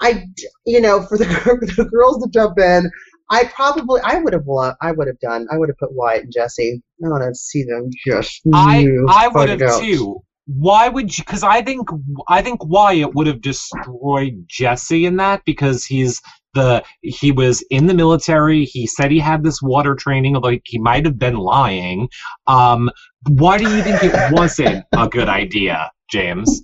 I, 0.01 0.25
you 0.65 0.81
know, 0.81 1.03
for 1.03 1.17
the, 1.17 1.25
the 1.77 1.85
girls 1.85 2.23
to 2.23 2.29
jump 2.29 2.57
in, 2.57 2.89
I 3.29 3.45
probably, 3.45 4.01
I 4.03 4.15
would 4.15 4.33
have 4.33 4.45
won. 4.45 4.73
I 4.81 4.91
would 4.91 5.07
have 5.07 5.19
done. 5.19 5.47
I 5.51 5.57
would 5.57 5.69
have 5.69 5.77
put 5.77 5.93
Wyatt 5.93 6.23
and 6.23 6.33
Jesse. 6.33 6.81
I 7.03 7.09
want 7.09 7.23
to 7.23 7.35
see 7.35 7.63
them 7.63 7.89
just. 8.05 8.41
I, 8.53 8.87
I 9.07 9.27
would 9.27 9.49
have 9.49 9.79
too 9.79 10.23
why 10.57 10.89
would 10.89 11.15
you 11.15 11.23
because 11.23 11.43
i 11.43 11.61
think 11.61 11.87
i 12.27 12.41
think 12.41 12.63
wyatt 12.65 13.13
would 13.13 13.27
have 13.27 13.41
destroyed 13.41 14.43
jesse 14.47 15.05
in 15.05 15.17
that 15.17 15.41
because 15.45 15.85
he's 15.85 16.21
the 16.53 16.83
he 17.01 17.31
was 17.31 17.63
in 17.69 17.87
the 17.87 17.93
military. 17.93 18.65
He 18.65 18.87
said 18.87 19.11
he 19.11 19.19
had 19.19 19.43
this 19.43 19.61
water 19.61 19.95
training 19.95 20.35
although 20.35 20.57
he 20.65 20.79
might 20.79 21.05
have 21.05 21.19
been 21.19 21.35
lying. 21.35 22.09
Um 22.47 22.89
why 23.27 23.57
do 23.57 23.63
you 23.63 23.83
think 23.83 24.03
it 24.03 24.13
wasn't 24.31 24.85
a 24.93 25.07
good 25.07 25.29
idea 25.29 25.91
james? 26.09 26.63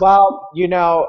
Well 0.00 0.50
you 0.54 0.68
know 0.68 1.08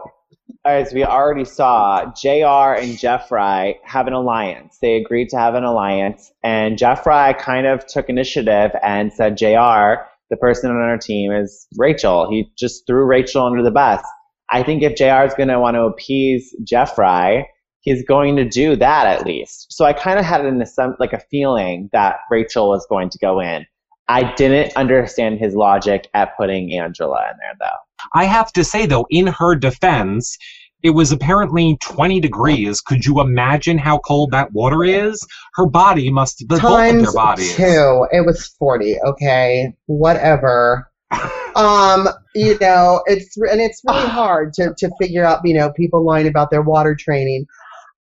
as 0.65 0.93
we 0.93 1.03
already 1.03 1.45
saw 1.45 2.11
jr 2.13 2.81
and 2.81 2.97
jeffrey 2.97 3.79
have 3.83 4.07
an 4.07 4.13
alliance. 4.13 4.77
They 4.81 4.97
agreed 4.97 5.29
to 5.29 5.37
have 5.37 5.55
an 5.55 5.63
alliance 5.63 6.31
and 6.43 6.77
jeffrey 6.77 7.33
kind 7.39 7.67
of 7.67 7.85
took 7.85 8.09
initiative 8.09 8.71
and 8.81 9.11
said 9.11 9.37
jr 9.37 10.07
the 10.29 10.37
person 10.37 10.69
on 10.69 10.77
our 10.77 10.97
team 10.97 11.31
is 11.31 11.67
Rachel. 11.77 12.29
He 12.29 12.51
just 12.57 12.85
threw 12.87 13.05
Rachel 13.05 13.45
under 13.45 13.63
the 13.63 13.71
bus. 13.71 14.03
I 14.49 14.63
think 14.63 14.83
if 14.83 14.95
JR 14.95 15.25
is 15.25 15.33
going 15.33 15.49
to 15.49 15.59
want 15.59 15.75
to 15.75 15.83
appease 15.83 16.55
Jeffrey, 16.63 17.47
he's 17.81 18.03
going 18.03 18.35
to 18.37 18.47
do 18.47 18.75
that 18.75 19.07
at 19.07 19.25
least. 19.25 19.67
So 19.69 19.85
I 19.85 19.93
kind 19.93 20.19
of 20.19 20.25
had 20.25 20.45
an 20.45 20.63
like 20.99 21.13
a 21.13 21.21
feeling 21.31 21.89
that 21.93 22.17
Rachel 22.29 22.69
was 22.69 22.85
going 22.89 23.09
to 23.09 23.17
go 23.19 23.39
in. 23.39 23.65
I 24.09 24.33
didn't 24.35 24.75
understand 24.77 25.39
his 25.39 25.53
logic 25.53 26.07
at 26.13 26.37
putting 26.37 26.73
Angela 26.73 27.29
in 27.29 27.37
there 27.39 27.55
though. 27.59 27.77
I 28.13 28.25
have 28.25 28.53
to 28.53 28.63
say 28.63 28.85
though, 28.85 29.05
in 29.09 29.27
her 29.27 29.55
defense, 29.55 30.37
it 30.83 30.91
was 30.91 31.11
apparently 31.11 31.77
20 31.81 32.19
degrees. 32.19 32.81
Could 32.81 33.05
you 33.05 33.19
imagine 33.19 33.77
how 33.77 33.99
cold 33.99 34.31
that 34.31 34.51
water 34.53 34.83
is? 34.83 35.25
Her 35.55 35.65
body 35.65 36.11
must 36.11 36.47
the 36.47 36.57
Times 36.57 36.61
both 36.61 37.07
of 37.07 37.13
their 37.13 37.23
bodies. 37.23 37.55
Two. 37.55 38.07
It 38.11 38.25
was 38.25 38.47
40. 38.59 39.01
Okay, 39.01 39.73
whatever. 39.87 40.91
um, 41.55 42.07
you 42.35 42.57
know, 42.59 43.01
it's 43.05 43.37
and 43.37 43.61
it's 43.61 43.81
really 43.87 44.07
hard 44.07 44.53
to 44.53 44.73
to 44.77 44.91
figure 44.99 45.23
out. 45.23 45.41
You 45.43 45.55
know, 45.55 45.71
people 45.71 46.05
lying 46.05 46.27
about 46.27 46.51
their 46.51 46.61
water 46.61 46.95
training. 46.95 47.47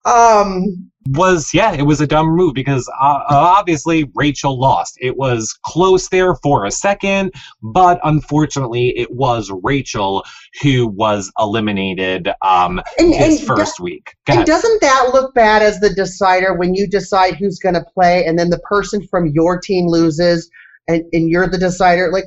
Um, 0.06 0.92
was 1.08 1.54
yeah, 1.54 1.74
it 1.74 1.84
was 1.84 2.00
a 2.00 2.08
dumb 2.08 2.28
move 2.28 2.54
because 2.54 2.88
uh, 3.02 3.20
obviously 3.30 4.10
Rachel 4.14 4.60
lost. 4.60 4.98
It 5.02 5.18
was 5.18 5.58
close 5.66 6.10
there 6.10 6.36
for 6.36 6.66
a 6.66 6.72
second, 6.72 7.34
but 7.62 8.00
unfortunately, 8.04 8.94
it 8.98 9.12
was 9.12 9.52
Rachel 9.64 10.24
who 10.62 10.88
was 10.88 11.32
eliminated 11.40 12.30
um, 12.42 12.82
and, 13.00 13.14
his 13.14 13.40
and 13.40 13.48
first 13.48 13.78
do, 13.78 13.84
week. 13.84 14.16
Go 14.28 14.34
and 14.34 14.38
ahead. 14.40 14.48
doesn't 14.48 14.82
that 14.82 15.10
look 15.14 15.34
bad 15.34 15.62
as 15.62 15.80
the 15.80 15.90
decider 15.90 16.54
when 16.54 16.76
you 16.76 16.88
decide 16.88 17.36
who's 17.36 17.60
going 17.60 17.76
to 17.76 17.86
play, 17.94 18.26
and 18.26 18.38
then 18.38 18.50
the 18.50 18.60
person 18.60 19.06
from 19.08 19.28
your 19.28 19.60
team 19.60 19.88
loses, 19.88 20.50
and, 20.88 21.04
and 21.14 21.30
you're 21.30 21.48
the 21.48 21.58
decider? 21.58 22.12
Like, 22.12 22.26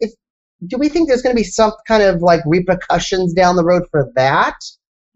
if, 0.00 0.12
do 0.66 0.76
we 0.78 0.90
think 0.90 1.08
there's 1.08 1.22
going 1.22 1.34
to 1.34 1.40
be 1.40 1.44
some 1.44 1.72
kind 1.88 2.02
of 2.02 2.20
like 2.20 2.40
repercussions 2.44 3.32
down 3.32 3.56
the 3.56 3.64
road 3.64 3.84
for 3.90 4.10
that? 4.14 4.56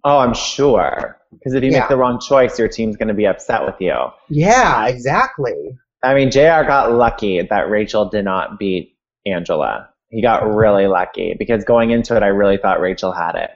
Oh, 0.09 0.19
I'm 0.21 0.33
sure. 0.33 1.19
Because 1.33 1.53
if 1.53 1.63
you 1.63 1.71
Yeah. 1.71 1.81
make 1.81 1.91
the 1.91 1.97
wrong 1.99 2.19
choice, 2.19 2.59
your 2.59 2.69
team's 2.69 2.97
going 2.97 3.09
to 3.09 3.15
be 3.15 3.27
upset 3.27 3.65
with 3.67 3.75
you. 3.79 3.95
Yeah, 4.31 4.87
exactly. 4.87 5.77
I 6.03 6.15
mean, 6.15 6.31
JR 6.31 6.63
got 6.65 6.93
lucky 6.93 7.43
that 7.43 7.69
Rachel 7.69 8.07
did 8.07 8.25
not 8.25 8.59
beat 8.59 8.97
Angela. 9.27 9.91
He 10.09 10.23
got 10.23 10.43
mm-hmm. 10.43 10.55
really 10.55 10.87
lucky 10.87 11.35
because 11.39 11.63
going 11.65 11.91
into 11.91 12.17
it, 12.17 12.23
I 12.23 12.29
really 12.29 12.57
thought 12.57 12.81
Rachel 12.81 13.13
had 13.13 13.35
it. 13.35 13.51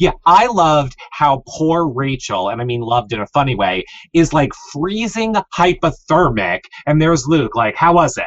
Yeah, 0.00 0.12
I 0.26 0.46
loved 0.46 0.96
how 1.12 1.44
poor 1.46 1.86
Rachel, 1.86 2.48
and 2.48 2.60
I 2.60 2.64
mean 2.64 2.80
loved 2.80 3.12
in 3.12 3.20
a 3.20 3.26
funny 3.28 3.54
way, 3.54 3.84
is 4.12 4.32
like 4.32 4.50
freezing 4.72 5.34
hypothermic, 5.56 6.60
and 6.86 7.00
there's 7.00 7.26
Luke. 7.28 7.54
Like, 7.54 7.76
how 7.76 7.92
was 7.92 8.16
it? 8.16 8.24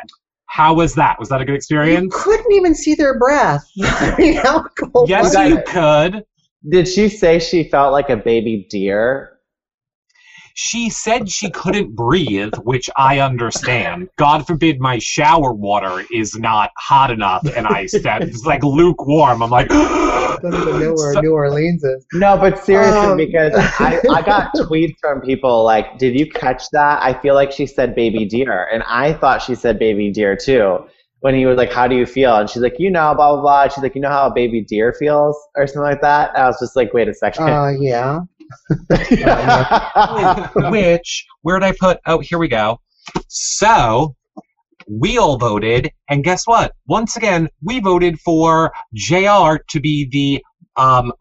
How 0.47 0.73
was 0.73 0.95
that? 0.95 1.19
Was 1.19 1.27
that 1.29 1.41
a 1.41 1.45
good 1.45 1.51
You 1.53 1.57
experience? 1.57 2.13
couldn't 2.15 2.51
even 2.53 2.75
see 2.75 2.95
their 2.95 3.17
breath. 3.19 3.65
I 3.83 4.15
mean, 4.17 4.35
how 4.35 4.63
cold 4.79 5.09
Yes, 5.09 5.35
was 5.35 5.49
you 5.49 5.57
it? 5.57 5.65
could. 5.65 6.23
Did 6.67 6.87
she 6.87 7.09
say 7.09 7.39
she 7.39 7.63
felt 7.69 7.91
like 7.91 8.09
a 8.09 8.17
baby 8.17 8.67
deer? 8.69 9.31
She 10.57 10.89
said 10.89 11.29
she 11.29 11.49
couldn't 11.49 11.95
breathe, 11.97 12.53
which 12.63 12.89
I 12.95 13.19
understand. 13.19 14.07
God 14.17 14.47
forbid 14.47 14.79
my 14.79 14.99
shower 14.99 15.51
water 15.51 16.05
is 16.13 16.37
not 16.37 16.71
hot 16.77 17.11
enough, 17.11 17.45
and 17.57 17.67
I 17.67 17.85
said 17.87 18.23
it's 18.23 18.45
like 18.45 18.63
lukewarm. 18.63 19.43
I'm 19.43 19.49
like, 19.49 19.67
I 19.69 20.37
don't 20.41 20.53
even 20.53 20.79
know 20.79 20.93
where 20.93 21.13
So- 21.13 21.19
New 21.19 21.33
Orleans 21.33 21.83
is. 21.83 22.05
No, 22.13 22.37
but 22.37 22.57
seriously, 22.63 22.99
Um. 22.99 23.17
because 23.17 23.51
I, 23.53 24.01
I 24.09 24.21
got 24.21 24.53
tweets 24.55 24.95
from 25.01 25.19
people 25.19 25.65
like, 25.65 25.97
did 25.97 26.17
you 26.17 26.29
catch 26.31 26.69
that? 26.71 27.03
I 27.03 27.13
feel 27.21 27.35
like 27.35 27.51
she 27.51 27.65
said 27.65 27.93
baby 27.93 28.23
deer. 28.25 28.69
And 28.71 28.81
I 28.83 29.11
thought 29.11 29.41
she 29.41 29.55
said 29.55 29.77
baby 29.77 30.09
deer 30.09 30.37
too. 30.37 30.85
When 31.25 31.33
he 31.33 31.47
was 31.47 31.57
like, 31.57 31.73
how 31.73 31.87
do 31.87 31.95
you 31.95 32.05
feel? 32.05 32.35
And 32.35 32.47
she's 32.47 32.61
like, 32.61 32.75
you 32.77 32.91
know, 32.91 33.11
blah, 33.15 33.33
blah, 33.33 33.41
blah. 33.41 33.67
She's 33.67 33.81
like, 33.81 33.95
you 33.95 34.01
know 34.01 34.09
how 34.09 34.27
a 34.27 34.31
baby 34.31 34.61
deer 34.61 34.93
feels? 34.93 35.35
Or 35.55 35.65
something 35.65 35.81
like 35.81 36.01
that. 36.01 36.37
I 36.37 36.45
was 36.45 36.59
just 36.59 36.75
like, 36.75 36.93
wait 36.93 37.07
a 37.07 37.15
second. 37.15 37.49
Uh, 37.49 37.69
yeah. 37.79 38.19
which 40.69 41.25
where 41.41 41.57
did 41.57 41.65
I 41.65 41.71
put? 41.71 41.97
Oh, 42.05 42.19
here 42.19 42.37
we 42.37 42.47
go. 42.47 42.79
So 43.27 44.15
we 44.87 45.17
all 45.17 45.39
voted, 45.39 45.89
and 46.07 46.23
guess 46.23 46.45
what? 46.45 46.73
Once 46.85 47.17
again, 47.17 47.49
we 47.63 47.79
voted 47.79 48.19
for 48.19 48.71
Jr. 48.93 49.55
to 49.69 49.79
be 49.81 50.07
the 50.11 50.43
um 50.77 51.11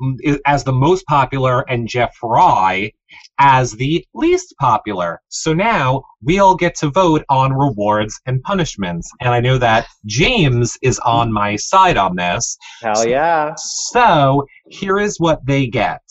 as 0.46 0.64
the 0.64 0.72
most 0.72 1.07
popular, 1.07 1.61
and 1.68 1.88
Jeffrey 1.88 2.94
as 3.38 3.72
the 3.72 4.05
least 4.14 4.55
popular. 4.59 5.20
So 5.28 5.52
now 5.52 6.02
we 6.22 6.38
all 6.38 6.57
get 6.57 6.74
to 6.76 6.90
vote 6.90 7.24
on 7.28 7.52
rewards 7.52 8.20
and 8.26 8.42
punishments, 8.42 9.11
and 9.20 9.30
I 9.30 9.40
know 9.40 9.59
that 9.59 9.86
James 10.07 10.76
is 10.82 10.98
on 11.00 11.32
my 11.32 11.57
side 11.57 11.96
on 11.96 12.16
this. 12.16 12.57
Hell 12.82 13.07
yeah. 13.07 13.55
So 13.57 14.44
here 14.68 14.98
is 14.98 15.18
what 15.18 15.44
they 15.46 15.66
get. 15.66 16.02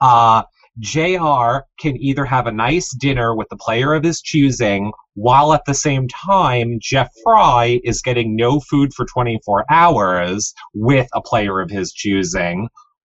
Uh, 0.00 0.42
JR 0.80 1.60
can 1.78 1.96
either 1.98 2.24
have 2.24 2.48
a 2.48 2.52
nice 2.52 2.92
dinner 2.96 3.34
with 3.36 3.48
the 3.48 3.56
player 3.56 3.94
of 3.94 4.02
his 4.02 4.20
choosing, 4.20 4.92
while 5.14 5.52
at 5.52 5.64
the 5.66 5.74
same 5.74 6.08
time, 6.08 6.78
Jeff 6.80 7.10
Fry 7.22 7.80
is 7.84 8.02
getting 8.02 8.34
no 8.34 8.58
food 8.58 8.92
for 8.92 9.06
24 9.06 9.64
hours 9.70 10.52
with 10.74 11.06
a 11.14 11.22
player 11.22 11.60
of 11.60 11.70
his 11.70 11.92
choosing. 11.92 12.68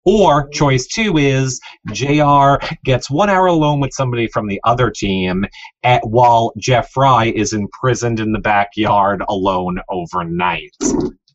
Or 0.06 0.50
choice 0.50 0.86
two 0.88 1.18
is 1.18 1.60
JR 1.92 2.56
gets 2.84 3.10
one 3.10 3.30
hour 3.30 3.48
alone 3.48 3.80
with 3.80 3.92
somebody 3.94 4.28
from 4.28 4.48
the 4.48 4.62
other 4.64 4.92
team, 4.92 5.46
at, 5.84 6.08
while 6.08 6.54
Jeffrey 6.60 7.36
is 7.36 7.54
imprisoned 7.54 8.20
in 8.20 8.32
the 8.32 8.40
backyard 8.40 9.24
alone 9.28 9.80
overnight. 9.90 10.76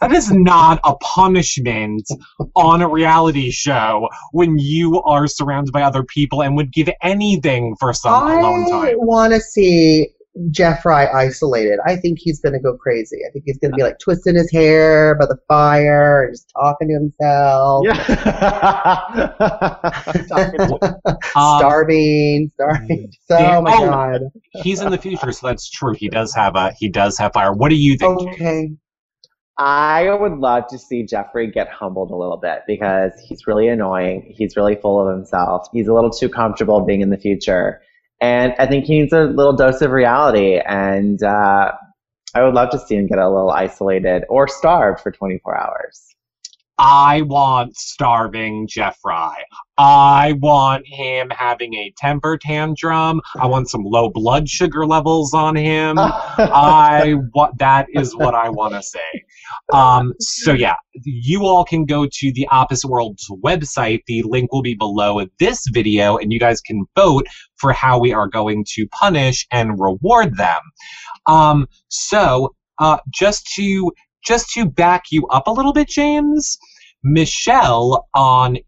That 0.01 0.13
is 0.13 0.31
not 0.33 0.81
a 0.85 0.95
punishment 0.97 2.09
on 2.57 2.81
a 2.81 2.89
reality 2.89 3.51
show 3.51 4.09
when 4.33 4.57
you 4.59 5.03
are 5.03 5.27
surrounded 5.27 5.73
by 5.73 5.83
other 5.83 6.05
people 6.05 6.43
and 6.43 6.57
would 6.57 6.73
give 6.73 6.89
anything 7.03 7.77
for 7.79 7.93
some 7.93 8.15
alone 8.15 8.71
time. 8.71 8.85
I 8.85 8.95
want 8.97 9.35
to 9.35 9.41
see 9.41 10.09
Jeffrey 10.51 10.95
isolated. 10.95 11.79
I 11.87 11.97
think 11.97 12.19
he's 12.21 12.41
going 12.41 12.53
to 12.53 12.61
go 12.61 12.77
crazy. 12.77 13.19
I 13.29 13.33
think 13.33 13.45
he's 13.47 13.59
going 13.59 13.73
to 13.73 13.77
be 13.77 13.83
like 13.83 13.99
twisting 13.99 14.37
his 14.37 14.51
hair 14.51 15.17
by 15.19 15.27
the 15.27 15.37
fire 15.49 16.25
and 16.25 16.33
just 16.35 16.51
talking 16.57 16.89
to 16.89 16.95
himself. 16.95 17.85
Yeah. 17.85 19.01
Um, 21.37 21.59
starving, 21.59 22.51
starving. 22.55 23.13
So, 23.29 23.39
Yeah. 23.39 23.59
oh 23.59 23.63
my 23.63 23.75
Oh. 23.77 23.87
god. 23.87 24.21
he's 24.63 24.81
in 24.81 24.91
the 24.91 24.99
future, 24.99 25.31
so 25.33 25.47
that's 25.47 25.69
true. 25.71 25.95
He 25.95 26.09
does 26.09 26.35
have 26.35 26.57
a 26.57 26.73
he 26.79 26.89
does 26.89 27.17
have 27.19 27.33
fire. 27.33 27.53
What 27.53 27.69
do 27.71 27.77
you 27.77 27.97
think? 27.97 28.21
Okay. 28.33 28.71
I 29.59 30.11
would 30.13 30.39
love 30.39 30.67
to 30.69 30.79
see 30.79 31.05
Jeffrey 31.05 31.51
get 31.51 31.69
humbled 31.69 32.11
a 32.11 32.17
little 32.17 32.39
bit 32.39 32.61
because 32.67 33.13
he's 33.29 33.47
really 33.47 33.69
annoying. 33.69 34.33
He's 34.37 34.57
really 34.57 34.75
full 34.77 35.01
of 35.07 35.15
himself. 35.15 35.67
He's 35.73 35.87
a 35.87 35.93
little 35.93 36.11
too 36.11 36.29
comfortable 36.29 36.81
being 36.85 37.01
in 37.03 37.11
the 37.11 37.19
future. 37.19 37.81
And 38.21 38.55
I 38.59 38.67
think 38.67 38.85
he 38.85 39.01
needs 39.01 39.13
a 39.13 39.25
little 39.25 39.55
dose 39.55 39.81
of 39.81 39.91
reality. 39.91 40.59
And 40.59 41.23
uh, 41.23 41.73
I 42.35 42.43
would 42.43 42.55
love 42.55 42.71
to 42.71 42.79
see 42.79 42.97
him 42.97 43.07
get 43.07 43.19
a 43.19 43.29
little 43.29 43.51
isolated 43.51 44.25
or 44.29 44.47
starved 44.47 45.01
for 45.01 45.11
24 45.11 45.57
hours. 45.57 46.07
I 46.79 47.23
want 47.23 47.77
starving 47.77 48.67
Jeffrey. 48.67 49.45
I 49.83 50.35
want 50.43 50.87
him 50.87 51.31
having 51.31 51.73
a 51.73 51.91
temper 51.97 52.37
tantrum. 52.37 53.23
I 53.41 53.47
want 53.47 53.71
some 53.71 53.83
low 53.83 54.11
blood 54.11 54.47
sugar 54.47 54.85
levels 54.85 55.33
on 55.33 55.57
him. 55.57 55.97
I 55.99 57.15
what 57.33 57.57
that 57.61 57.87
is 57.95 58.15
what 58.15 58.35
I 58.35 58.51
want 58.51 58.75
to 58.75 58.83
say. 58.83 59.25
Um, 59.73 60.13
so 60.21 60.53
yeah, 60.53 60.75
you 61.03 61.47
all 61.47 61.65
can 61.65 61.87
go 61.87 62.05
to 62.05 62.33
the 62.35 62.47
Opposite 62.49 62.89
Worlds 62.89 63.27
website. 63.43 64.01
The 64.07 64.23
link 64.27 64.53
will 64.53 64.61
be 64.61 64.75
below 64.75 65.25
this 65.39 65.65
video, 65.73 66.19
and 66.19 66.31
you 66.31 66.39
guys 66.39 66.61
can 66.61 66.85
vote 66.95 67.27
for 67.57 67.73
how 67.73 67.99
we 67.99 68.13
are 68.13 68.29
going 68.29 68.67
to 68.75 68.87
punish 68.89 69.47
and 69.51 69.81
reward 69.81 70.37
them. 70.37 70.61
Um, 71.27 71.67
so 71.89 72.55
uh, 72.79 72.99
just 73.09 73.47
to 73.55 73.93
just 74.23 74.51
to 74.51 74.67
back 74.67 75.05
you 75.11 75.27
up 75.29 75.47
a 75.47 75.51
little 75.51 75.73
bit, 75.73 75.89
James. 75.89 76.59
Michelle 77.03 78.07
on 78.15 78.59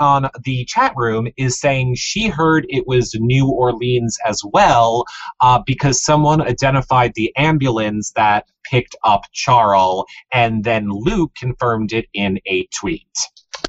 on 0.00 0.28
the 0.44 0.64
chat 0.64 0.92
room 0.96 1.28
is 1.36 1.60
saying 1.60 1.96
she 1.96 2.28
heard 2.28 2.66
it 2.68 2.86
was 2.86 3.14
New 3.18 3.48
Orleans 3.48 4.18
as 4.26 4.40
well 4.52 5.04
uh, 5.40 5.60
because 5.66 6.02
someone 6.02 6.40
identified 6.40 7.12
the 7.14 7.34
ambulance 7.36 8.12
that 8.12 8.46
picked 8.64 8.96
up 9.04 9.24
Charles, 9.32 10.06
and 10.32 10.64
then 10.64 10.88
Luke 10.88 11.32
confirmed 11.36 11.92
it 11.92 12.06
in 12.14 12.38
a 12.46 12.66
tweet. 12.78 13.08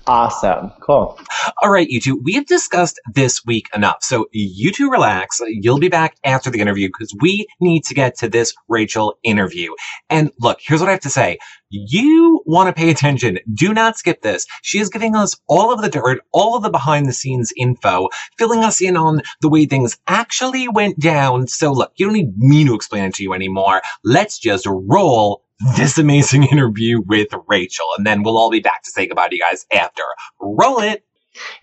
Awesome. 0.08 0.72
Cool. 0.82 1.20
All 1.62 1.72
right, 1.72 1.90
you 1.90 2.00
two, 2.00 2.20
we 2.24 2.34
have 2.34 2.46
discussed 2.46 3.00
this 3.14 3.46
week 3.46 3.68
enough. 3.74 4.04
So 4.04 4.28
you 4.32 4.72
two 4.72 4.90
relax. 4.90 5.42
You'll 5.48 5.80
be 5.80 5.90
back 5.90 6.16
after 6.24 6.50
the 6.50 6.60
interview 6.60 6.88
because 6.88 7.16
we 7.22 7.48
need 7.60 7.84
to 7.86 7.94
get 7.94 8.18
to 8.20 8.30
this 8.30 8.54
Rachel 8.68 9.18
interview. 9.24 9.74
And 10.10 10.32
look, 10.40 10.60
here's 10.62 10.80
what 10.80 10.90
I 10.90 10.94
have 10.94 11.02
to 11.02 11.10
say. 11.10 11.38
You 11.70 12.44
want 12.46 12.68
to 12.68 12.80
pay 12.80 12.92
attention. 12.92 13.40
Do 13.54 13.74
not 13.74 13.98
skip 13.98 14.22
this. 14.22 14.46
She 14.62 14.80
is 14.80 14.90
giving 14.90 15.16
us 15.16 15.36
all 15.48 15.74
of 15.74 15.82
the 15.82 15.90
dirt, 15.90 16.22
all 16.32 16.56
of 16.56 16.64
the 16.64 16.70
behind 16.70 17.08
the 17.08 17.14
scenes 17.14 17.52
info, 17.58 18.10
filling 18.38 18.64
us 18.64 18.82
in 18.82 18.96
on 18.96 19.22
the 19.42 19.50
way 19.50 19.66
things 19.66 19.98
actually 20.08 20.68
went 20.68 21.00
down. 21.00 21.48
So 21.48 21.72
look, 21.72 21.94
you 21.96 22.06
don't 22.06 22.16
need 22.16 22.38
me 22.38 22.66
to 22.66 22.76
explain 22.76 23.06
it 23.06 23.16
to 23.16 23.24
you 23.24 23.34
anymore. 23.34 23.82
Let's 24.04 24.38
just 24.38 24.68
roll 24.68 25.43
this 25.78 25.98
amazing 25.98 26.44
interview 26.52 27.02
with 27.02 27.30
Rachel, 27.48 27.86
and 27.98 28.06
then 28.06 28.24
we'll 28.24 28.38
all 28.38 28.50
be 28.52 28.60
back 28.60 28.84
to 28.84 28.92
say 28.92 29.08
goodbye 29.08 29.30
to 29.30 29.36
you 29.36 29.42
guys 29.42 29.66
after. 29.74 30.04
Roll 30.40 30.80
it. 30.80 31.04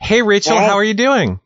Hey, 0.00 0.22
Rachel, 0.22 0.56
Hey. 0.58 0.66
how 0.66 0.74
are 0.74 0.84
you 0.84 0.94
doing? 0.94 1.40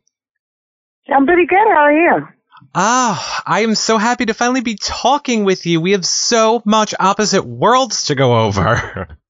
I'm 1.14 1.26
pretty 1.26 1.46
good. 1.46 1.58
How 1.58 1.82
are 1.84 1.92
you? 1.92 2.28
Ah, 2.74 3.42
I 3.46 3.60
am 3.60 3.74
so 3.74 3.98
happy 3.98 4.26
to 4.26 4.34
finally 4.34 4.62
be 4.62 4.76
talking 4.76 5.44
with 5.44 5.66
you. 5.66 5.80
We 5.80 5.92
have 5.92 6.06
so 6.06 6.62
much 6.64 6.94
opposite 6.98 7.42
worlds 7.44 8.04
to 8.06 8.14
go 8.14 8.44
over. 8.46 9.18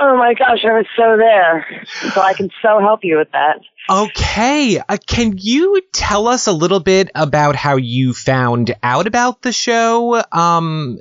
Oh 0.00 0.16
my 0.16 0.32
gosh, 0.32 0.60
I 0.64 0.74
was 0.74 0.86
so 0.96 1.16
there. 1.16 1.66
So 2.14 2.20
I 2.20 2.32
can 2.32 2.50
so 2.62 2.78
help 2.78 3.00
you 3.02 3.16
with 3.18 3.32
that. 3.32 3.58
Okay, 3.90 4.78
uh, 4.78 4.98
can 5.06 5.38
you 5.38 5.80
tell 5.94 6.28
us 6.28 6.46
a 6.46 6.52
little 6.52 6.80
bit 6.80 7.10
about 7.14 7.56
how 7.56 7.76
you 7.76 8.12
found 8.12 8.74
out 8.82 9.06
about 9.06 9.40
the 9.40 9.52
show? 9.52 10.22
Um, 10.30 10.98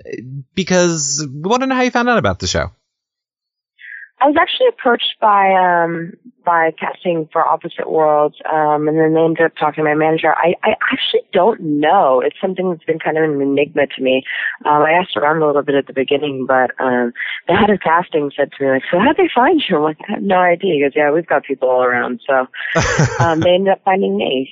because 0.56 1.22
we 1.22 1.50
want 1.50 1.64
to 1.64 1.68
know 1.68 1.76
how 1.76 1.82
you 1.82 1.92
found 1.92 2.08
out 2.08 2.18
about 2.18 2.40
the 2.40 2.48
show. 2.48 2.72
I 4.20 4.26
was 4.26 4.36
actually 4.40 4.68
approached 4.68 5.16
by 5.22 5.54
um 5.54 6.14
by 6.44 6.72
casting 6.80 7.28
for 7.32 7.46
Opposite 7.46 7.92
Worlds, 7.92 8.38
um, 8.52 8.88
and 8.88 8.98
then 8.98 9.14
they 9.14 9.22
ended 9.22 9.46
up 9.46 9.56
talking 9.60 9.84
to 9.84 9.90
my 9.90 9.94
manager. 9.94 10.34
I, 10.34 10.56
I 10.64 10.76
actually 10.92 11.22
don't 11.34 11.60
know. 11.62 12.22
It's 12.26 12.38
something 12.42 12.72
that's 12.72 12.86
been 12.86 13.00
kind 13.00 13.18
of 13.18 13.26
an 13.26 13.42
enigma 13.42 13.86
to 13.86 14.02
me. 14.02 14.24
Um, 14.66 14.82
I 14.82 14.92
asked 14.92 15.18
around 15.18 15.42
a 15.42 15.46
little 15.46 15.62
bit 15.62 15.76
at 15.76 15.88
the 15.88 15.94
beginning, 15.94 16.46
but 16.48 16.72
um, 16.80 17.12
the 17.48 17.54
head 17.54 17.70
of 17.70 17.82
casting 17.82 18.32
said 18.36 18.52
to 18.54 18.64
me, 18.64 18.72
like, 18.72 18.84
"So 18.90 18.98
how'd 18.98 19.18
they 19.18 19.30
find 19.34 19.62
you?" 19.70 19.76
I'm 19.76 19.84
like, 19.84 19.98
"I 20.08 20.14
have 20.14 20.24
no 20.24 20.38
idea." 20.38 20.74
He 20.76 20.82
goes, 20.82 20.94
"Yeah, 20.96 21.12
we've 21.12 21.28
got 21.28 21.44
people 21.44 21.70
all 21.70 21.84
around." 21.84 22.22
So 22.26 22.48
um, 23.20 23.42
they 23.42 23.52
ended 23.52 23.74
up 23.74 23.82
finding 23.84 24.18
me. 24.18 24.50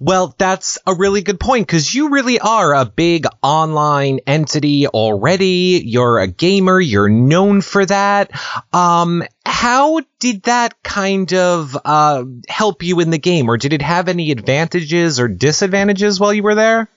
Well, 0.00 0.34
that's 0.38 0.78
a 0.86 0.94
really 0.94 1.22
good 1.22 1.38
point 1.38 1.66
because 1.66 1.94
you 1.94 2.10
really 2.10 2.38
are 2.38 2.74
a 2.74 2.84
big 2.84 3.26
online 3.42 4.20
entity 4.26 4.86
already. 4.86 5.82
You're 5.84 6.18
a 6.18 6.26
gamer. 6.26 6.80
You're 6.80 7.08
known 7.08 7.60
for 7.60 7.84
that. 7.84 8.30
Um, 8.72 9.22
how 9.44 10.00
did 10.18 10.44
that 10.44 10.82
kind 10.82 11.32
of 11.34 11.76
uh, 11.84 12.24
help 12.48 12.82
you 12.82 13.00
in 13.00 13.10
the 13.10 13.18
game, 13.18 13.50
or 13.50 13.56
did 13.56 13.72
it 13.72 13.82
have 13.82 14.08
any 14.08 14.30
advantages 14.30 15.20
or 15.20 15.28
disadvantages 15.28 16.18
while 16.18 16.32
you 16.32 16.42
were 16.42 16.54
there? 16.54 16.88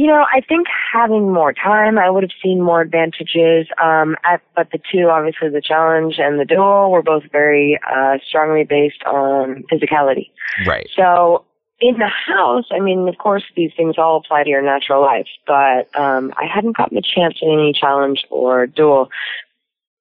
You 0.00 0.06
know, 0.06 0.24
I 0.34 0.40
think 0.40 0.66
having 0.94 1.30
more 1.30 1.52
time, 1.52 1.98
I 1.98 2.08
would 2.08 2.22
have 2.22 2.30
seen 2.42 2.62
more 2.62 2.80
advantages. 2.80 3.66
Um, 3.78 4.16
at, 4.24 4.40
but 4.56 4.70
the 4.72 4.78
two, 4.90 5.10
obviously, 5.10 5.50
the 5.50 5.60
challenge 5.60 6.14
and 6.16 6.40
the 6.40 6.46
duel, 6.46 6.90
were 6.90 7.02
both 7.02 7.24
very 7.30 7.78
uh, 7.86 8.16
strongly 8.26 8.64
based 8.64 9.02
on 9.04 9.62
physicality. 9.70 10.30
Right. 10.66 10.88
So 10.96 11.44
in 11.82 11.98
the 11.98 12.08
house, 12.08 12.64
I 12.70 12.80
mean, 12.80 13.08
of 13.08 13.18
course, 13.18 13.42
these 13.54 13.72
things 13.76 13.96
all 13.98 14.16
apply 14.16 14.44
to 14.44 14.48
your 14.48 14.62
natural 14.62 15.02
life, 15.02 15.28
but 15.46 15.94
um, 15.94 16.32
I 16.34 16.46
hadn't 16.46 16.78
gotten 16.78 16.96
a 16.96 17.02
chance 17.02 17.34
in 17.42 17.52
any 17.52 17.74
challenge 17.78 18.24
or 18.30 18.66
duel, 18.66 19.10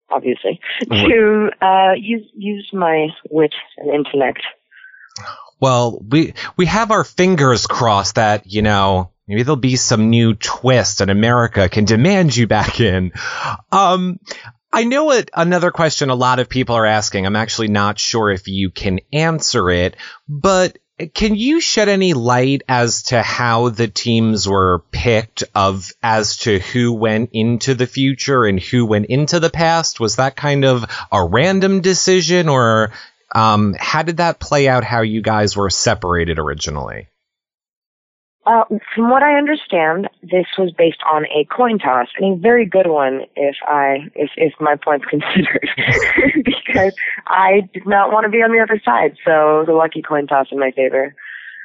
obviously, 0.09 0.61
to 0.89 1.49
uh, 1.61 1.91
use 1.97 2.25
use 2.37 2.69
my 2.71 3.07
wit 3.29 3.53
and 3.75 3.93
intellect. 3.93 4.43
Well, 5.59 6.01
we 6.07 6.35
we 6.55 6.67
have 6.67 6.91
our 6.91 7.03
fingers 7.03 7.67
crossed 7.67 8.15
that 8.15 8.47
you 8.47 8.61
know 8.61 9.11
maybe 9.29 9.43
there'll 9.43 9.55
be 9.55 9.75
some 9.75 10.09
new 10.09 10.33
twist 10.33 11.01
and 11.01 11.11
America 11.11 11.69
can 11.69 11.85
demand 11.85 12.35
you 12.35 12.47
back 12.47 12.81
in. 12.81 13.13
Um, 13.71 14.19
I 14.73 14.83
know 14.83 15.05
what 15.05 15.29
another 15.33 15.71
question 15.71 16.09
a 16.09 16.15
lot 16.15 16.39
of 16.39 16.49
people 16.49 16.75
are 16.75 16.85
asking. 16.85 17.25
I'm 17.25 17.35
actually 17.35 17.67
not 17.69 17.99
sure 17.99 18.31
if 18.31 18.47
you 18.47 18.71
can 18.71 18.99
answer 19.13 19.69
it, 19.69 19.95
but 20.27 20.77
can 21.13 21.35
you 21.35 21.61
shed 21.61 21.89
any 21.89 22.13
light 22.13 22.63
as 22.67 23.03
to 23.03 23.21
how 23.21 23.69
the 23.69 23.87
teams 23.87 24.47
were 24.47 24.83
picked 24.91 25.43
of 25.55 25.91
as 26.03 26.37
to 26.37 26.59
who 26.59 26.93
went 26.93 27.29
into 27.33 27.73
the 27.75 27.87
future 27.87 28.45
and 28.45 28.59
who 28.59 28.85
went 28.85 29.05
into 29.05 29.39
the 29.39 29.49
past? 29.49 29.99
Was 29.99 30.15
that 30.15 30.35
kind 30.35 30.65
of 30.65 30.85
a 31.11 31.23
random 31.23 31.81
decision 31.81 32.49
or 32.49 32.91
um, 33.33 33.75
how 33.79 34.01
did 34.01 34.17
that 34.17 34.39
play 34.39 34.67
out 34.67 34.83
how 34.83 35.01
you 35.01 35.21
guys 35.21 35.55
were 35.55 35.69
separated 35.69 36.39
originally? 36.39 37.08
Uh, 38.49 38.63
from 38.95 39.11
what 39.11 39.21
I 39.21 39.37
understand, 39.37 40.09
this 40.23 40.47
was 40.57 40.71
based 40.75 41.01
on 41.05 41.25
a 41.25 41.45
coin 41.55 41.77
toss, 41.77 42.07
and 42.17 42.33
a 42.33 42.41
very 42.41 42.65
good 42.65 42.87
one, 42.87 43.21
if 43.35 43.55
I, 43.67 44.09
if, 44.15 44.31
if 44.37 44.53
my 44.59 44.75
points 44.75 45.05
considered, 45.09 45.69
because 46.43 46.95
I 47.27 47.69
did 47.71 47.85
not 47.85 48.11
want 48.11 48.23
to 48.23 48.29
be 48.29 48.39
on 48.39 48.51
the 48.51 48.59
other 48.59 48.81
side, 48.83 49.17
so 49.23 49.57
it 49.57 49.59
was 49.59 49.67
a 49.69 49.73
lucky 49.73 50.01
coin 50.01 50.25
toss 50.25 50.47
in 50.51 50.57
my 50.57 50.71
favor. 50.71 51.13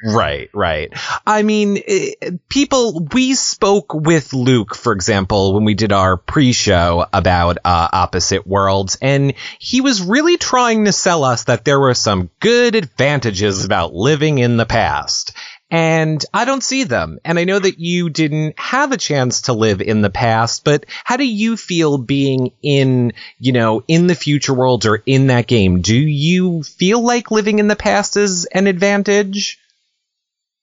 Right, 0.03 0.51
right. 0.53 0.93
I 1.25 1.41
mean, 1.41 1.81
eh, 1.87 2.11
people, 2.49 3.07
we 3.13 3.33
spoke 3.33 3.93
with 3.95 4.33
Luke, 4.33 4.75
for 4.75 4.93
example, 4.93 5.55
when 5.55 5.63
we 5.63 5.73
did 5.73 5.91
our 5.91 6.17
pre 6.17 6.51
show 6.51 7.07
about 7.11 7.57
uh, 7.65 7.87
Opposite 7.91 8.45
Worlds, 8.45 8.97
and 9.01 9.33
he 9.57 9.81
was 9.81 10.03
really 10.03 10.37
trying 10.37 10.85
to 10.85 10.91
sell 10.91 11.23
us 11.23 11.45
that 11.45 11.65
there 11.65 11.79
were 11.79 11.95
some 11.95 12.29
good 12.39 12.75
advantages 12.75 13.65
about 13.65 13.95
living 13.95 14.37
in 14.37 14.57
the 14.57 14.65
past 14.67 15.33
and 15.75 16.23
I 16.33 16.45
don't 16.45 16.63
see 16.63 16.85
them. 16.85 17.19
And 17.25 17.37
I 17.37 17.43
know 17.43 17.59
that 17.59 17.79
you 17.79 18.09
didn't 18.09 18.57
have 18.57 18.93
a 18.93 18.97
chance 18.97 19.41
to 19.43 19.53
live 19.53 19.81
in 19.81 20.01
the 20.01 20.09
past, 20.09 20.63
but 20.63 20.85
how 21.03 21.17
do 21.17 21.25
you 21.25 21.57
feel 21.57 21.97
being 21.97 22.53
in, 22.61 23.11
you 23.39 23.51
know, 23.51 23.83
in 23.85 24.07
the 24.07 24.15
future 24.15 24.53
world 24.53 24.85
or 24.85 25.03
in 25.05 25.27
that 25.27 25.47
game? 25.47 25.81
Do 25.81 25.97
you 25.97 26.63
feel 26.63 27.01
like 27.01 27.29
living 27.29 27.59
in 27.59 27.67
the 27.67 27.75
past 27.75 28.15
is 28.15 28.45
an 28.45 28.67
advantage? 28.67 29.59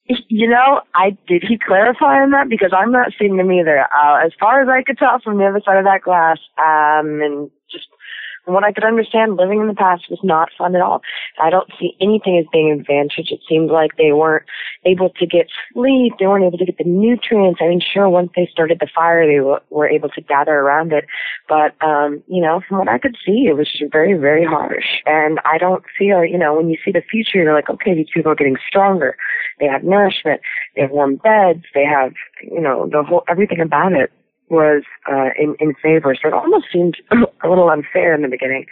You 0.06 0.48
know, 0.48 0.80
I 0.94 1.10
did 1.28 1.44
he 1.46 1.58
clarify 1.58 2.22
on 2.22 2.30
that 2.30 2.48
because 2.48 2.72
I'm 2.74 2.90
not 2.90 3.12
seeing 3.18 3.36
them 3.36 3.52
either. 3.52 3.80
Uh, 3.80 4.24
as 4.24 4.32
far 4.40 4.62
as 4.62 4.68
I 4.70 4.82
could 4.82 4.96
tell 4.96 5.20
from 5.22 5.36
the 5.36 5.44
other 5.44 5.60
side 5.62 5.76
of 5.76 5.84
that 5.84 6.00
glass, 6.02 6.38
um, 6.56 7.20
and 7.20 7.50
just 7.70 7.86
from 8.44 8.54
what 8.54 8.64
I 8.64 8.72
could 8.72 8.84
understand, 8.84 9.36
living 9.36 9.60
in 9.60 9.68
the 9.68 9.74
past 9.74 10.04
was 10.10 10.18
not 10.22 10.50
fun 10.58 10.74
at 10.74 10.82
all. 10.82 11.02
I 11.40 11.50
don't 11.50 11.70
see 11.78 11.96
anything 12.00 12.38
as 12.38 12.46
being 12.52 12.72
an 12.72 12.80
advantage. 12.80 13.30
It 13.30 13.40
seemed 13.48 13.70
like 13.70 13.96
they 13.96 14.12
weren't 14.12 14.44
able 14.84 15.10
to 15.10 15.26
get 15.26 15.46
sleep. 15.72 16.14
They 16.18 16.26
weren't 16.26 16.44
able 16.44 16.58
to 16.58 16.64
get 16.64 16.78
the 16.78 16.84
nutrients. 16.84 17.60
I 17.62 17.68
mean, 17.68 17.80
sure, 17.80 18.08
once 18.08 18.30
they 18.34 18.48
started 18.50 18.78
the 18.80 18.88
fire, 18.92 19.26
they 19.26 19.38
w- 19.38 19.60
were 19.70 19.88
able 19.88 20.08
to 20.10 20.20
gather 20.20 20.54
around 20.54 20.92
it. 20.92 21.06
But, 21.48 21.74
um, 21.86 22.22
you 22.26 22.42
know, 22.42 22.60
from 22.68 22.78
what 22.78 22.88
I 22.88 22.98
could 22.98 23.16
see, 23.24 23.46
it 23.48 23.56
was 23.56 23.68
very, 23.92 24.14
very 24.14 24.44
harsh. 24.44 25.02
And 25.06 25.38
I 25.44 25.58
don't 25.58 25.84
feel, 25.96 26.24
you 26.24 26.38
know, 26.38 26.54
when 26.54 26.68
you 26.68 26.76
see 26.84 26.90
the 26.90 27.02
future, 27.02 27.42
you're 27.42 27.54
like, 27.54 27.70
okay, 27.70 27.94
these 27.94 28.10
people 28.12 28.32
are 28.32 28.36
getting 28.36 28.56
stronger. 28.66 29.16
They 29.60 29.66
have 29.66 29.84
nourishment. 29.84 30.40
They 30.74 30.82
have 30.82 30.90
warm 30.90 31.16
beds. 31.16 31.64
They 31.74 31.84
have, 31.84 32.12
you 32.42 32.60
know, 32.60 32.88
the 32.90 33.04
whole, 33.04 33.22
everything 33.28 33.60
about 33.60 33.92
it 33.92 34.10
was 34.52 34.84
uh, 35.10 35.30
in 35.36 35.56
in 35.58 35.74
favor. 35.82 36.14
So 36.14 36.28
it 36.28 36.34
almost 36.34 36.66
seemed 36.72 36.96
a 37.10 37.48
little 37.48 37.70
unfair 37.70 38.14
in 38.14 38.22
the 38.22 38.28
beginning. 38.28 38.66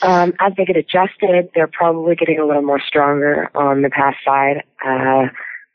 Um, 0.00 0.32
as 0.40 0.52
they 0.56 0.64
get 0.64 0.76
adjusted, 0.76 1.50
they're 1.54 1.70
probably 1.70 2.14
getting 2.14 2.38
a 2.38 2.46
little 2.46 2.62
more 2.62 2.80
stronger 2.80 3.50
on 3.54 3.82
the 3.82 3.90
pass 3.90 4.14
side. 4.24 4.62
Uh, 4.84 5.26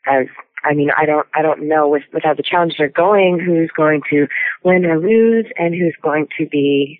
as 0.06 0.26
I 0.64 0.74
mean, 0.74 0.90
I 0.96 1.06
don't 1.06 1.26
I 1.34 1.42
don't 1.42 1.68
know 1.68 1.88
with 1.88 2.02
with 2.12 2.24
how 2.24 2.34
the 2.34 2.42
challenges 2.42 2.80
are 2.80 2.88
going, 2.88 3.38
who's 3.38 3.70
going 3.76 4.02
to 4.10 4.26
win 4.64 4.84
or 4.84 4.98
lose, 4.98 5.46
and 5.56 5.74
who's 5.74 5.96
going 6.02 6.26
to 6.38 6.46
be 6.46 6.98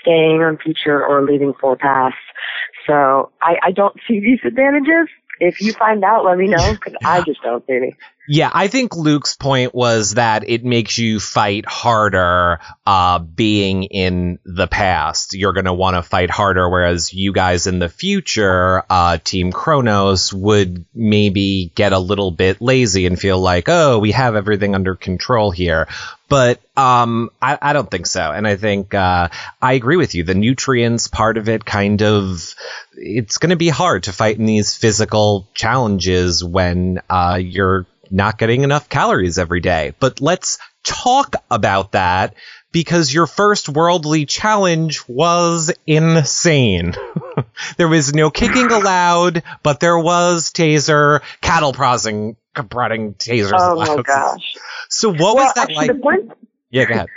staying 0.00 0.42
on 0.42 0.58
feature 0.58 1.04
or 1.04 1.24
leaving 1.24 1.52
full 1.60 1.76
pass. 1.76 2.14
So 2.86 3.30
I, 3.42 3.56
I 3.62 3.72
don't 3.72 3.96
see 4.06 4.20
these 4.20 4.40
advantages. 4.44 5.08
If 5.40 5.60
you 5.60 5.72
find 5.72 6.04
out, 6.04 6.24
let 6.24 6.36
me 6.36 6.48
know 6.48 6.74
because 6.74 6.94
I 7.04 7.22
just 7.22 7.42
don't 7.42 7.66
see 7.66 7.74
any. 7.74 7.96
Yeah, 8.32 8.48
I 8.54 8.68
think 8.68 8.94
Luke's 8.94 9.34
point 9.34 9.74
was 9.74 10.14
that 10.14 10.48
it 10.48 10.64
makes 10.64 10.96
you 10.96 11.18
fight 11.18 11.66
harder 11.66 12.60
uh, 12.86 13.18
being 13.18 13.82
in 13.82 14.38
the 14.44 14.68
past. 14.68 15.34
You're 15.34 15.52
going 15.52 15.64
to 15.64 15.72
want 15.72 15.96
to 15.96 16.04
fight 16.04 16.30
harder, 16.30 16.68
whereas 16.68 17.12
you 17.12 17.32
guys 17.32 17.66
in 17.66 17.80
the 17.80 17.88
future, 17.88 18.84
uh, 18.88 19.18
Team 19.18 19.50
Kronos, 19.50 20.32
would 20.32 20.84
maybe 20.94 21.72
get 21.74 21.92
a 21.92 21.98
little 21.98 22.30
bit 22.30 22.60
lazy 22.60 23.06
and 23.06 23.18
feel 23.18 23.40
like, 23.40 23.68
oh, 23.68 23.98
we 23.98 24.12
have 24.12 24.36
everything 24.36 24.76
under 24.76 24.94
control 24.94 25.50
here. 25.50 25.88
But 26.28 26.60
um, 26.76 27.30
I, 27.42 27.58
I, 27.60 27.72
don't 27.72 27.90
think 27.90 28.06
so. 28.06 28.30
And 28.30 28.46
I 28.46 28.54
think 28.54 28.94
uh, 28.94 29.30
I 29.60 29.72
agree 29.72 29.96
with 29.96 30.14
you. 30.14 30.22
The 30.22 30.36
nutrients 30.36 31.08
part 31.08 31.36
of 31.36 31.48
it 31.48 31.64
kind 31.64 32.00
of, 32.00 32.54
it's 32.92 33.38
going 33.38 33.50
to 33.50 33.56
be 33.56 33.70
hard 33.70 34.04
to 34.04 34.12
fight 34.12 34.38
in 34.38 34.46
these 34.46 34.76
physical 34.76 35.48
challenges 35.52 36.44
when 36.44 37.00
uh, 37.10 37.40
you're 37.42 37.86
not 38.10 38.38
getting 38.38 38.62
enough 38.62 38.88
calories 38.88 39.38
every 39.38 39.60
day. 39.60 39.92
But 40.00 40.20
let's 40.20 40.58
talk 40.82 41.36
about 41.50 41.92
that 41.92 42.34
because 42.72 43.12
your 43.12 43.26
first 43.26 43.68
worldly 43.68 44.26
challenge 44.26 45.02
was 45.08 45.72
insane. 45.86 46.94
there 47.76 47.88
was 47.88 48.14
no 48.14 48.30
kicking 48.30 48.70
allowed, 48.70 49.42
but 49.62 49.80
there 49.80 49.98
was 49.98 50.50
taser, 50.50 51.20
cattle 51.40 51.72
prodding, 51.72 52.36
prodding 52.68 53.14
tasers. 53.14 53.52
Oh 53.54 53.76
my 53.76 54.02
gosh. 54.02 54.56
So 54.88 55.10
what 55.10 55.20
well, 55.20 55.34
was 55.36 55.54
that 55.54 55.72
like? 55.72 56.00
Point, 56.00 56.32
yeah, 56.70 56.84
go 56.84 56.94
ahead 56.94 57.08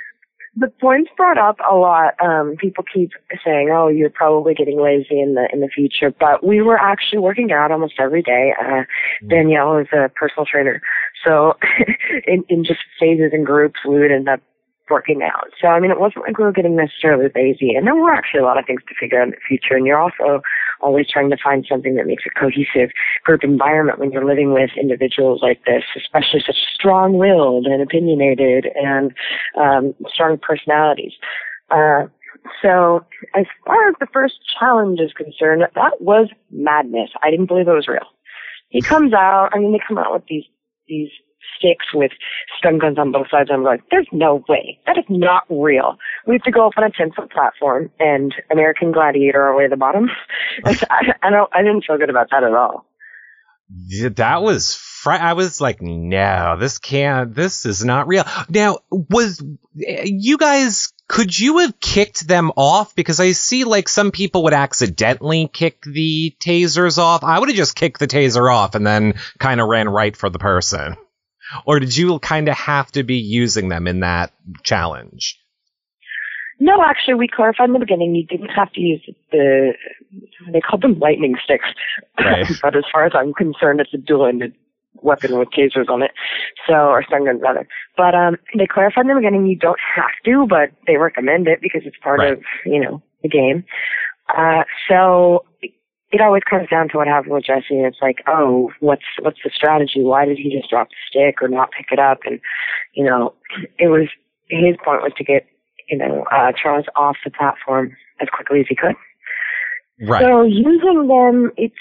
the 0.55 0.67
point's 0.79 1.09
brought 1.17 1.37
up 1.37 1.57
a 1.69 1.75
lot. 1.75 2.13
Um, 2.23 2.55
people 2.57 2.83
keep 2.83 3.11
saying, 3.43 3.71
"Oh, 3.73 3.87
you're 3.87 4.09
probably 4.09 4.53
getting 4.53 4.79
lazy 4.79 5.19
in 5.19 5.33
the 5.33 5.47
in 5.51 5.61
the 5.61 5.67
future," 5.67 6.13
but 6.19 6.45
we 6.45 6.61
were 6.61 6.77
actually 6.77 7.19
working 7.19 7.51
out 7.51 7.71
almost 7.71 7.95
every 7.99 8.21
day. 8.21 8.53
Uh, 8.59 8.63
mm. 8.63 9.29
Danielle 9.29 9.77
is 9.77 9.87
a 9.91 10.09
personal 10.09 10.45
trainer, 10.45 10.81
so 11.25 11.53
in, 12.27 12.43
in 12.49 12.63
just 12.63 12.81
phases 12.99 13.31
and 13.33 13.45
groups, 13.45 13.79
we 13.87 13.99
would 13.99 14.11
end 14.11 14.29
up 14.29 14.41
working 14.89 15.21
out. 15.23 15.49
So 15.59 15.69
I 15.69 15.79
mean, 15.79 15.89
it 15.89 15.99
wasn't 15.99 16.25
like 16.25 16.37
we 16.37 16.43
were 16.43 16.51
getting 16.51 16.75
necessarily 16.75 17.31
lazy, 17.33 17.73
and 17.73 17.87
there 17.87 17.95
were 17.95 18.13
actually 18.13 18.41
a 18.41 18.45
lot 18.45 18.59
of 18.59 18.65
things 18.65 18.81
to 18.87 18.95
figure 18.99 19.19
out 19.19 19.29
in 19.29 19.31
the 19.31 19.37
future. 19.47 19.75
And 19.75 19.87
you're 19.87 19.99
also 19.99 20.41
always 20.83 21.07
trying 21.09 21.29
to 21.29 21.37
find 21.41 21.65
something 21.69 21.95
that 21.95 22.05
makes 22.05 22.23
a 22.25 22.39
cohesive 22.39 22.91
group 23.23 23.43
environment 23.43 23.99
when 23.99 24.11
you're 24.11 24.25
living 24.25 24.53
with 24.53 24.69
individuals 24.79 25.39
like 25.41 25.63
this, 25.65 25.83
especially 25.95 26.43
such 26.45 26.57
strong-willed 26.75 27.65
and 27.65 27.81
opinionated 27.81 28.67
and 28.75 29.13
um, 29.59 29.93
strong 30.13 30.37
personalities. 30.37 31.13
Uh, 31.71 32.07
so 32.61 33.05
as 33.35 33.45
far 33.65 33.87
as 33.89 33.95
the 33.99 34.07
first 34.11 34.35
challenge 34.59 34.99
is 34.99 35.13
concerned, 35.13 35.63
that 35.75 36.01
was 36.01 36.27
madness. 36.51 37.09
I 37.21 37.31
didn't 37.31 37.47
believe 37.47 37.67
it 37.67 37.71
was 37.71 37.87
real. 37.87 38.07
He 38.69 38.81
comes 38.81 39.13
out, 39.13 39.49
I 39.53 39.59
mean, 39.59 39.71
they 39.71 39.79
come 39.87 39.97
out 39.97 40.13
with 40.13 40.23
these, 40.27 40.45
these 40.87 41.09
sticks 41.63 41.85
with 41.93 42.11
stun 42.57 42.79
guns 42.79 42.97
on 42.97 43.11
both 43.11 43.27
sides. 43.31 43.49
I'm 43.51 43.63
like, 43.63 43.81
there's 43.89 44.07
no 44.11 44.43
way. 44.49 44.79
That 44.85 44.97
is 44.97 45.05
not 45.09 45.43
real. 45.49 45.97
We 46.27 46.35
have 46.35 46.43
to 46.43 46.51
go 46.51 46.67
up 46.67 46.73
on 46.77 46.83
a 46.83 46.91
10 46.91 47.11
foot 47.13 47.31
platform 47.31 47.89
and 47.99 48.33
American 48.51 48.91
Gladiator 48.91 49.41
our 49.41 49.55
way 49.55 49.63
to 49.63 49.69
the 49.69 49.77
bottom. 49.77 50.09
I, 50.65 50.71
I 51.23 51.29
don't, 51.29 51.49
I 51.53 51.61
didn't 51.61 51.85
feel 51.85 51.97
good 51.97 52.09
about 52.09 52.27
that 52.31 52.43
at 52.43 52.53
all. 52.53 52.85
That 54.15 54.43
was 54.43 54.75
fr- 54.75 55.11
I 55.11 55.33
was 55.33 55.59
like, 55.59 55.81
no, 55.81 56.57
this 56.59 56.77
can't, 56.77 57.33
this 57.33 57.65
is 57.65 57.83
not 57.83 58.07
real. 58.07 58.23
Now, 58.49 58.79
was, 58.91 59.43
you 59.73 60.37
guys, 60.37 60.93
could 61.07 61.37
you 61.37 61.59
have 61.59 61.79
kicked 61.79 62.27
them 62.27 62.51
off? 62.55 62.93
Because 62.93 63.19
I 63.19 63.31
see 63.31 63.63
like 63.63 63.89
some 63.89 64.11
people 64.11 64.43
would 64.43 64.53
accidentally 64.53 65.49
kick 65.51 65.81
the 65.81 66.35
tasers 66.39 66.97
off. 66.99 67.23
I 67.23 67.39
would 67.39 67.49
have 67.49 67.57
just 67.57 67.75
kicked 67.75 67.99
the 67.99 68.07
taser 68.07 68.53
off 68.53 68.75
and 68.75 68.85
then 68.85 69.15
kind 69.39 69.59
of 69.59 69.69
ran 69.69 69.89
right 69.89 70.15
for 70.15 70.29
the 70.29 70.39
person 70.39 70.95
or 71.65 71.79
did 71.79 71.95
you 71.95 72.19
kind 72.19 72.47
of 72.49 72.55
have 72.55 72.91
to 72.93 73.03
be 73.03 73.15
using 73.17 73.69
them 73.69 73.87
in 73.87 74.01
that 74.01 74.31
challenge? 74.63 75.39
No, 76.59 76.83
actually, 76.83 77.15
we 77.15 77.27
clarified 77.27 77.67
in 77.67 77.73
the 77.73 77.79
beginning 77.79 78.15
you 78.15 78.25
didn't 78.25 78.49
have 78.49 78.71
to 78.73 78.79
use 78.79 79.01
the, 79.31 79.73
they 80.51 80.61
called 80.61 80.81
them 80.81 80.99
lightning 80.99 81.35
sticks. 81.43 81.65
Right. 82.17 82.45
but 82.61 82.75
as 82.75 82.83
far 82.91 83.05
as 83.05 83.11
I'm 83.15 83.33
concerned, 83.33 83.81
it's 83.81 83.93
a 83.93 83.97
dual-ended 83.97 84.53
weapon 85.01 85.37
with 85.37 85.49
tasers 85.49 85.89
on 85.89 86.03
it. 86.03 86.11
So, 86.67 86.73
or 86.73 87.03
stun 87.03 87.25
guns 87.25 87.41
rather. 87.41 87.67
But, 87.97 88.15
um, 88.15 88.37
they 88.57 88.67
clarified 88.67 89.05
in 89.05 89.07
the 89.09 89.15
beginning 89.15 89.47
you 89.47 89.57
don't 89.57 89.79
have 89.95 90.11
to, 90.25 90.45
but 90.47 90.69
they 90.87 90.97
recommend 90.97 91.47
it 91.47 91.59
because 91.61 91.81
it's 91.85 91.97
part 91.97 92.19
Right. 92.19 92.33
of, 92.33 92.43
you 92.65 92.79
know, 92.79 93.01
the 93.23 93.29
game. 93.29 93.65
Uh, 94.33 94.63
so 94.87 95.43
it 96.13 96.21
always 96.21 96.43
comes 96.49 96.69
down 96.69 96.87
to 96.89 96.97
what 96.97 97.07
happened 97.07 97.33
with 97.33 97.43
Jesse. 97.43 97.81
It's 97.81 97.97
like, 98.01 98.23
oh, 98.27 98.71
what's, 98.79 99.03
what's 99.19 99.39
the 99.43 99.51
strategy? 99.53 100.01
Why 100.01 100.25
did 100.25 100.37
he 100.37 100.55
just 100.55 100.69
drop 100.69 100.87
the 100.89 100.95
stick 101.09 101.41
or 101.41 101.49
not 101.49 101.71
pick 101.75 101.87
it 101.91 101.99
up? 101.99 102.19
And, 102.23 102.39
you 102.93 103.03
know, 103.03 103.33
it 103.77 103.87
was, 103.87 104.07
his 104.47 104.77
point 104.85 105.01
was 105.01 105.11
to 105.17 105.23
get 105.25 105.45
you 105.89 105.97
know, 105.97 106.25
uh, 106.31 106.51
Charles 106.51 106.85
off 106.95 107.17
the 107.23 107.31
platform 107.31 107.95
as 108.21 108.27
quickly 108.33 108.61
as 108.61 108.65
he 108.69 108.75
could. 108.75 108.95
Right. 110.01 110.23
So 110.23 110.43
using 110.43 111.07
them, 111.07 111.51
it's, 111.57 111.75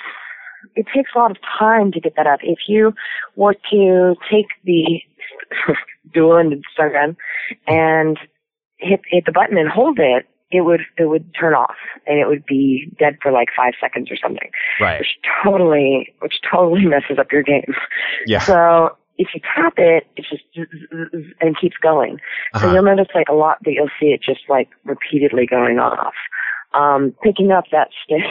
it 0.74 0.86
takes 0.94 1.10
a 1.14 1.18
lot 1.18 1.30
of 1.30 1.38
time 1.58 1.92
to 1.92 2.00
get 2.00 2.14
that 2.16 2.26
up. 2.26 2.40
If 2.42 2.58
you 2.68 2.94
were 3.36 3.54
to 3.70 4.14
take 4.30 4.46
the 4.64 5.00
dual-ended 6.12 6.64
stun 6.72 6.92
gun 6.92 7.16
and 7.66 8.18
hit, 8.78 9.00
hit 9.06 9.24
the 9.26 9.32
button 9.32 9.58
and 9.58 9.68
hold 9.68 9.98
it, 9.98 10.26
it 10.52 10.60
would, 10.62 10.82
it 10.98 11.06
would 11.08 11.32
turn 11.34 11.54
off 11.54 11.76
and 12.06 12.18
it 12.18 12.28
would 12.28 12.44
be 12.46 12.92
dead 12.98 13.16
for 13.22 13.32
like 13.32 13.48
five 13.56 13.74
seconds 13.80 14.10
or 14.10 14.16
something, 14.16 14.50
right. 14.80 15.00
which 15.00 15.16
totally, 15.44 16.14
which 16.20 16.34
totally 16.50 16.84
messes 16.86 17.18
up 17.18 17.32
your 17.32 17.42
game. 17.42 17.74
Yeah. 18.26 18.40
So 18.40 18.96
if 19.18 19.28
you 19.34 19.40
tap 19.54 19.74
it, 19.76 20.06
it 20.16 20.26
just 20.28 20.42
and 21.40 21.58
keeps 21.58 21.76
going. 21.76 22.18
So 22.54 22.66
Uh-huh. 22.66 22.74
you'll 22.74 22.84
notice 22.84 23.08
like 23.14 23.28
a 23.28 23.34
lot 23.34 23.58
that 23.64 23.72
you'll 23.72 23.90
see 24.00 24.06
it 24.06 24.20
just 24.22 24.40
like 24.48 24.68
repeatedly 24.84 25.46
going 25.46 25.78
off. 25.78 26.14
Um, 26.74 27.14
picking 27.22 27.50
up 27.52 27.64
that 27.70 27.88
stick, 28.02 28.22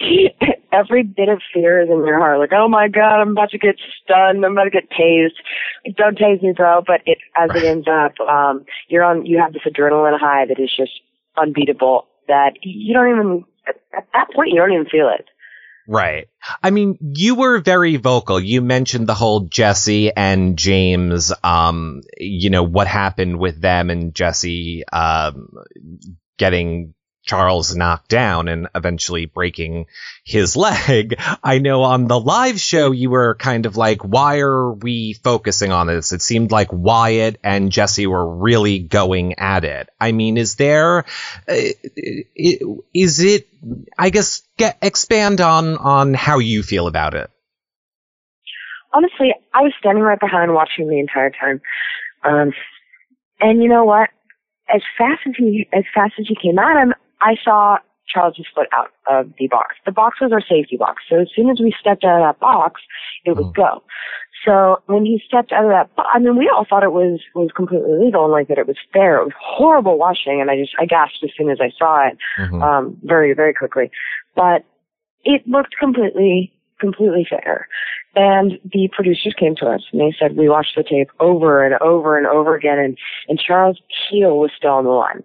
every 0.72 1.02
bit 1.02 1.28
of 1.28 1.42
fear 1.52 1.80
is 1.82 1.88
in 1.90 2.06
your 2.06 2.20
heart. 2.20 2.38
Like, 2.38 2.52
oh 2.52 2.68
my 2.68 2.86
god, 2.86 3.20
I'm 3.20 3.30
about 3.32 3.50
to 3.50 3.58
get 3.58 3.74
stunned. 4.00 4.44
I'm 4.44 4.52
about 4.52 4.64
to 4.64 4.70
get 4.70 4.88
tased. 4.90 5.34
Don't 5.96 6.16
tase 6.16 6.40
me, 6.40 6.52
bro. 6.56 6.82
But 6.86 7.00
it, 7.04 7.18
as 7.36 7.50
it 7.52 7.64
ends 7.64 7.88
up, 7.90 8.12
um, 8.28 8.64
you're 8.88 9.02
on, 9.02 9.26
you 9.26 9.38
have 9.40 9.52
this 9.52 9.62
adrenaline 9.66 10.20
high 10.20 10.46
that 10.46 10.60
is 10.60 10.70
just 10.74 11.00
unbeatable 11.40 12.06
that 12.28 12.52
you 12.62 12.94
don't 12.94 13.10
even, 13.10 13.44
at, 13.66 13.76
at 13.96 14.06
that 14.12 14.28
point, 14.34 14.50
you 14.50 14.56
don't 14.56 14.72
even 14.72 14.86
feel 14.86 15.08
it. 15.08 15.26
Right. 15.88 16.28
I 16.62 16.70
mean, 16.70 16.98
you 17.00 17.34
were 17.34 17.58
very 17.58 17.96
vocal. 17.96 18.38
You 18.38 18.62
mentioned 18.62 19.08
the 19.08 19.14
whole 19.14 19.40
Jesse 19.40 20.12
and 20.14 20.56
James, 20.56 21.32
um, 21.42 22.02
you 22.16 22.50
know, 22.50 22.62
what 22.62 22.86
happened 22.86 23.40
with 23.40 23.60
them 23.60 23.90
and 23.90 24.14
Jesse, 24.14 24.84
um, 24.92 25.48
getting 26.38 26.94
Charles 27.30 27.76
knocked 27.76 28.08
down 28.08 28.48
and 28.48 28.66
eventually 28.74 29.24
breaking 29.24 29.86
his 30.24 30.56
leg. 30.56 31.14
I 31.44 31.58
know 31.58 31.84
on 31.84 32.08
the 32.08 32.18
live 32.18 32.58
show 32.58 32.90
you 32.90 33.08
were 33.08 33.36
kind 33.36 33.66
of 33.66 33.76
like, 33.76 34.02
why 34.02 34.40
are 34.40 34.72
we 34.72 35.12
focusing 35.12 35.70
on 35.70 35.86
this? 35.86 36.10
It 36.10 36.22
seemed 36.22 36.50
like 36.50 36.72
Wyatt 36.72 37.38
and 37.44 37.70
Jesse 37.70 38.08
were 38.08 38.28
really 38.28 38.80
going 38.80 39.38
at 39.38 39.62
it. 39.64 39.88
I 40.00 40.10
mean, 40.10 40.38
is 40.38 40.56
there, 40.56 41.04
uh, 41.48 41.54
it, 41.94 43.46
I 43.96 44.10
guess, 44.10 44.42
get, 44.56 44.78
expand 44.82 45.40
on, 45.40 45.76
on 45.76 46.14
how 46.14 46.40
you 46.40 46.64
feel 46.64 46.88
about 46.88 47.14
it. 47.14 47.30
honestly, 48.92 49.34
I 49.54 49.60
was 49.60 49.72
standing 49.78 50.02
right 50.02 50.18
behind 50.18 50.52
watching 50.52 50.88
the 50.88 50.98
entire 50.98 51.30
time. 51.30 51.60
Um, 52.24 52.50
and 53.38 53.62
you 53.62 53.68
know 53.68 53.84
what? 53.84 54.08
As 54.74 54.82
fast 54.98 55.20
as 55.28 55.34
he, 55.38 55.68
as 55.72 55.84
fast 55.94 56.14
as 56.18 56.26
he 56.26 56.34
came 56.34 56.58
at 56.58 56.82
him, 56.82 56.92
I 57.20 57.36
saw 57.42 57.78
Charles's 58.12 58.46
foot 58.54 58.66
out 58.76 58.90
of 59.08 59.30
the 59.38 59.46
box. 59.48 59.76
The 59.86 59.92
box 59.92 60.20
was 60.20 60.32
our 60.32 60.40
safety 60.40 60.76
box. 60.76 61.02
So 61.08 61.20
as 61.20 61.28
soon 61.34 61.48
as 61.50 61.60
we 61.60 61.74
stepped 61.78 62.04
out 62.04 62.20
of 62.20 62.26
that 62.26 62.40
box, 62.40 62.80
it 63.24 63.36
would 63.36 63.54
go. 63.54 63.82
So 64.44 64.82
when 64.86 65.04
he 65.04 65.22
stepped 65.26 65.52
out 65.52 65.64
of 65.64 65.70
that, 65.70 65.90
I 66.12 66.18
mean, 66.18 66.36
we 66.36 66.48
all 66.48 66.64
thought 66.68 66.82
it 66.82 66.92
was, 66.92 67.20
was 67.34 67.50
completely 67.54 67.92
legal 68.04 68.24
and 68.24 68.32
like 68.32 68.48
that 68.48 68.58
it 68.58 68.66
was 68.66 68.78
fair. 68.92 69.18
It 69.20 69.24
was 69.24 69.34
horrible 69.38 69.98
watching 69.98 70.40
and 70.40 70.50
I 70.50 70.56
just, 70.56 70.72
I 70.78 70.86
gasped 70.86 71.22
as 71.22 71.30
soon 71.36 71.50
as 71.50 71.58
I 71.60 71.70
saw 71.78 72.08
it 72.08 72.16
Mhm. 72.38 72.62
um, 72.62 72.96
very, 73.02 73.34
very 73.34 73.52
quickly. 73.52 73.90
But 74.34 74.64
it 75.24 75.46
looked 75.46 75.76
completely, 75.78 76.52
completely 76.80 77.26
fair. 77.28 77.68
And 78.16 78.58
the 78.64 78.88
producers 78.90 79.34
came 79.38 79.54
to 79.56 79.66
us 79.66 79.82
and 79.92 80.00
they 80.00 80.16
said, 80.18 80.36
we 80.36 80.48
watched 80.48 80.74
the 80.74 80.82
tape 80.82 81.10
over 81.20 81.62
and 81.64 81.74
over 81.82 82.16
and 82.16 82.26
over 82.26 82.56
again 82.56 82.78
and, 82.78 82.96
and 83.28 83.38
Charles' 83.38 83.78
heel 84.10 84.38
was 84.38 84.50
still 84.56 84.72
on 84.72 84.84
the 84.84 84.90
line. 84.90 85.22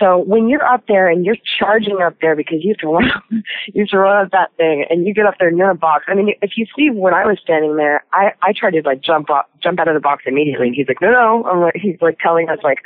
So 0.00 0.18
when 0.18 0.48
you're 0.48 0.64
up 0.64 0.84
there 0.88 1.08
and 1.08 1.24
you're 1.24 1.36
charging 1.58 2.00
up 2.00 2.16
there 2.20 2.34
because 2.34 2.58
you 2.62 2.70
have 2.72 2.78
to 2.78 2.88
run, 2.88 3.10
up- 3.10 3.24
you 3.72 3.82
have 3.82 3.88
to 3.90 3.98
run 3.98 4.24
up 4.26 4.32
that 4.32 4.50
thing 4.56 4.84
and 4.88 5.06
you 5.06 5.14
get 5.14 5.26
up 5.26 5.34
there 5.38 5.48
and 5.48 5.58
you're 5.58 5.70
in 5.70 5.76
a 5.76 5.78
box. 5.78 6.04
I 6.08 6.14
mean, 6.14 6.34
if 6.40 6.52
you 6.56 6.66
see 6.76 6.88
when 6.90 7.14
I 7.14 7.26
was 7.26 7.38
standing 7.42 7.76
there, 7.76 8.02
I, 8.12 8.32
I 8.42 8.52
tried 8.56 8.70
to 8.72 8.82
like 8.84 9.00
jump 9.02 9.30
up, 9.30 9.50
jump 9.62 9.78
out 9.78 9.88
of 9.88 9.94
the 9.94 10.00
box 10.00 10.24
immediately 10.26 10.66
and 10.68 10.74
he's 10.74 10.88
like, 10.88 11.00
no, 11.02 11.10
no. 11.10 11.44
I'm 11.48 11.60
like, 11.60 11.76
he's 11.76 11.98
like 12.00 12.18
telling 12.20 12.48
us 12.48 12.58
like 12.64 12.78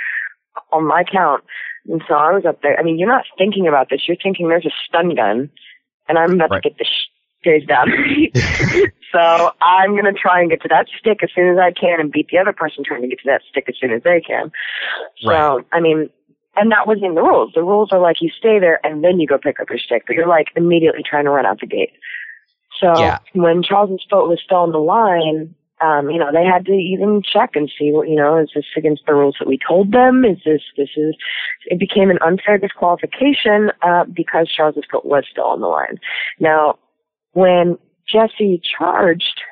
on 0.72 0.84
my 0.86 1.04
count. 1.04 1.44
And 1.88 2.02
so 2.08 2.14
I 2.14 2.32
was 2.32 2.44
up 2.44 2.60
there. 2.62 2.78
I 2.78 2.82
mean, 2.82 2.98
you're 2.98 3.08
not 3.08 3.24
thinking 3.38 3.68
about 3.68 3.88
this. 3.88 4.02
You're 4.08 4.16
thinking 4.20 4.48
there's 4.48 4.66
a 4.66 4.72
stun 4.86 5.14
gun 5.14 5.48
and 6.08 6.18
I'm 6.18 6.32
about 6.32 6.50
Right. 6.50 6.62
to 6.62 6.70
get 6.70 6.78
this 6.78 6.88
sh- 6.88 7.10
down. 7.68 7.86
so 9.12 9.50
I'm 9.62 9.92
going 9.92 10.04
to 10.04 10.12
try 10.12 10.40
and 10.40 10.50
get 10.50 10.60
to 10.62 10.68
that 10.68 10.86
stick 10.98 11.20
as 11.22 11.30
soon 11.32 11.52
as 11.52 11.58
I 11.58 11.70
can 11.70 12.00
and 12.00 12.10
beat 12.10 12.26
the 12.32 12.38
other 12.38 12.52
person 12.52 12.82
trying 12.84 13.02
to 13.02 13.08
get 13.08 13.18
to 13.20 13.26
that 13.26 13.42
stick 13.48 13.66
as 13.68 13.76
soon 13.80 13.92
as 13.92 14.02
they 14.02 14.20
can. 14.20 14.50
So, 15.22 15.28
Right. 15.30 15.64
I 15.72 15.78
mean, 15.80 16.10
and 16.56 16.70
that 16.72 16.86
was 16.86 16.98
in 17.02 17.14
the 17.14 17.22
rules. 17.22 17.52
The 17.54 17.62
rules 17.62 17.90
are 17.92 18.00
like 18.00 18.16
you 18.20 18.30
stay 18.30 18.58
there 18.58 18.80
and 18.84 19.04
then 19.04 19.20
you 19.20 19.26
go 19.26 19.38
pick 19.38 19.60
up 19.60 19.68
your 19.68 19.78
stick, 19.78 20.04
but 20.06 20.16
you're 20.16 20.28
like 20.28 20.48
immediately 20.56 21.02
trying 21.08 21.24
to 21.24 21.30
run 21.30 21.46
out 21.46 21.60
the 21.60 21.66
gate. 21.66 21.92
So 22.80 23.00
Yeah. 23.00 23.18
when 23.32 23.62
Charles's 23.62 24.06
foot 24.08 24.28
was 24.28 24.40
still 24.44 24.58
on 24.58 24.72
the 24.72 24.78
line, 24.78 25.54
um, 25.80 26.10
you 26.10 26.18
know, 26.18 26.32
they 26.32 26.44
had 26.44 26.64
to 26.66 26.72
even 26.72 27.22
check 27.22 27.50
and 27.54 27.70
see 27.78 27.92
what, 27.92 28.08
you 28.08 28.16
know, 28.16 28.38
is 28.38 28.50
this 28.54 28.64
against 28.76 29.04
the 29.06 29.14
rules 29.14 29.36
that 29.38 29.48
we 29.48 29.58
told 29.58 29.92
them? 29.92 30.24
Is 30.24 30.38
this, 30.44 30.62
this 30.76 30.88
is, 30.96 31.14
it 31.66 31.78
became 31.78 32.10
an 32.10 32.18
unfair 32.24 32.56
disqualification, 32.56 33.70
uh, 33.82 34.04
because 34.04 34.50
Charles's 34.50 34.84
foot 34.90 35.04
was 35.04 35.24
still 35.30 35.44
on 35.44 35.60
the 35.60 35.66
line. 35.66 35.98
Now, 36.40 36.78
when 37.32 37.76
Jesse 38.10 38.60
charged, 38.78 39.42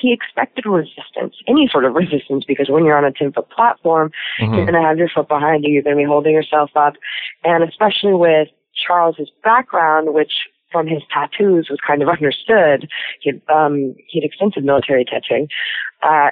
he 0.00 0.12
expected 0.12 0.66
resistance, 0.66 1.36
any 1.46 1.68
sort 1.70 1.84
of 1.84 1.94
resistance, 1.94 2.44
because 2.46 2.68
when 2.68 2.84
you're 2.84 2.96
on 2.96 3.04
a 3.04 3.12
10 3.12 3.32
foot 3.32 3.48
platform, 3.50 4.10
Mhm. 4.40 4.56
you're 4.56 4.66
going 4.66 4.80
to 4.80 4.86
have 4.86 4.98
your 4.98 5.08
foot 5.08 5.28
behind 5.28 5.64
you. 5.64 5.72
You're 5.72 5.82
going 5.82 5.96
to 5.96 6.02
be 6.02 6.06
holding 6.06 6.32
yourself 6.32 6.70
up. 6.76 6.94
And 7.44 7.64
especially 7.64 8.14
with 8.14 8.48
Charles's 8.74 9.30
background, 9.42 10.12
which 10.14 10.32
from 10.72 10.86
his 10.86 11.02
tattoos 11.12 11.68
was 11.70 11.78
kind 11.86 12.02
of 12.02 12.08
understood, 12.16 12.88
he'd, 13.20 13.40
um, 13.48 13.94
he'd 14.08 14.24
extensive 14.24 14.64
military 14.64 15.04
tattooing, 15.04 15.48
uh, 16.02 16.30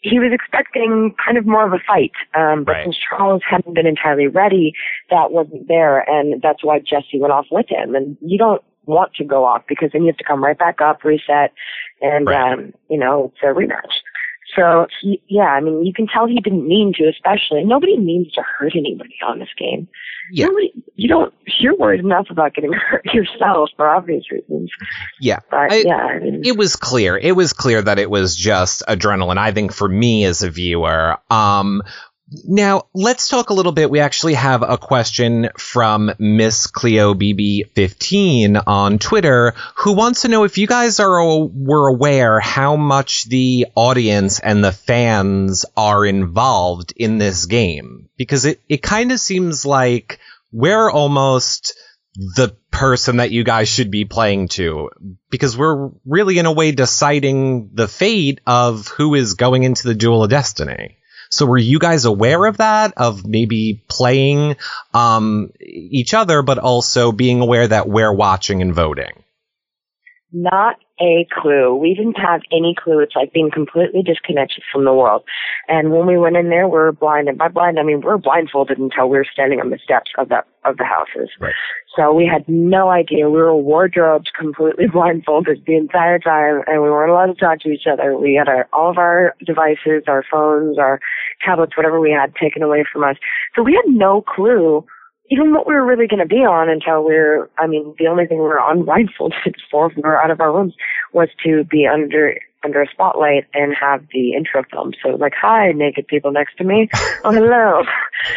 he 0.00 0.20
was 0.20 0.30
expecting 0.32 1.12
kind 1.24 1.36
of 1.36 1.44
more 1.44 1.66
of 1.66 1.72
a 1.72 1.80
fight. 1.84 2.12
Um, 2.34 2.62
but 2.62 2.72
Right. 2.72 2.84
since 2.84 2.96
Charles 2.96 3.42
hadn't 3.44 3.74
been 3.74 3.86
entirely 3.86 4.28
ready, 4.28 4.72
that 5.10 5.32
wasn't 5.32 5.66
there. 5.66 6.08
And 6.08 6.40
that's 6.40 6.62
why 6.62 6.78
Jesse 6.78 7.18
went 7.18 7.32
off 7.32 7.46
with 7.50 7.68
him. 7.68 7.96
And 7.96 8.16
you 8.20 8.38
don't 8.38 8.62
want 8.88 9.14
to 9.14 9.24
go 9.24 9.44
off 9.44 9.62
because 9.68 9.90
then 9.92 10.02
you 10.02 10.08
have 10.08 10.16
to 10.16 10.24
come 10.24 10.42
right 10.42 10.58
back 10.58 10.80
up, 10.80 11.04
reset, 11.04 11.52
and, 12.00 12.26
Right. 12.26 12.52
um, 12.54 12.72
you 12.90 12.98
know, 12.98 13.32
it's 13.34 13.42
a 13.42 13.46
rematch. 13.54 13.92
So 14.56 14.86
he, 15.02 15.22
yeah, 15.28 15.42
I 15.42 15.60
mean, 15.60 15.84
you 15.84 15.92
can 15.92 16.06
tell 16.06 16.26
he 16.26 16.40
didn't 16.40 16.66
mean 16.66 16.94
to, 16.96 17.04
especially. 17.08 17.64
Nobody 17.64 17.98
means 17.98 18.32
to 18.32 18.42
hurt 18.42 18.72
anybody 18.74 19.14
on 19.26 19.38
this 19.40 19.50
game. 19.58 19.88
Yeah. 20.32 20.46
Nobody, 20.46 20.72
you 20.96 21.06
don't. 21.06 21.34
You're 21.60 21.76
worried 21.76 22.00
enough 22.00 22.28
about 22.30 22.54
getting 22.54 22.72
hurt 22.90 23.04
yourself 23.12 23.70
for 23.76 23.86
obvious 23.88 24.24
reasons. 24.30 24.70
Yeah. 25.20 25.40
But 25.50 25.72
I- 25.72 25.82
yeah, 25.84 25.96
I 25.96 26.18
mean, 26.20 26.42
it 26.46 26.56
was 26.56 26.76
clear. 26.76 27.16
It 27.18 27.32
was 27.36 27.52
clear 27.52 27.82
that 27.82 27.98
it 27.98 28.10
was 28.10 28.34
just 28.34 28.82
adrenaline. 28.88 29.36
I 29.38 29.52
think 29.52 29.72
for 29.74 29.88
me 29.88 30.24
as 30.24 30.42
a 30.42 30.48
viewer. 30.50 31.16
Um, 31.30 31.82
now 32.30 32.84
let's 32.92 33.28
talk 33.28 33.50
a 33.50 33.54
little 33.54 33.72
bit. 33.72 33.90
We 33.90 34.00
actually 34.00 34.34
have 34.34 34.62
a 34.62 34.76
question 34.76 35.48
from 35.56 36.12
Miss 36.18 36.66
Cleo 36.66 37.14
BB15 37.14 38.62
on 38.66 38.98
Twitter 38.98 39.54
who 39.76 39.94
wants 39.94 40.22
to 40.22 40.28
know 40.28 40.44
if 40.44 40.58
you 40.58 40.66
guys 40.66 41.00
are 41.00 41.46
were 41.46 41.88
aware 41.88 42.38
how 42.40 42.76
much 42.76 43.24
the 43.24 43.66
audience 43.74 44.40
and 44.40 44.62
the 44.62 44.72
fans 44.72 45.64
are 45.76 46.04
involved 46.04 46.92
in 46.96 47.18
this 47.18 47.46
game. 47.46 48.08
Because 48.16 48.44
it 48.44 48.60
it 48.68 48.82
kind 48.82 49.10
of 49.12 49.20
seems 49.20 49.64
like 49.64 50.18
we're 50.52 50.90
almost 50.90 51.74
the 52.14 52.56
person 52.70 53.18
that 53.18 53.30
you 53.30 53.44
guys 53.44 53.68
should 53.68 53.90
be 53.90 54.04
playing 54.04 54.48
to. 54.48 54.90
Because 55.30 55.56
we're 55.56 55.90
really 56.04 56.38
in 56.38 56.46
a 56.46 56.52
way 56.52 56.72
deciding 56.72 57.70
the 57.72 57.88
fate 57.88 58.40
of 58.46 58.88
who 58.88 59.14
is 59.14 59.34
going 59.34 59.62
into 59.62 59.88
the 59.88 59.94
duel 59.94 60.24
of 60.24 60.30
destiny 60.30 60.98
so 61.30 61.46
were 61.46 61.58
you 61.58 61.78
guys 61.78 62.04
aware 62.04 62.44
of 62.46 62.58
that 62.58 62.94
of 62.96 63.26
maybe 63.26 63.82
playing 63.88 64.56
um, 64.94 65.52
each 65.60 66.14
other 66.14 66.42
but 66.42 66.58
also 66.58 67.12
being 67.12 67.40
aware 67.40 67.66
that 67.66 67.88
we're 67.88 68.12
watching 68.12 68.62
and 68.62 68.74
voting 68.74 69.24
Not 70.32 70.76
a 71.00 71.26
clue. 71.32 71.74
We 71.74 71.94
didn't 71.94 72.18
have 72.18 72.42
any 72.52 72.74
clue. 72.76 72.98
It's 73.00 73.16
like 73.16 73.32
being 73.32 73.50
completely 73.50 74.02
disconnected 74.02 74.62
from 74.70 74.84
the 74.84 74.92
world. 74.92 75.22
And 75.68 75.90
when 75.90 76.06
we 76.06 76.18
went 76.18 76.36
in 76.36 76.50
there, 76.50 76.68
we 76.68 76.72
were 76.72 76.94
And 77.00 77.38
By 77.38 77.48
blind, 77.48 77.78
I 77.78 77.82
mean 77.82 78.00
we 78.00 78.06
were 78.06 78.18
blindfolded 78.18 78.78
until 78.78 79.08
we 79.08 79.16
were 79.16 79.26
standing 79.32 79.60
on 79.60 79.70
the 79.70 79.78
steps 79.82 80.10
of 80.18 80.28
the 80.28 80.42
of 80.64 80.76
the 80.76 80.84
houses. 80.84 81.30
Right. 81.40 81.54
So 81.96 82.12
we 82.12 82.26
had 82.26 82.44
no 82.46 82.90
idea. 82.90 83.30
We 83.30 83.38
were 83.38 83.56
wardrobed, 83.56 84.30
completely 84.38 84.86
blindfolded 84.92 85.64
the 85.66 85.76
entire 85.76 86.18
time, 86.18 86.62
and 86.66 86.82
we 86.82 86.90
weren't 86.90 87.10
allowed 87.10 87.26
to 87.26 87.34
talk 87.34 87.60
to 87.60 87.70
each 87.70 87.86
other. 87.90 88.16
We 88.16 88.34
had 88.34 88.48
our 88.48 88.68
all 88.72 88.90
of 88.90 88.98
our 88.98 89.34
devices, 89.44 90.04
our 90.08 90.24
phones, 90.30 90.78
our 90.78 91.00
tablets, 91.44 91.76
whatever 91.76 92.00
we 92.00 92.10
had, 92.10 92.34
taken 92.36 92.62
away 92.62 92.84
from 92.90 93.02
us. 93.02 93.16
So 93.56 93.62
we 93.62 93.72
had 93.72 93.90
no 93.90 94.20
clue 94.20 94.84
even 95.30 95.52
what 95.52 95.66
we 95.66 95.74
were 95.74 95.84
really 95.84 96.06
going 96.06 96.20
to 96.20 96.26
be 96.26 96.44
on 96.44 96.68
until 96.68 97.04
we 97.04 97.14
were, 97.14 97.50
I 97.58 97.66
mean, 97.66 97.94
the 97.98 98.06
only 98.06 98.26
thing 98.26 98.38
we 98.38 98.44
were 98.44 98.60
on 98.60 98.84
blindfolded 98.84 99.56
for 99.70 99.90
if 99.90 99.96
we 99.96 100.02
were 100.02 100.20
out 100.20 100.30
of 100.30 100.40
our 100.40 100.52
rooms 100.52 100.74
was 101.12 101.28
to 101.44 101.64
be 101.64 101.86
under, 101.86 102.38
under 102.64 102.82
a 102.82 102.88
spotlight 102.88 103.46
and 103.54 103.74
have 103.78 104.04
the 104.12 104.32
intro 104.32 104.62
film. 104.70 104.92
So 105.02 105.10
like, 105.10 105.34
hi, 105.38 105.72
naked 105.72 106.06
people 106.06 106.32
next 106.32 106.56
to 106.58 106.64
me. 106.64 106.88
Oh, 107.24 107.32
hello. 107.32 107.82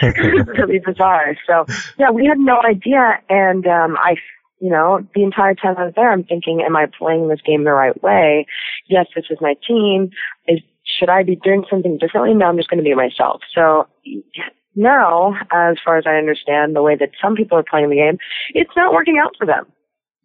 it 0.01 0.47
was 0.47 0.47
really 0.57 0.79
bizarre. 0.79 1.37
So 1.45 1.65
yeah, 1.99 2.09
we 2.09 2.25
had 2.25 2.39
no 2.39 2.59
idea. 2.67 3.19
And, 3.29 3.67
um, 3.67 3.95
I, 3.95 4.15
you 4.59 4.71
know, 4.71 5.05
the 5.13 5.21
entire 5.21 5.53
time 5.53 5.75
I 5.77 5.85
was 5.85 5.93
there, 5.95 6.11
I'm 6.11 6.23
thinking, 6.23 6.63
am 6.65 6.75
I 6.75 6.87
playing 6.87 7.27
this 7.27 7.41
game 7.45 7.63
the 7.63 7.71
right 7.71 8.01
way? 8.01 8.47
Yes, 8.87 9.05
this 9.15 9.25
is 9.29 9.37
my 9.39 9.53
team. 9.67 10.09
Is, 10.47 10.61
should 10.83 11.09
I 11.09 11.21
be 11.23 11.35
doing 11.35 11.63
something 11.69 11.99
differently? 11.99 12.33
No, 12.33 12.47
I'm 12.47 12.57
just 12.57 12.69
going 12.69 12.79
to 12.79 12.83
be 12.83 12.95
myself. 12.95 13.41
So 13.53 13.87
now, 14.75 15.33
as 15.51 15.77
far 15.83 15.97
as 15.97 16.05
I 16.07 16.15
understand, 16.15 16.75
the 16.75 16.81
way 16.81 16.95
that 16.95 17.11
some 17.21 17.35
people 17.35 17.57
are 17.57 17.63
playing 17.63 17.89
the 17.89 17.97
game, 17.97 18.17
it's 18.53 18.71
not 18.75 18.93
working 18.93 19.17
out 19.23 19.33
for 19.37 19.45
them. 19.45 19.65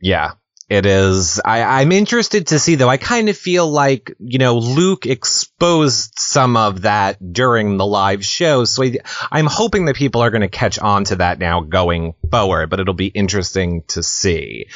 Yeah. 0.00 0.32
It 0.68 0.84
is. 0.84 1.40
I, 1.44 1.62
I'm 1.80 1.92
interested 1.92 2.48
to 2.48 2.58
see, 2.58 2.74
though. 2.74 2.88
I 2.88 2.96
kind 2.96 3.28
of 3.28 3.38
feel 3.38 3.70
like, 3.70 4.12
you 4.18 4.40
know, 4.40 4.58
Luke 4.58 5.06
exposed 5.06 6.18
some 6.18 6.56
of 6.56 6.82
that 6.82 7.18
during 7.32 7.76
the 7.76 7.86
live 7.86 8.24
show. 8.24 8.64
So 8.64 8.82
I, 8.82 8.96
I'm 9.30 9.46
hoping 9.46 9.84
that 9.84 9.94
people 9.94 10.22
are 10.22 10.30
going 10.30 10.40
to 10.40 10.48
catch 10.48 10.80
on 10.80 11.04
to 11.04 11.16
that 11.16 11.38
now 11.38 11.60
going 11.60 12.14
forward, 12.32 12.68
but 12.68 12.80
it'll 12.80 12.94
be 12.94 13.06
interesting 13.06 13.84
to 13.88 14.02
see. 14.02 14.66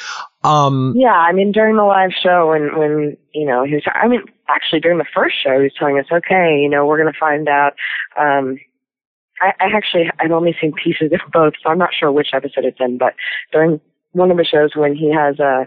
Um, 0.45 0.93
Yeah, 0.95 1.09
I 1.09 1.33
mean, 1.33 1.51
during 1.51 1.75
the 1.75 1.83
live 1.83 2.11
show, 2.23 2.51
when 2.51 2.79
when 2.79 3.17
you 3.33 3.45
know 3.45 3.65
he 3.65 3.73
was, 3.73 3.83
I 3.93 4.07
mean, 4.07 4.21
actually 4.47 4.79
during 4.79 4.97
the 4.97 5.05
first 5.13 5.35
show, 5.43 5.57
he 5.57 5.63
was 5.63 5.73
telling 5.77 5.99
us, 5.99 6.05
okay, 6.09 6.59
you 6.61 6.69
know, 6.69 6.85
we're 6.85 7.01
going 7.01 7.11
to 7.11 7.19
find 7.19 7.49
out. 7.49 7.73
Um, 8.17 8.57
I, 9.41 9.53
I 9.59 9.75
actually 9.75 10.09
I've 10.19 10.31
only 10.31 10.55
seen 10.59 10.73
pieces 10.73 11.11
of 11.11 11.31
both, 11.31 11.53
so 11.61 11.69
I'm 11.69 11.77
not 11.77 11.89
sure 11.97 12.11
which 12.11 12.29
episode 12.33 12.65
it's 12.65 12.79
in. 12.79 12.97
But 12.97 13.13
during 13.51 13.81
one 14.11 14.31
of 14.31 14.37
the 14.37 14.45
shows, 14.45 14.71
when 14.75 14.95
he 14.95 15.11
has 15.11 15.39
uh, 15.39 15.65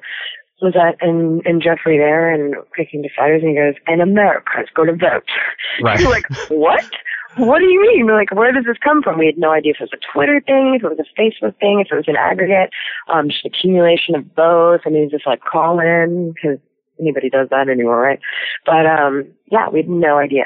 Lizette 0.62 0.96
and 1.00 1.44
and 1.44 1.62
Jeffrey 1.62 1.98
there 1.98 2.32
and 2.32 2.54
picking 2.76 3.02
deciders, 3.02 3.40
and 3.40 3.50
he 3.50 3.54
goes, 3.54 3.74
"And 3.86 4.00
Americans 4.00 4.68
go 4.74 4.84
to 4.84 4.92
vote." 4.92 5.28
Right. 5.82 5.98
You're 5.98 6.10
like, 6.10 6.26
what? 6.50 6.88
What 7.36 7.58
do 7.58 7.64
you 7.64 7.80
mean? 7.82 8.06
Like, 8.06 8.30
where 8.30 8.52
does 8.52 8.64
this 8.64 8.76
come 8.78 9.02
from? 9.02 9.18
We 9.18 9.26
had 9.26 9.36
no 9.36 9.50
idea 9.50 9.72
if 9.72 9.80
it 9.80 9.90
was 9.90 9.98
a 10.00 10.12
Twitter 10.12 10.40
thing, 10.46 10.76
if 10.78 10.84
it 10.84 10.88
was 10.88 11.00
a 11.00 11.20
Facebook 11.20 11.58
thing, 11.58 11.80
if 11.80 11.90
it 11.90 11.96
was 11.96 12.06
an 12.06 12.14
aggregate, 12.16 12.70
um, 13.12 13.28
just 13.28 13.44
accumulation 13.44 14.14
of 14.14 14.36
both. 14.36 14.82
I 14.86 14.90
mean, 14.90 15.10
just 15.10 15.26
like 15.26 15.40
call 15.40 15.80
in 15.80 16.32
because 16.32 16.58
anybody 17.00 17.30
does 17.30 17.48
that 17.50 17.68
anymore, 17.68 18.00
right? 18.00 18.20
But 18.64 18.86
um, 18.86 19.26
yeah, 19.50 19.68
we 19.68 19.80
had 19.80 19.88
no 19.88 20.18
idea. 20.18 20.44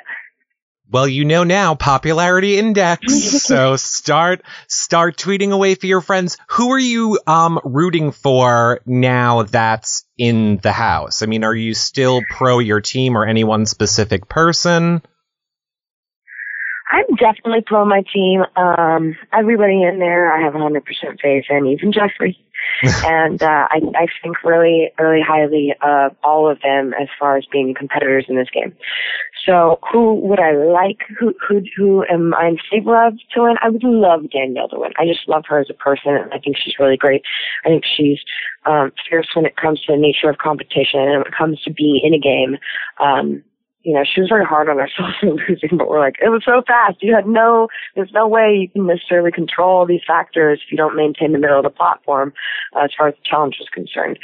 Well, 0.91 1.07
you 1.07 1.27
know 1.27 1.45
now, 1.45 1.75
popularity 1.75 2.59
index. 2.59 3.13
so 3.43 3.77
start 3.77 4.43
start 4.69 5.17
tweeting 5.17 5.53
away 5.53 5.75
for 5.75 5.87
your 5.87 6.01
friends. 6.01 6.39
Who 6.49 6.71
are 6.73 6.79
you 6.79 7.19
um 7.27 7.61
rooting 7.63 8.13
for 8.13 8.81
now 8.87 9.43
that's 9.43 10.05
in 10.17 10.59
the 10.63 10.73
house? 10.73 11.23
I 11.23 11.27
mean, 11.27 11.45
are 11.45 11.55
you 11.55 11.75
still 11.75 12.23
pro 12.31 12.59
your 12.59 12.81
team 12.81 13.17
or 13.17 13.27
any 13.27 13.45
one 13.45 13.67
specific 13.67 14.29
person? 14.29 15.03
I'm 16.91 17.17
definitely 17.17 17.63
pro 17.67 17.85
my 17.85 18.03
team. 18.13 18.45
Um, 18.57 19.15
everybody 19.31 19.83
in 19.83 19.99
there, 19.99 20.33
I 20.33 20.43
have 20.43 20.55
100% 20.55 20.83
faith 21.21 21.45
in, 21.51 21.67
even 21.67 21.93
Jeffrey. 21.93 22.39
and 23.05 23.43
uh, 23.43 23.69
I, 23.71 23.81
I 23.95 24.07
think 24.23 24.43
really, 24.45 24.91
really 24.99 25.21
highly 25.21 25.75
of 25.83 26.15
all 26.23 26.51
of 26.51 26.61
them 26.61 26.95
as 27.01 27.09
far 27.19 27.37
as 27.37 27.45
being 27.51 27.75
competitors 27.75 28.27
in 28.29 28.37
this 28.37 28.49
game. 28.53 28.75
So, 29.47 29.79
who 29.91 30.15
would 30.15 30.41
I 30.41 30.53
like? 30.53 30.99
Who 31.19 31.35
who 31.47 31.63
who 31.77 32.05
am 32.11 32.35
I 32.35 32.49
in 32.49 32.59
favor 32.71 33.07
of 33.07 33.15
to 33.35 33.43
win? 33.43 33.57
I 33.63 33.71
would 33.71 33.85
love 33.85 34.31
Danielle 34.31 34.69
to 34.69 34.79
win. 34.79 34.93
I 34.99 35.07
just 35.07 35.29
love 35.29 35.45
her 35.49 35.59
as 35.59 35.71
a 35.71 35.75
person, 35.75 36.15
and 36.15 36.33
I 36.33 36.39
think 36.39 36.57
she's 36.57 36.79
really 36.79 36.97
great. 36.97 37.23
I 37.65 37.69
think 37.69 37.85
she's 37.85 38.19
um, 38.67 38.93
fierce 39.09 39.29
when 39.35 39.47
it 39.47 39.57
comes 39.57 39.81
to 39.83 39.93
the 39.93 39.99
nature 39.99 40.29
of 40.29 40.39
competition 40.39 41.01
and 41.01 41.19
when 41.19 41.27
it 41.27 41.35
comes 41.37 41.61
to 41.63 41.73
being 41.73 42.01
in 42.03 42.15
a 42.15 42.19
game. 42.19 42.59
Um, 43.01 43.43
you 43.89 43.95
know, 43.95 44.05
she 44.05 44.21
was 44.21 44.29
very 44.29 44.45
hard 44.45 44.69
on 44.69 44.77
herself 44.77 45.15
for 45.21 45.29
losing, 45.49 45.79
but 45.79 45.89
we're 45.89 45.99
like, 45.99 46.17
it 46.21 46.29
was 46.29 46.43
so 46.45 46.61
fast. 46.67 46.99
You 47.01 47.15
had 47.15 47.27
no, 47.27 47.69
there's 47.97 48.13
no 48.13 48.29
way 48.29 48.55
you 48.61 48.69
can 48.69 48.87
necessarily 48.87 49.33
control 49.33 49.87
these 49.87 50.03
factors 50.07 50.61
if 50.63 50.71
you 50.71 50.77
don't 50.77 50.95
maintain 50.95 51.33
the 51.33 51.39
middle 51.39 51.57
of 51.57 51.65
the 51.65 51.71
platform 51.71 52.35
uh, 52.77 52.85
as 52.85 52.91
far 52.99 53.09
as 53.09 53.15
the 53.15 53.25
challenge 53.25 53.57
is 53.59 53.69
concerned. 53.73 54.19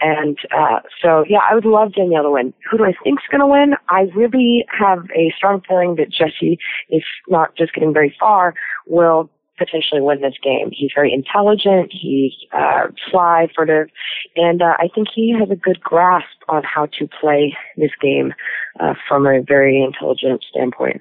And 0.00 0.36
uh, 0.50 0.80
so, 1.00 1.24
yeah, 1.28 1.38
I 1.48 1.54
would 1.54 1.64
love 1.64 1.94
Danielle 1.94 2.24
to 2.24 2.30
win. 2.32 2.52
Who 2.68 2.78
do 2.78 2.84
I 2.84 2.92
think's 3.04 3.22
going 3.30 3.40
to 3.40 3.46
win? 3.46 3.74
I 3.88 4.10
really 4.16 4.66
have 4.76 5.04
a 5.14 5.32
strong 5.36 5.62
feeling 5.68 5.94
that 5.98 6.10
Jesse, 6.10 6.58
if 6.88 7.04
not 7.28 7.56
just 7.56 7.72
getting 7.72 7.94
very 7.94 8.12
far, 8.18 8.54
will 8.84 9.30
potentially 9.58 10.00
win 10.00 10.20
this 10.20 10.34
game. 10.42 10.70
He's 10.72 10.90
very 10.94 11.12
intelligent. 11.12 11.92
He's 11.92 12.32
uh, 12.52 12.88
sly, 13.10 13.48
of, 13.70 13.88
and 14.36 14.62
uh, 14.62 14.74
I 14.78 14.88
think 14.94 15.08
he 15.14 15.34
has 15.38 15.50
a 15.50 15.56
good 15.56 15.80
grasp 15.80 16.36
on 16.48 16.62
how 16.64 16.86
to 16.98 17.08
play 17.20 17.56
this 17.76 17.92
game 18.00 18.34
uh, 18.80 18.94
from 19.08 19.26
a 19.26 19.42
very 19.42 19.82
intelligent 19.82 20.44
standpoint. 20.48 21.00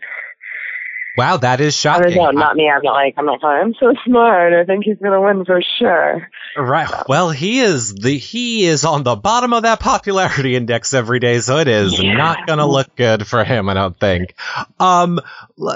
Wow, 1.16 1.38
that 1.38 1.61
is 1.61 1.76
I 1.76 1.78
shocking. 1.78 2.16
don't 2.16 2.34
know, 2.36 2.41
not 2.41 2.55
me. 2.55 2.68
I'm 2.68 2.82
not 2.82 2.93
like 2.93 3.14
I'm 3.18 3.26
like 3.28 3.43
I'm 3.43 3.76
so 3.80 3.93
smart. 4.03 4.51
I 4.53 4.64
think 4.66 4.84
he's 4.86 4.97
gonna 4.97 5.22
win 5.22 5.45
for 5.45 5.61
sure. 5.78 6.28
Right. 6.57 6.89
Well, 7.07 7.30
he 7.30 7.59
is 7.59 7.93
the 7.93 8.18
he 8.18 8.66
is 8.66 8.84
on 8.84 9.03
the 9.03 9.16
bottom 9.16 9.53
of 9.53 9.61
that 9.64 9.80
popularity 9.80 10.55
index 10.55 10.93
every 10.93 11.20
day, 11.20 11.39
so 11.39 11.57
it 11.59 11.68
is 11.68 12.01
Yeah. 12.01 12.14
not 12.16 12.47
going 12.47 12.59
to 12.59 12.66
look 12.66 12.95
good 12.95 13.28
for 13.28 13.43
him, 13.43 13.70
I 13.70 13.74
don't 13.76 13.99
think. 13.99 14.34
Um 14.80 15.20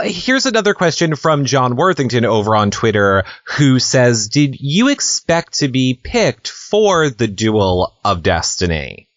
here's 0.04 0.46
another 0.48 0.74
question 0.74 1.16
from 1.16 1.46
John 1.46 1.76
Worthington 1.76 2.26
over 2.26 2.56
on 2.56 2.72
Twitter 2.72 3.24
who 3.58 3.78
says, 3.80 4.30
"Did 4.30 4.58
you 4.60 4.90
expect 4.90 5.60
to 5.60 5.68
be 5.68 5.94
picked 5.94 6.48
for 6.50 7.10
the 7.12 7.28
Duel 7.28 7.94
of 8.04 8.24
Destiny?" 8.24 9.08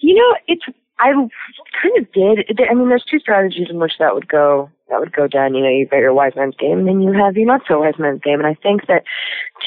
You 0.00 0.14
know, 0.14 0.36
it's 0.48 0.62
I 1.00 1.12
kind 1.12 1.96
of 1.98 2.12
did. 2.12 2.60
I 2.70 2.74
mean, 2.74 2.88
there's 2.88 3.04
two 3.10 3.18
strategies 3.18 3.68
in 3.70 3.78
which 3.78 3.94
that 3.98 4.14
would 4.14 4.28
go. 4.28 4.70
That 4.90 5.00
would 5.00 5.12
go 5.12 5.26
down. 5.26 5.54
You 5.54 5.62
know, 5.62 5.70
you've 5.70 5.90
got 5.90 5.98
your 5.98 6.12
wise 6.12 6.32
man's 6.36 6.56
game, 6.56 6.80
and 6.80 6.88
then 6.88 7.00
you 7.00 7.12
have 7.12 7.36
your 7.36 7.46
not 7.46 7.62
so 7.66 7.80
wise 7.80 7.98
man's 7.98 8.20
game. 8.20 8.38
And 8.38 8.46
I 8.46 8.54
think 8.54 8.86
that 8.86 9.04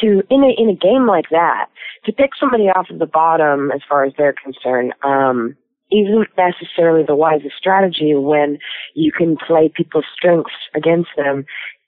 to 0.01 0.21
in 0.29 0.43
a 0.43 0.53
in 0.61 0.69
a 0.69 0.75
game 0.75 1.07
like 1.07 1.29
that, 1.31 1.69
to 2.05 2.11
pick 2.11 2.31
somebody 2.39 2.65
off 2.65 2.89
of 2.91 2.99
the 2.99 3.07
bottom 3.07 3.71
as 3.71 3.81
far 3.87 4.05
as 4.05 4.13
they're 4.15 4.35
concerned, 4.43 4.93
um, 5.03 5.55
isn't 5.91 6.27
necessarily 6.37 7.03
the 7.05 7.15
wisest 7.15 7.55
strategy 7.57 8.13
when 8.15 8.59
you 8.93 9.11
can 9.11 9.35
play 9.35 9.71
people's 9.73 10.05
strengths 10.15 10.53
against 10.75 11.09
them 11.17 11.45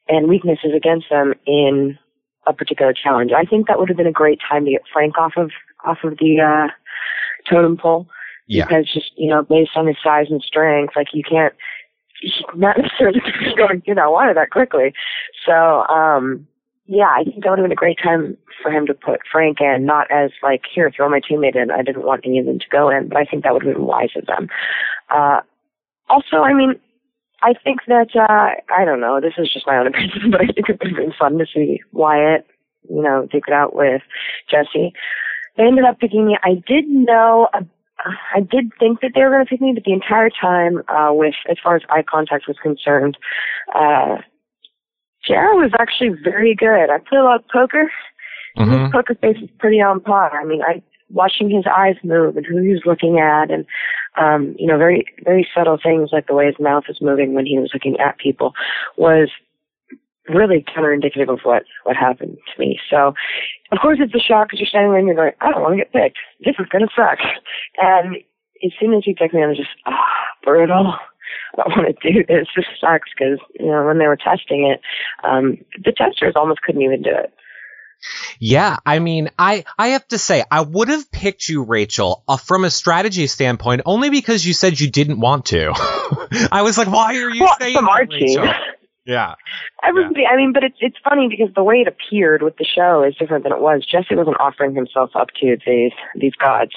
and 0.08 0.28
weaknesses 0.28 0.72
against 0.76 1.08
them 1.10 1.34
in 1.46 1.98
a 2.48 2.54
particular 2.54 2.94
challenge. 2.94 3.32
I 3.36 3.46
think 3.46 3.68
that 3.68 3.80
would 3.80 3.90
have 3.90 3.98
been 3.98 4.08
a 4.08 4.12
great 4.12 4.40
time 4.48 4.66
to 4.66 4.72
get 4.72 4.82
Frank 4.92 5.18
off 5.18 5.34
of 5.38 5.52
off 5.86 6.00
of 6.04 6.18
the 6.18 6.42
uh, 6.42 6.72
totem 7.50 7.78
pole 7.78 8.08
Yeah. 8.48 8.66
because 8.66 8.92
just 8.94 9.12
you 9.18 9.30
know 9.30 9.44
based 9.44 9.72
on 9.76 9.88
his 9.88 9.98
size 10.04 10.28
and 10.30 10.42
strength, 10.42 10.96
like 10.96 11.08
you 11.14 11.24
can't 11.24 11.54
not 12.56 12.78
necessarily 12.78 13.22
going 13.58 13.82
you 13.86 13.96
know 13.96 14.12
water 14.12 14.34
that 14.34 14.52
quickly. 14.52 14.94
So 15.46 15.86
um 15.88 16.48
yeah, 16.88 17.08
I 17.08 17.24
think 17.24 17.44
that 17.44 17.50
would 17.50 17.58
have 17.58 17.66
been 17.66 17.72
a 17.72 17.76
great 17.76 17.98
time 18.02 18.38
for 18.62 18.72
him 18.72 18.86
to 18.86 18.94
put 18.94 19.22
Frank 19.32 19.58
in, 19.60 19.86
not 19.86 20.10
as 20.12 20.32
like 20.44 20.62
here 20.74 20.92
throw 20.96 21.10
my 21.10 21.20
teammate 21.20 21.56
in. 21.56 21.72
I 21.72 21.82
didn't 21.82 22.06
want 22.06 22.22
any 22.26 22.40
of 22.40 22.46
them 22.46 22.60
to 22.60 22.70
go 22.72 22.90
in, 22.90 23.08
but 23.10 23.18
I 23.18 23.26
think 23.26 23.44
that 23.44 23.54
would 23.54 23.64
have 23.66 23.74
been 23.74 23.86
wise 23.86 24.12
of 24.16 24.28
them. 24.28 24.50
Uh, 25.10 25.42
also, 26.10 26.38
I 26.38 26.54
mean. 26.54 26.80
I 27.44 27.54
think 27.64 27.82
that 27.88 28.16
uh 28.16 28.56
I 28.74 28.86
don't 28.86 29.02
know. 29.02 29.20
This 29.22 29.34
is 29.38 29.52
just 29.54 29.68
my 29.68 29.78
own 29.78 29.88
opinion, 29.92 30.32
but 30.32 30.42
I 30.42 30.48
think 30.48 30.70
it 30.70 30.80
would 30.80 30.88
have 30.88 30.98
been 30.98 31.14
fun 31.20 31.38
to 31.38 31.46
see 31.46 31.80
Wyatt, 31.92 32.48
you 32.90 33.02
know, 33.04 33.28
take 33.32 33.44
it 33.48 33.54
out 33.54 33.76
with 33.76 34.02
Jesse. 34.50 34.94
They 35.58 35.64
ended 35.64 35.86
up 35.86 36.00
picking 36.00 36.26
me. 36.26 36.38
I 36.44 36.56
did 36.66 36.88
know 36.88 37.48
uh, 37.54 37.62
I 38.34 38.40
did 38.40 38.72
think 38.80 39.02
that 39.02 39.12
they 39.16 39.22
were 39.22 39.32
going 39.32 39.46
to 39.46 39.50
pick 39.50 39.62
me, 39.62 39.74
but 39.74 39.84
the 39.84 39.94
entire 39.94 40.30
time, 40.30 40.84
uh, 40.88 41.12
with 41.14 41.36
as 41.50 41.58
far 41.64 41.76
as 41.76 41.82
eye 41.90 42.04
contact 42.04 42.48
was 42.48 42.58
concerned, 42.62 43.18
uh, 43.74 44.18
Jared 45.28 45.58
was 45.58 45.72
actually 45.80 46.10
very 46.24 46.56
good. 46.56 46.90
I 46.90 47.00
played 47.00 47.20
a 47.20 47.24
lot 47.24 47.40
of 47.40 47.48
poker. 47.48 47.92
Mhm. 48.58 48.84
His 48.84 48.92
poker 48.92 49.16
face 49.16 49.38
is 49.42 49.50
pretty 49.60 49.82
on 49.82 50.00
par. 50.00 50.40
I 50.40 50.46
mean, 50.46 50.62
I 50.62 50.82
watching 51.10 51.50
his 51.50 51.66
eyes 51.68 51.96
move 52.04 52.36
and 52.38 52.46
who 52.46 52.62
he 52.62 52.72
was 52.72 52.86
looking 52.86 53.20
at, 53.20 53.52
and 53.52 53.66
um, 54.18 54.56
you 54.58 54.68
know, 54.68 54.78
very 54.78 55.06
very 55.24 55.48
subtle 55.54 55.78
things 55.82 56.10
like 56.12 56.28
the 56.28 56.34
way 56.34 56.46
his 56.46 56.60
mouth 56.60 56.86
was 56.88 57.02
moving 57.02 57.34
when 57.34 57.46
he 57.46 57.60
was 57.60 57.72
looking 57.74 58.00
at 58.00 58.18
people 58.18 58.54
was 58.98 59.30
really 60.30 60.64
counterindicative 60.76 61.30
of 61.30 61.40
what 61.44 61.64
what 61.84 61.96
happened 61.96 62.38
to 62.54 62.60
me. 62.60 62.80
So 62.90 63.14
of 63.72 63.80
course 63.82 63.98
it's 64.02 64.14
a 64.14 64.20
shock 64.20 64.48
because 64.48 64.60
you're 64.60 64.68
standing 64.70 64.92
there 64.92 65.00
and 65.00 65.08
you're 65.08 65.16
going, 65.16 65.32
I 65.42 65.52
don't 65.52 65.62
want 65.62 65.74
to 65.74 65.78
get 65.84 65.94
picked. 65.94 66.18
This 66.44 66.56
is 66.60 66.68
gonna 66.72 66.88
suck. 66.96 67.20
And 67.78 68.18
as 68.64 68.72
soon 68.80 68.94
as 68.94 69.06
you 69.06 69.16
picked 69.16 69.34
me, 69.34 69.44
I 69.44 69.48
was 69.48 69.58
just 69.58 69.70
ah 69.86 69.94
brutal. 70.44 70.94
I 71.58 71.58
don't 71.58 71.78
want 71.78 71.98
to 72.00 72.12
do 72.14 72.24
this. 72.28 72.48
This 72.56 72.66
sucks 72.80 73.10
because 73.18 73.40
you 73.60 73.68
know 73.68 73.86
when 73.86 73.98
they 73.98 74.08
were 74.08 74.18
testing 74.18 74.72
it, 74.72 74.82
um, 75.28 75.58
the 75.84 75.92
testers 75.92 76.34
almost 76.36 76.62
couldn't 76.62 76.82
even 76.82 77.02
do 77.02 77.12
it. 77.12 77.34
Yeah, 78.40 78.78
I 78.86 79.00
mean, 79.00 79.30
I 79.40 79.64
I 79.80 79.88
have 79.90 80.08
to 80.10 80.18
say, 80.18 80.44
I 80.52 80.62
would 80.62 80.90
have 80.90 81.10
picked 81.12 81.48
you, 81.48 81.64
Rachel, 81.64 82.24
uh, 82.28 82.38
from 82.38 82.66
a 82.66 82.70
strategy 82.70 83.26
standpoint, 83.28 83.82
only 83.86 84.10
because 84.10 84.46
you 84.46 84.54
said 84.54 84.80
you 84.80 84.90
didn't 84.92 85.20
want 85.20 85.46
to. 85.48 85.72
I 86.52 86.62
was 86.62 86.78
like, 86.78 86.88
why 86.88 87.16
are 87.18 87.30
you 87.30 87.42
Well, 87.44 87.56
saying 87.60 87.74
that. 87.74 88.08
Rachel? 88.10 88.54
Yeah, 89.06 89.36
Everybody, 89.84 90.26
I 90.26 90.36
mean, 90.36 90.52
but 90.52 90.64
it's 90.64 90.78
it's 90.80 90.98
funny 91.04 91.28
because 91.30 91.54
the 91.54 91.64
way 91.64 91.76
it 91.76 91.88
appeared 91.88 92.42
with 92.42 92.58
the 92.58 92.66
show 92.66 93.04
is 93.04 93.16
different 93.16 93.44
than 93.44 93.54
it 93.54 93.62
was. 93.62 93.86
Jesse 93.86 94.16
wasn't 94.16 94.40
offering 94.40 94.74
himself 94.74 95.12
up 95.16 95.30
to 95.42 95.58
these 95.66 95.92
these 96.16 96.34
gods. 96.34 96.72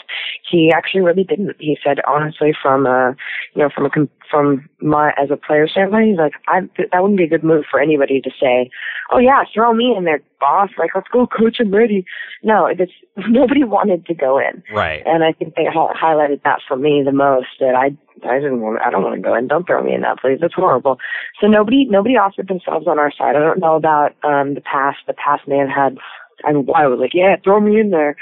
He 0.48 0.70
actually 0.74 1.00
really 1.00 1.24
didn't. 1.24 1.56
He 1.58 1.78
said 1.82 2.00
honestly, 2.06 2.52
from 2.60 2.86
a 2.86 3.16
you 3.54 3.62
know 3.62 3.70
from 3.74 3.86
a 3.86 3.90
com- 3.90 4.10
from 4.30 4.68
my 4.80 5.12
as 5.16 5.30
a 5.30 5.36
player 5.36 5.66
standpoint, 5.66 6.08
he's 6.08 6.18
like, 6.18 6.34
I 6.48 6.60
that 6.92 7.00
wouldn't 7.00 7.18
be 7.18 7.24
a 7.24 7.28
good 7.28 7.44
move 7.44 7.64
for 7.70 7.80
anybody 7.80 8.20
to 8.20 8.30
say, 8.38 8.70
oh 9.10 9.18
yeah, 9.18 9.44
throw 9.54 9.72
me 9.72 9.94
in 9.96 10.04
there, 10.04 10.20
boss. 10.38 10.68
Like 10.76 10.90
let's 10.94 11.08
go, 11.08 11.26
coach. 11.26 11.56
I'm 11.60 11.74
ready. 11.74 12.04
No, 12.42 12.66
it's 12.66 12.92
nobody 13.28 13.64
wanted 13.64 14.04
to 14.06 14.14
go 14.14 14.38
in. 14.38 14.62
right. 14.70 15.02
And 15.06 15.24
I 15.24 15.32
think 15.32 15.54
they 15.54 15.64
highlighted 15.64 16.42
that 16.42 16.60
for 16.68 16.76
me 16.76 17.02
the 17.02 17.12
most. 17.12 17.48
That 17.60 17.74
I 17.74 17.96
I 18.24 18.36
didn't 18.38 18.60
want 18.60 18.80
I 18.84 18.90
don't 18.90 19.02
want 19.02 19.16
to 19.16 19.20
go 19.22 19.34
in. 19.34 19.48
Don't 19.48 19.66
throw 19.66 19.82
me 19.82 19.94
in 19.94 20.02
that, 20.02 20.18
please. 20.20 20.38
It's 20.42 20.54
horrible. 20.54 20.98
So 21.40 21.46
nobody 21.46 21.86
nobody 21.88 22.16
offered 22.16 22.48
themselves 22.48 22.86
on 22.86 22.98
our 22.98 23.12
side. 23.12 23.36
I 23.36 23.40
don't 23.40 23.60
know 23.60 23.76
about 23.76 24.12
um 24.24 24.54
the 24.54 24.60
past. 24.60 24.98
The 25.06 25.14
past 25.14 25.42
have 25.48 25.68
had. 25.68 25.98
I 26.44 26.52
mean, 26.52 26.66
I 26.74 26.86
was 26.86 27.00
like, 27.00 27.14
yeah, 27.14 27.36
throw 27.42 27.60
me 27.60 27.80
in 27.80 27.90
there, 27.90 28.16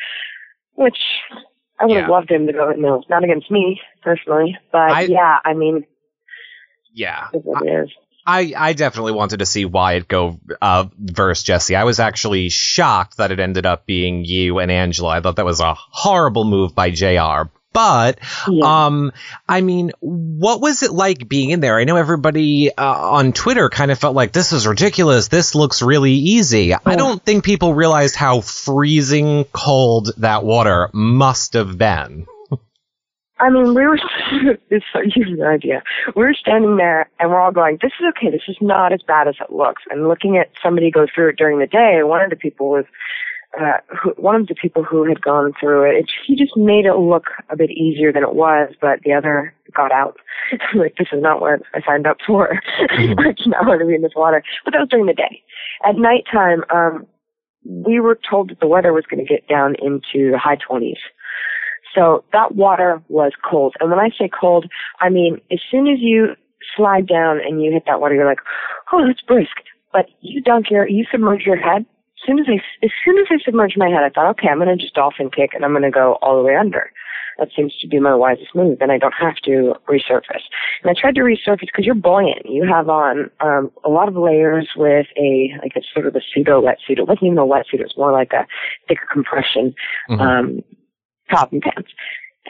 which 0.75 0.97
I 1.79 1.85
would 1.85 1.97
have 1.99 2.09
loved 2.11 2.31
him 2.31 2.47
to 2.47 2.53
go 2.53 2.71
in. 2.71 2.81
No, 2.81 3.03
not 3.11 3.25
against 3.25 3.51
me 3.51 3.81
personally, 4.03 4.57
but 4.73 4.91
I- 4.91 5.03
yeah, 5.03 5.39
I 5.45 5.53
mean, 5.53 5.85
Yeah. 6.93 7.29
it's 7.33 7.45
what 7.45 7.67
it 7.67 7.71
is. 7.85 7.91
I, 8.29 8.55
I 8.57 8.73
definitely 8.73 9.13
wanted 9.13 9.39
to 9.39 9.47
see 9.47 9.67
Wyatt 9.67 10.09
go 10.09 10.41
uh, 10.61 10.87
versus 10.99 11.45
Jesse. 11.45 11.77
I 11.77 11.85
was 11.85 12.01
actually 12.01 12.49
shocked 12.49 13.19
that 13.19 13.31
it 13.31 13.39
ended 13.39 13.67
up 13.67 13.87
being 13.87 14.25
you 14.25 14.59
and 14.59 14.69
Angela. 14.69 15.11
I 15.11 15.21
thought 15.21 15.37
that 15.37 15.45
was 15.45 15.61
a 15.61 15.75
horrible 15.77 16.45
move 16.45 16.75
by 16.75 16.91
JR. 16.91 17.51
But 17.77 18.21
Yeah. 18.49 18.87
um, 18.87 19.13
I 19.47 19.61
mean, 19.61 19.93
what 20.01 20.63
was 20.63 20.83
it 20.83 20.93
like 20.93 21.29
being 21.29 21.51
in 21.51 21.61
there? 21.61 21.79
I 21.79 21.85
know 21.85 21.97
everybody 21.97 22.75
uh, 22.75 22.83
on 22.83 23.35
Twitter 23.35 23.69
kind 23.69 23.91
of 23.91 23.99
felt 23.99 24.17
like 24.17 24.33
this 24.33 24.53
is 24.53 24.67
ridiculous. 24.67 25.29
This 25.29 25.55
looks 25.55 25.83
really 25.83 26.15
easy. 26.15 26.73
I 26.73 26.97
don't 26.97 27.23
think 27.23 27.45
people 27.45 27.75
realized 27.75 28.17
how 28.17 28.41
freezing 28.41 29.45
cold 29.53 30.13
that 30.17 30.43
water 30.43 30.89
must 30.95 31.53
have 31.53 31.77
been. 31.77 32.27
I 33.39 33.51
mean, 33.51 33.75
we 33.75 33.87
were, 33.87 33.99
it's 34.71 34.87
so, 34.95 35.01
you 35.03 35.27
have 35.27 35.39
no 35.39 35.47
idea. 35.47 35.83
We 36.15 36.25
were 36.25 36.33
standing 36.33 36.79
there 36.79 37.11
and 37.21 37.29
we're 37.29 37.39
all 37.39 37.53
going, 37.53 37.79
this 37.83 37.93
is 38.01 38.07
okay. 38.17 38.31
This 38.31 38.49
is 38.49 38.57
not 38.63 38.95
as 38.95 39.03
bad 39.03 39.29
as 39.29 39.35
it 39.39 39.53
looks. 39.53 39.83
And 39.91 40.09
looking 40.09 40.39
at 40.39 40.49
somebody 40.63 40.91
go 40.91 41.07
through 41.15 41.29
it 41.29 41.37
during 41.37 41.59
the 41.59 41.67
day, 41.67 42.03
one 42.03 42.23
of 42.23 42.31
the 42.31 42.37
people 42.37 42.71
was, 42.71 42.87
uh, 43.61 43.79
who, 44.03 44.11
one 44.17 44.35
of 44.35 44.47
the 44.47 44.55
people 44.55 44.83
who 44.85 45.05
had 45.05 45.23
gone 45.23 45.53
through 45.59 45.89
it, 45.91 45.97
it, 45.97 46.11
he 46.27 46.37
just 46.37 46.57
made 46.57 46.85
it 46.85 46.97
look 46.97 47.25
a 47.51 47.57
bit 47.57 47.71
easier 47.71 48.13
than 48.13 48.23
it 48.23 48.35
was, 48.35 48.73
but 48.81 49.01
the 49.05 49.13
other 49.13 49.55
got 49.75 49.93
out. 49.93 50.17
like, 50.75 50.97
this 50.97 51.09
is 51.13 51.23
not 51.23 51.41
what 51.41 51.63
I 51.75 51.81
signed 51.87 52.07
up 52.07 52.19
for. 52.27 52.61
I 52.91 53.07
do 53.15 53.51
not 53.51 53.67
want 53.67 53.81
to 53.81 53.87
be 53.87 53.95
in 53.95 54.03
this 54.03 54.13
water. 54.15 54.43
But 54.65 54.73
that 54.73 54.81
was 54.81 54.89
during 54.91 55.07
the 55.07 55.15
day. 55.15 55.43
At 55.89 55.97
nighttime, 55.97 56.65
um, 56.75 57.07
we 57.65 58.01
were 58.01 58.19
told 58.29 58.51
that 58.51 58.61
the 58.61 58.67
weather 58.67 58.93
was 58.93 59.05
going 59.11 59.25
to 59.25 59.33
get 59.33 59.49
down 59.49 59.75
into 59.83 60.31
the 60.31 60.39
high 60.39 60.57
20s. 60.57 60.99
So 61.95 62.25
that 62.33 62.55
water 62.55 63.03
was 63.09 63.33
cold. 63.49 63.75
And 63.81 63.91
when 63.91 63.99
I 63.99 64.11
say 64.11 64.29
cold, 64.29 64.67
I 65.01 65.09
mean, 65.09 65.41
as 65.51 65.61
soon 65.71 65.89
as 65.89 65.99
you 66.01 66.37
slide 66.77 67.07
down 67.07 67.39
and 67.41 67.63
you 67.63 67.73
hit 67.73 67.85
that 67.87 68.01
water, 68.01 68.15
you're 68.15 68.27
like, 68.27 68.41
oh, 68.93 69.07
that's 69.07 69.23
brisk. 69.23 69.57
But 69.93 70.07
you 70.21 70.43
dunk 70.43 70.67
your, 70.71 70.87
you 70.87 71.07
submerge 71.11 71.43
your 71.47 71.57
head. 71.57 71.87
As 72.19 72.27
soon 72.27 72.39
as 72.39 72.47
I, 72.49 72.55
as 72.85 72.91
soon 73.05 73.19
as 73.19 73.27
I 73.31 73.37
submerged 73.45 73.77
my 73.77 73.89
head, 73.89 74.03
I 74.03 74.09
thought, 74.11 74.31
okay, 74.31 74.49
I'm 74.49 74.59
going 74.59 74.69
to 74.69 74.83
just 74.83 74.95
dolphin 74.95 75.31
kick 75.31 75.51
and 75.55 75.65
I'm 75.65 75.73
going 75.73 75.83
to 75.83 75.91
go 75.91 76.15
all 76.23 76.37
the 76.37 76.43
way 76.43 76.57
under. 76.57 76.91
That 77.39 77.49
seems 77.55 77.77
to 77.81 77.87
be 77.87 78.01
my 78.01 78.15
wisest 78.15 78.55
move. 78.55 78.79
Then 78.79 78.91
I 78.91 78.97
don't 78.97 79.13
have 79.21 79.37
to 79.45 79.75
resurface. 79.89 80.47
And 80.83 80.91
I 80.91 80.95
tried 80.99 81.17
to 81.17 81.21
resurface 81.21 81.67
because 81.67 81.85
you're 81.85 81.95
buoyant. 81.95 82.47
You 82.47 82.67
have 82.67 82.89
on 82.89 83.31
um, 83.41 83.71
a 83.85 83.91
lot 83.91 84.09
of 84.09 84.17
layers 84.17 84.71
with 84.75 85.07
a 85.19 85.51
like 85.63 85.73
a 85.77 85.83
sort 85.93 86.07
of 86.07 86.17
a 86.17 86.21
pseudo 86.33 86.63
wetsuit. 86.63 86.99
It 86.99 87.07
wasn't 87.07 87.25
even 87.25 87.39
a 87.39 87.43
wetsuit. 87.43 87.75
It 87.81 87.83
was 87.83 87.95
more 87.99 88.11
like 88.13 88.33
a 88.33 88.47
thicker 88.89 89.07
compression 89.13 89.75
Mhm. 90.09 90.21
um, 90.21 90.61
top 91.31 91.53
and 91.53 91.61
pants, 91.61 91.91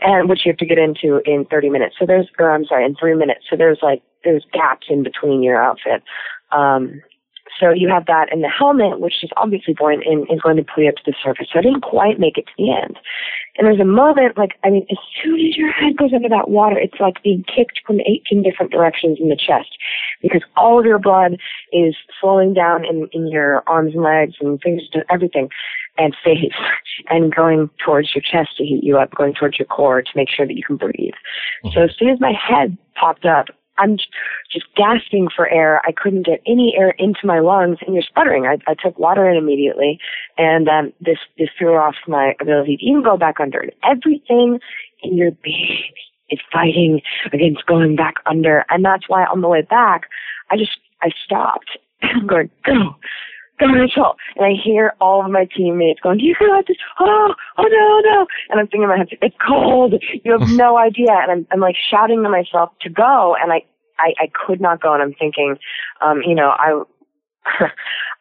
and 0.02 0.28
which 0.28 0.46
you 0.46 0.52
have 0.52 0.58
to 0.58 0.66
get 0.66 0.78
into 0.78 1.20
in 1.24 1.46
30 1.46 1.70
minutes. 1.70 1.96
So 1.98 2.06
there's, 2.06 2.28
or 2.38 2.52
I'm 2.52 2.64
sorry, 2.66 2.84
in 2.84 2.94
three 2.94 3.14
minutes. 3.14 3.46
So 3.50 3.56
there's 3.56 3.78
like 3.82 4.02
there's 4.22 4.44
gaps 4.52 4.86
in 4.88 5.02
between 5.02 5.42
your 5.42 5.60
outfit. 5.60 6.04
Um, 6.52 7.02
so 7.58 7.70
you 7.70 7.88
have 7.88 8.06
that, 8.06 8.32
and 8.32 8.42
the 8.42 8.48
helmet, 8.48 9.00
which 9.00 9.22
is 9.22 9.30
obviously 9.36 9.74
buoyant 9.74 10.04
and 10.06 10.26
is 10.30 10.40
going 10.40 10.56
to 10.56 10.64
pull 10.64 10.84
you 10.84 10.90
up 10.90 10.96
to 10.96 11.02
the 11.06 11.14
surface. 11.22 11.48
So 11.52 11.58
I 11.58 11.62
didn't 11.62 11.82
quite 11.82 12.20
make 12.20 12.36
it 12.36 12.46
to 12.46 12.52
the 12.58 12.72
end. 12.72 12.98
And 13.56 13.66
there's 13.66 13.80
a 13.80 13.84
moment, 13.84 14.36
like, 14.36 14.52
I 14.64 14.70
mean, 14.70 14.86
as 14.90 14.98
soon 15.22 15.40
as 15.40 15.56
your 15.56 15.72
head 15.72 15.96
goes 15.96 16.12
under 16.14 16.28
that 16.28 16.50
water, 16.50 16.78
it's 16.78 17.00
like 17.00 17.22
being 17.22 17.44
kicked 17.44 17.80
from 17.86 18.00
18 18.00 18.42
different 18.42 18.70
directions 18.70 19.18
in 19.20 19.28
the 19.28 19.36
chest 19.36 19.76
because 20.20 20.42
all 20.56 20.78
of 20.78 20.84
your 20.84 20.98
blood 20.98 21.38
is 21.72 21.96
flowing 22.20 22.52
down 22.52 22.84
in, 22.84 23.08
in 23.12 23.28
your 23.28 23.62
arms 23.66 23.94
and 23.94 24.02
legs 24.02 24.34
and 24.40 24.60
fingers 24.60 24.88
and 24.92 25.04
everything 25.10 25.48
and 25.96 26.14
face 26.22 26.52
and 27.08 27.34
going 27.34 27.70
towards 27.82 28.14
your 28.14 28.22
chest 28.22 28.56
to 28.58 28.64
heat 28.64 28.84
you 28.84 28.98
up, 28.98 29.14
going 29.14 29.32
towards 29.32 29.58
your 29.58 29.66
core 29.66 30.02
to 30.02 30.10
make 30.14 30.28
sure 30.28 30.46
that 30.46 30.56
you 30.56 30.62
can 30.62 30.76
breathe. 30.76 31.14
Mm-hmm. 31.64 31.70
So 31.72 31.84
as 31.84 31.90
soon 31.98 32.10
as 32.10 32.20
my 32.20 32.32
head 32.32 32.76
popped 32.94 33.24
up, 33.24 33.46
I'm 33.78 33.96
just 34.52 34.66
gasping 34.76 35.28
for 35.34 35.48
air. 35.48 35.80
I 35.84 35.92
couldn't 35.92 36.26
get 36.26 36.40
any 36.46 36.74
air 36.78 36.90
into 36.98 37.26
my 37.26 37.40
lungs, 37.40 37.78
and 37.84 37.94
you're 37.94 38.02
sputtering. 38.02 38.46
I, 38.46 38.58
I 38.66 38.74
took 38.74 38.98
water 38.98 39.28
in 39.28 39.36
immediately, 39.36 39.98
and 40.38 40.68
um, 40.68 40.92
this 41.00 41.18
this 41.38 41.48
threw 41.58 41.76
off 41.76 41.94
my 42.06 42.34
ability 42.40 42.78
to 42.78 42.84
even 42.84 43.02
go 43.02 43.16
back 43.16 43.40
under. 43.40 43.60
And 43.60 43.72
everything 43.84 44.58
in 45.02 45.16
your 45.16 45.32
being 45.42 45.92
is 46.30 46.40
fighting 46.52 47.00
against 47.32 47.66
going 47.66 47.96
back 47.96 48.14
under, 48.26 48.64
and 48.70 48.84
that's 48.84 49.08
why 49.08 49.24
on 49.24 49.40
the 49.40 49.48
way 49.48 49.62
back, 49.62 50.02
I 50.50 50.56
just 50.56 50.78
I 51.02 51.10
stopped. 51.24 51.78
I'm 52.02 52.26
going 52.26 52.50
go. 52.64 52.96
Go 53.58 53.66
Rachel. 53.66 54.16
And 54.36 54.44
I 54.44 54.52
hear 54.62 54.92
all 55.00 55.24
of 55.24 55.30
my 55.30 55.46
teammates 55.56 56.00
going, 56.00 56.20
you 56.20 56.34
got 56.38 56.66
this. 56.66 56.76
Oh, 57.00 57.34
oh 57.56 57.62
no, 57.62 58.00
no. 58.10 58.26
And 58.50 58.60
I'm 58.60 58.66
thinking 58.66 58.82
in 58.82 58.88
my 58.88 58.98
head, 58.98 59.08
it's 59.22 59.36
cold. 59.46 59.94
You 60.24 60.38
have 60.38 60.50
no 60.50 60.78
idea. 60.86 61.12
And 61.12 61.30
I'm, 61.30 61.46
I'm 61.50 61.60
like 61.60 61.76
shouting 61.90 62.22
to 62.22 62.28
myself 62.28 62.70
to 62.82 62.90
go. 62.90 63.34
And 63.40 63.52
I, 63.52 63.62
I, 63.98 64.12
I 64.20 64.30
could 64.46 64.60
not 64.60 64.82
go. 64.82 64.92
And 64.92 65.02
I'm 65.02 65.14
thinking, 65.14 65.56
um, 66.02 66.20
you 66.26 66.34
know, 66.34 66.50
I, 66.50 66.82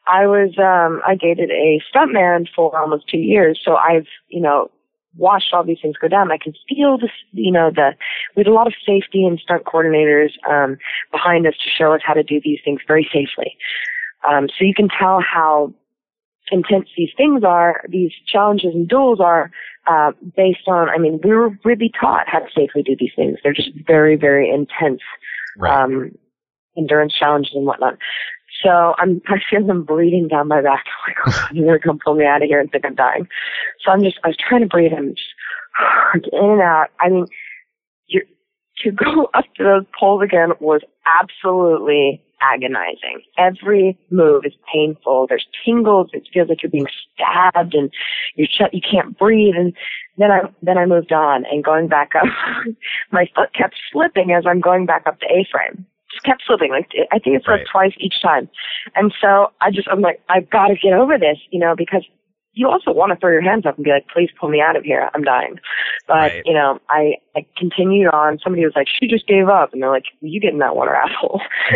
I 0.08 0.28
was, 0.28 0.58
um, 0.58 1.02
I 1.06 1.16
dated 1.16 1.52
a 1.52 1.82
stuntman 1.94 2.48
for 2.56 2.80
almost 2.80 3.10
two 3.10 3.18
years. 3.18 3.60
So 3.64 3.76
I've, 3.76 4.08
you 4.30 4.42
know, 4.42 4.70
watched 5.18 5.54
all 5.54 5.64
these 5.64 5.80
things 5.82 5.96
go 6.00 6.08
down. 6.08 6.32
I 6.32 6.38
can 6.38 6.54
feel 6.70 6.98
this, 6.98 7.12
you 7.32 7.52
know, 7.52 7.72
the, 7.74 7.92
we 8.36 8.42
had 8.42 8.48
a 8.48 8.54
lot 8.54 8.68
of 8.68 8.74
safety 8.86 9.26
and 9.26 9.40
stunt 9.40 9.64
coordinators, 9.64 10.32
um, 10.50 10.78
behind 11.12 11.48
us 11.48 11.54
to 11.64 11.70
show 11.70 11.94
us 11.94 12.02
how 12.04 12.14
to 12.14 12.24
do 12.24 12.40
these 12.44 12.60
things 12.64 12.82
very 12.88 13.08
safely. 13.12 13.58
Um, 14.30 14.48
so 14.48 14.66
you 14.66 14.74
can 14.74 14.90
tell 14.90 15.22
how 15.22 15.74
intense 16.52 16.88
these 16.98 17.10
things 17.18 17.44
are, 17.44 17.84
these 17.90 18.12
challenges 18.28 18.74
and 18.74 18.88
duels 18.88 19.20
are, 19.20 19.52
uh, 19.88 20.12
based 20.36 20.68
on, 20.68 20.90
I 20.90 20.98
mean, 20.98 21.20
we 21.24 21.32
were 21.32 21.58
really 21.64 21.92
taught 22.00 22.28
how 22.28 22.40
to 22.40 22.48
safely 22.56 22.84
do 22.84 22.96
these 23.00 23.12
things. 23.16 23.38
They're 23.44 23.54
just 23.54 23.72
very, 23.88 24.16
very 24.16 24.50
intense, 24.50 25.02
Right. 25.58 25.84
um, 25.84 26.12
endurance 26.78 27.14
challenges 27.14 27.54
and 27.56 27.66
whatnot. 27.66 27.98
So 28.64 28.96
I'm, 28.98 29.22
I 29.28 29.38
feel 29.50 29.66
them 29.66 29.84
breathing 29.84 30.28
down 30.28 30.48
my 30.48 30.62
back. 30.62 30.86
I'm 31.08 31.14
like, 31.26 31.28
oh, 31.28 31.48
they're 31.54 31.64
going 31.66 31.80
to 31.80 31.88
come 31.88 32.00
pull 32.04 32.16
me 32.16 32.26
out 32.26 32.42
of 32.42 32.48
here 32.48 32.60
and 32.60 32.72
think 32.72 32.86
I'm 32.86 32.96
dying. 32.96 33.28
So 33.84 33.92
I'm 33.92 34.04
just, 34.04 34.18
I 34.24 34.30
was 34.30 34.38
trying 34.38 34.62
to 34.62 34.68
breathe 34.68 34.94
and 34.94 35.16
just 35.16 36.28
in 36.34 36.50
and 36.52 36.62
out. 36.62 36.88
I 37.00 37.10
mean, 37.10 37.28
to 38.84 38.92
go 38.92 39.30
up 39.34 39.46
to 39.58 39.64
those 39.64 39.86
poles 40.00 40.22
again 40.24 40.50
was 40.60 40.82
absolutely 41.22 42.22
agonizing. 42.42 43.22
Every 43.38 43.98
move 44.12 44.44
is 44.46 44.54
painful. 44.72 45.26
There's 45.28 45.48
tingles. 45.66 46.10
It 46.14 46.28
feels 46.34 46.50
like 46.50 46.62
you're 46.62 46.70
being 46.70 46.88
stabbed 47.14 47.74
and 47.74 47.92
you're 48.36 48.48
shut, 48.52 48.74
you 48.74 48.82
can't 48.82 49.18
breathe. 49.18 49.56
And 49.58 49.74
then 50.18 50.32
I, 50.32 50.42
then 50.62 50.78
I 50.78 50.86
moved 50.86 51.12
on 51.12 51.46
and 51.50 51.64
going 51.64 51.88
back 51.88 52.12
up, 52.16 52.28
my 53.12 53.28
foot 53.36 53.54
kept 53.54 53.76
slipping 53.92 54.32
as 54.32 54.44
I'm 54.46 54.60
going 54.62 54.86
back 54.86 55.04
up 55.08 55.20
the 55.20 55.28
A-frame. 55.28 55.86
Just 56.12 56.26
kept 56.26 56.44
slipping. 56.46 56.72
Like, 56.72 56.90
I 57.12 57.20
think 57.20 57.38
it's 57.38 57.48
like 57.48 57.60
Right. 57.60 57.68
twice 57.72 57.94
each 58.00 58.22
time. 58.22 58.50
And 58.96 59.14
so 59.20 59.52
I 59.62 59.72
just, 59.72 59.88
I'm 59.90 60.02
like, 60.02 60.22
I've 60.30 60.50
got 60.50 60.68
to 60.68 60.76
get 60.76 60.94
over 60.94 61.18
this, 61.18 61.38
you 61.52 61.60
know, 61.60 61.74
because 61.76 62.06
you 62.56 62.70
also 62.70 62.92
want 62.92 63.12
to 63.12 63.18
throw 63.18 63.32
your 63.32 63.42
hands 63.42 63.66
up 63.66 63.76
and 63.76 63.84
be 63.84 63.92
like, 63.92 64.08
please 64.08 64.30
pull 64.40 64.48
me 64.50 64.62
out 64.62 64.78
of 64.78 64.84
here. 64.84 65.10
I'm 65.14 65.24
dying. 65.24 65.60
But, 66.08 66.14
Right. 66.14 66.42
you 66.46 66.54
know, 66.54 66.80
I, 66.90 67.16
I 67.36 67.46
continued 67.58 68.08
on. 68.08 68.40
Somebody 68.42 68.64
was 68.64 68.74
like, 68.76 68.88
she 68.88 69.08
just 69.08 69.28
gave 69.28 69.50
up. 69.50 69.74
And 69.74 69.82
they're 69.84 69.90
like, 69.90 70.06
you 70.22 70.40
get 70.40 70.54
in 70.54 70.60
that 70.60 70.76
water, 70.76 70.96
asshole. 70.96 71.42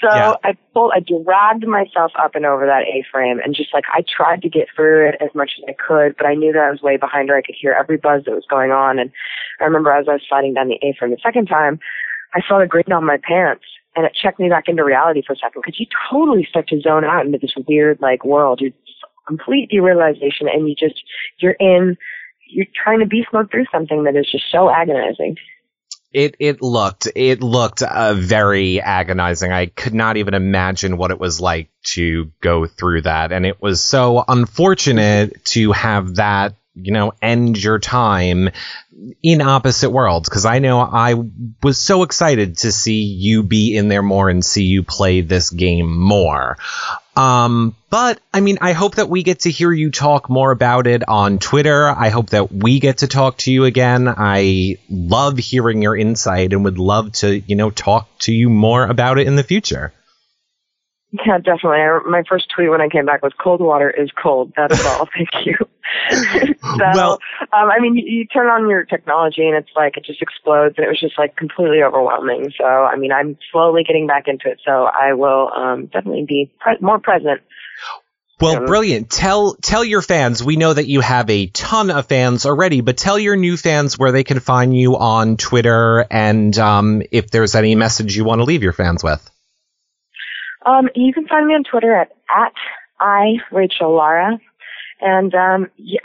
so 0.00 0.08
Yeah. 0.14 0.34
I 0.44 0.56
pulled, 0.74 0.92
I 0.94 1.00
dragged 1.00 1.66
myself 1.66 2.12
up 2.18 2.34
and 2.34 2.44
over 2.44 2.66
that 2.66 2.82
A-frame 2.82 3.40
and 3.42 3.54
just 3.54 3.72
like, 3.72 3.84
I 3.92 4.04
tried 4.06 4.42
to 4.42 4.48
get 4.48 4.68
through 4.76 5.08
it 5.08 5.14
as 5.20 5.30
much 5.34 5.52
as 5.58 5.64
I 5.68 5.72
could, 5.72 6.14
but 6.16 6.26
I 6.26 6.34
knew 6.34 6.52
that 6.52 6.62
I 6.62 6.70
was 6.70 6.82
way 6.82 6.96
behind 6.96 7.30
her. 7.30 7.36
I 7.36 7.42
could 7.42 7.56
hear 7.58 7.72
every 7.72 7.96
buzz 7.96 8.24
that 8.26 8.34
was 8.34 8.46
going 8.48 8.70
on. 8.70 8.98
And 8.98 9.10
I 9.60 9.64
remember 9.64 9.92
as 9.92 10.06
I 10.08 10.12
was 10.12 10.22
sliding 10.28 10.54
down 10.54 10.68
the 10.68 10.78
A-frame 10.86 11.10
the 11.10 11.16
second 11.22 11.46
time, 11.46 11.80
I 12.34 12.40
saw 12.46 12.58
the 12.58 12.66
green 12.66 12.92
on 12.92 13.06
my 13.06 13.16
pants 13.16 13.64
and 13.96 14.04
it 14.04 14.12
checked 14.20 14.40
me 14.40 14.48
back 14.48 14.64
into 14.68 14.84
reality 14.84 15.22
for 15.24 15.34
a 15.34 15.36
second 15.36 15.62
because 15.64 15.78
you 15.78 15.86
totally 16.10 16.44
start 16.44 16.68
to 16.68 16.80
zone 16.80 17.04
out 17.04 17.24
into 17.24 17.38
this 17.38 17.54
weird 17.68 18.00
like 18.00 18.24
world. 18.24 18.60
You're 18.60 18.72
complete 19.26 19.70
derealization 19.70 20.52
and 20.52 20.68
you 20.68 20.74
just, 20.74 21.02
you're 21.38 21.56
in, 21.58 21.96
you're 22.48 22.66
trying 22.82 23.00
to 23.00 23.06
beast 23.06 23.28
mode 23.32 23.50
through 23.50 23.66
something 23.72 24.04
that 24.04 24.16
is 24.16 24.28
just 24.30 24.44
so 24.50 24.70
agonizing. 24.70 25.36
It 26.12 26.36
it 26.38 26.62
looked 26.62 27.08
it 27.16 27.42
looked 27.42 27.82
uh, 27.82 28.14
very 28.14 28.80
agonizing. 28.80 29.50
I 29.50 29.66
could 29.66 29.94
not 29.94 30.16
even 30.16 30.34
imagine 30.34 30.96
what 30.96 31.10
it 31.10 31.18
was 31.18 31.40
like 31.40 31.70
to 31.94 32.30
go 32.40 32.66
through 32.66 33.02
that, 33.02 33.32
and 33.32 33.44
it 33.44 33.60
was 33.60 33.82
so 33.82 34.24
unfortunate 34.26 35.44
to 35.46 35.72
have 35.72 36.14
that 36.14 36.54
you 36.76 36.92
know 36.92 37.14
end 37.20 37.62
your 37.62 37.80
time 37.80 38.50
in 39.24 39.40
opposite 39.42 39.90
worlds 39.90 40.28
because 40.28 40.44
I 40.44 40.60
know 40.60 40.80
I 40.80 41.14
was 41.62 41.78
so 41.78 42.04
excited 42.04 42.58
to 42.58 42.70
see 42.70 43.02
you 43.02 43.42
be 43.42 43.76
in 43.76 43.88
there 43.88 44.02
more 44.02 44.28
and 44.28 44.44
see 44.44 44.64
you 44.64 44.84
play 44.84 45.20
this 45.20 45.50
game 45.50 45.98
more. 45.98 46.58
Um, 47.16 47.76
but 47.90 48.20
I 48.32 48.40
mean, 48.40 48.58
I 48.60 48.72
hope 48.72 48.96
that 48.96 49.08
we 49.08 49.22
get 49.22 49.40
to 49.40 49.50
hear 49.50 49.72
you 49.72 49.90
talk 49.90 50.28
more 50.28 50.50
about 50.50 50.86
it 50.86 51.08
on 51.08 51.38
Twitter. 51.38 51.88
I 51.88 52.08
hope 52.08 52.30
that 52.30 52.52
we 52.52 52.80
get 52.80 52.98
to 52.98 53.06
talk 53.06 53.38
to 53.38 53.52
you 53.52 53.64
again. 53.64 54.08
I 54.08 54.78
love 54.90 55.38
hearing 55.38 55.80
your 55.80 55.96
insight 55.96 56.52
and 56.52 56.64
would 56.64 56.78
love 56.78 57.12
to, 57.12 57.38
you 57.38 57.56
know, 57.56 57.70
talk 57.70 58.08
to 58.20 58.32
you 58.32 58.50
more 58.50 58.84
about 58.84 59.18
it 59.18 59.26
in 59.26 59.36
the 59.36 59.44
future. 59.44 59.92
Yeah, 61.24 61.38
definitely. 61.38 61.78
I, 61.78 62.00
my 62.08 62.24
first 62.28 62.46
tweet 62.54 62.68
when 62.70 62.80
I 62.80 62.88
came 62.88 63.06
back 63.06 63.22
was 63.22 63.32
"Cold 63.38 63.60
water 63.60 63.88
is 63.88 64.10
cold." 64.20 64.52
That's 64.56 64.84
all. 64.84 65.06
Thank 65.14 65.46
you. 65.46 65.54
so, 66.62 66.76
Well- 66.78 67.18
um, 67.52 67.70
I 67.70 67.78
mean, 67.78 67.94
you, 67.94 68.04
you 68.04 68.26
turn 68.26 68.48
on 68.48 68.68
your 68.68 68.84
technology 68.84 69.46
and 69.46 69.54
it's 69.56 69.70
like 69.76 69.96
it 69.96 70.04
just 70.04 70.20
explodes, 70.20 70.74
and 70.76 70.84
it 70.84 70.88
was 70.88 70.98
just 70.98 71.16
like 71.16 71.36
completely 71.36 71.82
overwhelming. 71.84 72.52
So, 72.58 72.64
I 72.64 72.96
mean, 72.96 73.12
I'm 73.12 73.38
slowly 73.52 73.84
getting 73.84 74.06
back 74.08 74.24
into 74.26 74.48
it. 74.48 74.60
So, 74.64 74.70
I 74.86 75.12
will 75.12 75.50
um, 75.54 75.86
definitely 75.86 76.24
be 76.26 76.50
pre- 76.58 76.78
more 76.80 76.98
present. 76.98 77.42
Well, 78.40 78.54
Yeah. 78.54 78.66
brilliant. 78.66 79.10
Tell 79.10 79.54
tell 79.54 79.84
your 79.84 80.02
fans. 80.02 80.42
We 80.42 80.56
know 80.56 80.72
that 80.72 80.88
you 80.88 81.00
have 81.00 81.30
a 81.30 81.46
ton 81.46 81.92
of 81.92 82.06
fans 82.06 82.44
already, 82.44 82.80
but 82.80 82.96
tell 82.96 83.20
your 83.20 83.36
new 83.36 83.56
fans 83.56 83.96
where 83.96 84.10
they 84.10 84.24
can 84.24 84.40
find 84.40 84.76
you 84.76 84.96
on 84.96 85.36
Twitter 85.36 86.04
and 86.10 86.58
um, 86.58 87.02
if 87.12 87.30
there's 87.30 87.54
any 87.54 87.76
message 87.76 88.16
you 88.16 88.24
want 88.24 88.40
to 88.40 88.44
leave 88.44 88.64
your 88.64 88.72
fans 88.72 89.04
with. 89.04 89.30
Um, 90.64 90.88
you 90.94 91.12
can 91.12 91.26
find 91.26 91.46
me 91.46 91.54
on 91.54 91.64
Twitter 91.64 91.94
at 91.94 92.12
at 92.34 92.52
I 93.00 93.36
Rachel 93.52 93.94
Lara, 93.94 94.38
and 95.00 95.34
um, 95.34 95.70
yeah, 95.76 96.00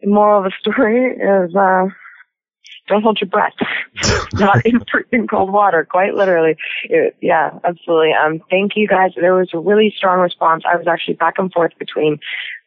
the 0.00 0.08
moral 0.08 0.44
of 0.44 0.44
the 0.44 0.72
story 0.72 1.12
is 1.12 1.54
uh, 1.54 1.86
don't 2.88 3.02
hold 3.02 3.20
your 3.20 3.28
breath. 3.28 3.54
Not 4.34 4.64
in 4.66 4.82
freezing 4.90 5.26
cold 5.26 5.52
water, 5.52 5.86
quite 5.88 6.14
literally. 6.14 6.56
It, 6.84 7.16
yeah, 7.20 7.50
absolutely. 7.64 8.12
Um, 8.12 8.42
thank 8.50 8.72
you 8.76 8.88
guys. 8.88 9.12
There 9.14 9.34
was 9.34 9.50
a 9.52 9.58
really 9.58 9.92
strong 9.96 10.20
response. 10.20 10.64
I 10.66 10.76
was 10.76 10.86
actually 10.86 11.14
back 11.14 11.34
and 11.38 11.52
forth 11.52 11.72
between 11.78 12.18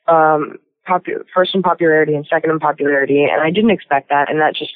um, 0.08 0.58
popu- 0.88 1.26
first 1.34 1.56
in 1.56 1.62
popularity 1.62 2.14
and 2.16 2.26
second 2.30 2.52
in 2.52 2.60
popularity, 2.60 3.24
and 3.24 3.42
I 3.42 3.52
didn't 3.52 3.72
expect 3.72 4.10
that, 4.10 4.30
and 4.30 4.40
that 4.40 4.56
just 4.56 4.74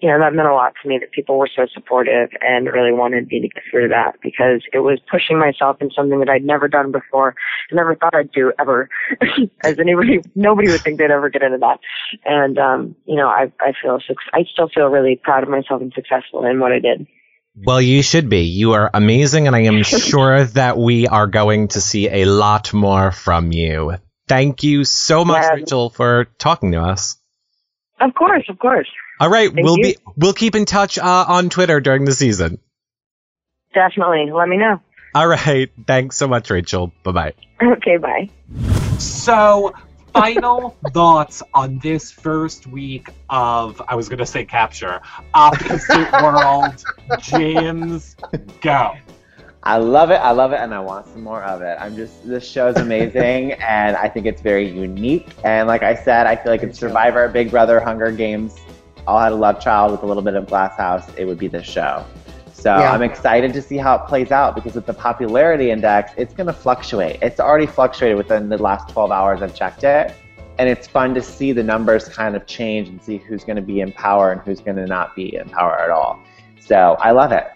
you 0.00 0.08
know, 0.08 0.18
that 0.18 0.34
meant 0.34 0.48
a 0.48 0.54
lot 0.54 0.72
to 0.82 0.88
me 0.88 0.98
that 0.98 1.12
people 1.12 1.38
were 1.38 1.48
so 1.54 1.66
supportive 1.72 2.30
and 2.40 2.66
really 2.66 2.92
wanted 2.92 3.28
me 3.28 3.40
to 3.40 3.48
get 3.48 3.62
through 3.70 3.88
that 3.88 4.16
because 4.22 4.62
it 4.72 4.78
was 4.78 4.98
pushing 5.10 5.38
myself 5.38 5.76
in 5.80 5.90
something 5.94 6.18
that 6.20 6.28
I'd 6.28 6.44
never 6.44 6.68
done 6.68 6.90
before 6.90 7.34
and 7.70 7.76
never 7.76 7.94
thought 7.94 8.14
I'd 8.14 8.32
do 8.32 8.52
ever. 8.58 8.88
As 9.62 9.78
anybody, 9.78 10.20
nobody 10.34 10.70
would 10.70 10.80
think 10.80 10.98
they'd 10.98 11.10
ever 11.10 11.28
get 11.28 11.42
into 11.42 11.58
that. 11.58 11.80
And, 12.24 12.58
um, 12.58 12.96
you 13.04 13.16
know, 13.16 13.28
I, 13.28 13.52
I 13.60 13.72
feel, 13.80 13.98
suc- 14.06 14.16
I 14.32 14.44
still 14.50 14.70
feel 14.74 14.86
really 14.86 15.20
proud 15.22 15.42
of 15.42 15.50
myself 15.50 15.82
and 15.82 15.92
successful 15.94 16.46
in 16.46 16.60
what 16.60 16.72
I 16.72 16.78
did. 16.78 17.06
Well, 17.54 17.82
you 17.82 18.02
should 18.02 18.30
be. 18.30 18.42
You 18.42 18.72
are 18.72 18.90
amazing, 18.94 19.48
and 19.48 19.56
I 19.56 19.64
am 19.64 19.82
sure 19.82 20.44
that 20.44 20.78
we 20.78 21.08
are 21.08 21.26
going 21.26 21.68
to 21.68 21.80
see 21.80 22.08
a 22.08 22.24
lot 22.24 22.72
more 22.72 23.10
from 23.10 23.52
you. 23.52 23.96
Thank 24.30 24.62
you 24.62 24.84
so 24.84 25.24
much, 25.24 25.42
Yeah. 25.42 25.54
Rachel, 25.56 25.90
for 25.90 26.26
talking 26.38 26.70
to 26.72 26.80
us. 26.80 27.18
Of 28.00 28.14
course, 28.14 28.44
of 28.48 28.58
course. 28.60 28.86
All 29.18 29.28
right, 29.28 29.52
Thank 29.52 29.64
we'll 29.64 29.76
you. 29.78 29.82
be 29.82 29.96
we'll 30.16 30.32
keep 30.32 30.54
in 30.54 30.64
touch 30.66 30.98
uh, 30.98 31.24
on 31.28 31.50
Twitter 31.50 31.80
during 31.80 32.04
the 32.04 32.12
season. 32.12 32.58
Definitely. 33.74 34.30
Let 34.32 34.48
me 34.48 34.56
know. 34.56 34.80
All 35.14 35.26
right, 35.26 35.68
thanks 35.86 36.16
so 36.16 36.28
much, 36.28 36.48
Rachel. 36.48 36.92
Bye 37.02 37.10
bye. 37.12 37.32
Okay, 37.60 37.96
bye. 37.96 38.30
So, 38.98 39.74
final 40.12 40.76
thoughts 40.94 41.42
on 41.52 41.80
this 41.80 42.12
first 42.12 42.68
week 42.68 43.08
of, 43.28 43.82
I 43.88 43.96
was 43.96 44.08
going 44.08 44.20
to 44.20 44.26
say 44.26 44.44
capture, 44.44 45.00
Opposite 45.34 46.12
World. 46.22 46.84
James, 47.20 48.14
go. 48.60 48.92
I 49.62 49.76
love 49.76 50.10
it. 50.10 50.14
I 50.14 50.30
love 50.30 50.52
it, 50.52 50.60
and 50.60 50.72
I 50.72 50.80
want 50.80 51.06
some 51.06 51.22
more 51.22 51.42
of 51.42 51.60
it. 51.60 51.76
I'm 51.78 51.94
just 51.94 52.26
this 52.26 52.48
show's 52.48 52.76
amazing, 52.76 53.52
and 53.68 53.96
I 53.96 54.08
think 54.08 54.26
it's 54.26 54.40
very 54.40 54.68
unique. 54.68 55.28
And 55.44 55.68
like 55.68 55.82
I 55.82 55.94
said, 55.94 56.26
I 56.26 56.36
feel 56.36 56.50
like 56.50 56.62
it's 56.62 56.78
Survivor, 56.78 57.28
Big 57.28 57.50
Brother, 57.50 57.78
Hunger 57.78 58.10
Games, 58.10 58.56
all 59.06 59.18
had 59.18 59.32
a 59.32 59.36
love 59.36 59.60
child 59.60 59.92
with 59.92 60.02
a 60.02 60.06
little 60.06 60.22
bit 60.22 60.34
of 60.34 60.46
Glass 60.46 60.76
House. 60.76 61.06
It 61.16 61.26
would 61.26 61.38
be 61.38 61.48
this 61.48 61.66
show. 61.66 62.04
So 62.52 62.76
Yeah. 62.76 62.92
I'm 62.92 63.02
excited 63.02 63.52
to 63.54 63.62
see 63.62 63.76
how 63.76 63.96
it 63.96 64.06
plays 64.06 64.30
out 64.30 64.54
because 64.54 64.74
with 64.74 64.86
the 64.86 64.94
popularity 64.94 65.70
index, 65.70 66.12
it's 66.16 66.34
going 66.34 66.46
to 66.46 66.52
fluctuate. 66.52 67.18
It's 67.22 67.40
already 67.40 67.66
fluctuated 67.66 68.18
within 68.18 68.48
the 68.48 68.58
last 68.58 68.88
12 68.90 69.10
hours. 69.10 69.42
I've 69.42 69.54
checked 69.54 69.84
it, 69.84 70.14
and 70.58 70.68
it's 70.68 70.86
fun 70.86 71.14
to 71.14 71.22
see 71.22 71.52
the 71.52 71.62
numbers 71.62 72.08
kind 72.08 72.36
of 72.36 72.46
change 72.46 72.88
and 72.88 73.02
see 73.02 73.16
who's 73.16 73.44
going 73.44 73.56
to 73.56 73.62
be 73.62 73.80
in 73.80 73.92
power 73.92 74.32
and 74.32 74.40
who's 74.42 74.60
going 74.60 74.76
to 74.76 74.86
not 74.86 75.14
be 75.14 75.36
in 75.36 75.48
power 75.48 75.78
at 75.78 75.90
all. 75.90 76.18
So 76.60 76.96
I 77.00 77.12
love 77.12 77.32
it. 77.32 77.46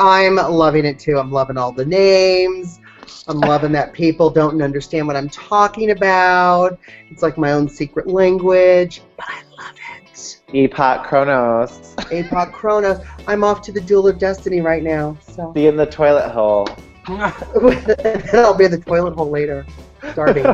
I'm 0.00 0.36
loving 0.36 0.86
it 0.86 0.98
too. 0.98 1.18
I'm 1.18 1.30
loving 1.30 1.58
all 1.58 1.72
the 1.72 1.84
names. 1.84 2.80
I'm 3.28 3.38
loving 3.40 3.72
that 3.72 3.92
people 3.92 4.30
don't 4.30 4.60
understand 4.62 5.06
what 5.06 5.14
I'm 5.14 5.28
talking 5.28 5.90
about. 5.90 6.78
It's 7.10 7.22
like 7.22 7.36
my 7.36 7.52
own 7.52 7.68
secret 7.68 8.06
language, 8.06 9.02
but 9.18 9.26
I 9.28 9.42
love 9.58 9.74
it. 9.98 10.40
Epoch 10.54 11.06
Kronos. 11.06 11.94
Apoc 11.96 12.52
Chronos. 12.52 13.04
I'm 13.26 13.44
off 13.44 13.60
to 13.62 13.72
the 13.72 13.80
Duel 13.80 14.08
of 14.08 14.18
Destiny 14.18 14.62
right 14.62 14.82
now. 14.82 15.18
So 15.20 15.52
Be 15.52 15.66
in 15.66 15.76
the 15.76 15.86
toilet 15.86 16.30
hole. 16.30 16.66
I'll 17.06 18.54
be 18.54 18.64
in 18.64 18.70
the 18.70 18.82
toilet 18.84 19.14
hole 19.14 19.30
later. 19.30 19.66
Starving. 20.12 20.46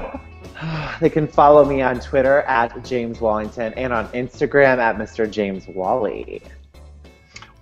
they 1.00 1.10
can 1.10 1.28
follow 1.28 1.64
me 1.64 1.82
on 1.82 2.00
Twitter 2.00 2.40
at 2.42 2.84
James 2.84 3.20
Wallington 3.20 3.74
and 3.74 3.92
on 3.92 4.08
Instagram 4.08 4.78
at 4.78 4.96
Mr. 4.96 5.30
James 5.30 5.68
Wally. 5.68 6.42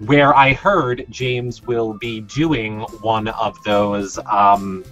Where 0.06 0.34
I 0.34 0.52
heard 0.52 1.06
James 1.08 1.62
will 1.62 1.94
be 1.94 2.20
doing 2.20 2.80
one 3.00 3.28
of 3.28 3.62
those 3.64 4.18
um, 4.30 4.84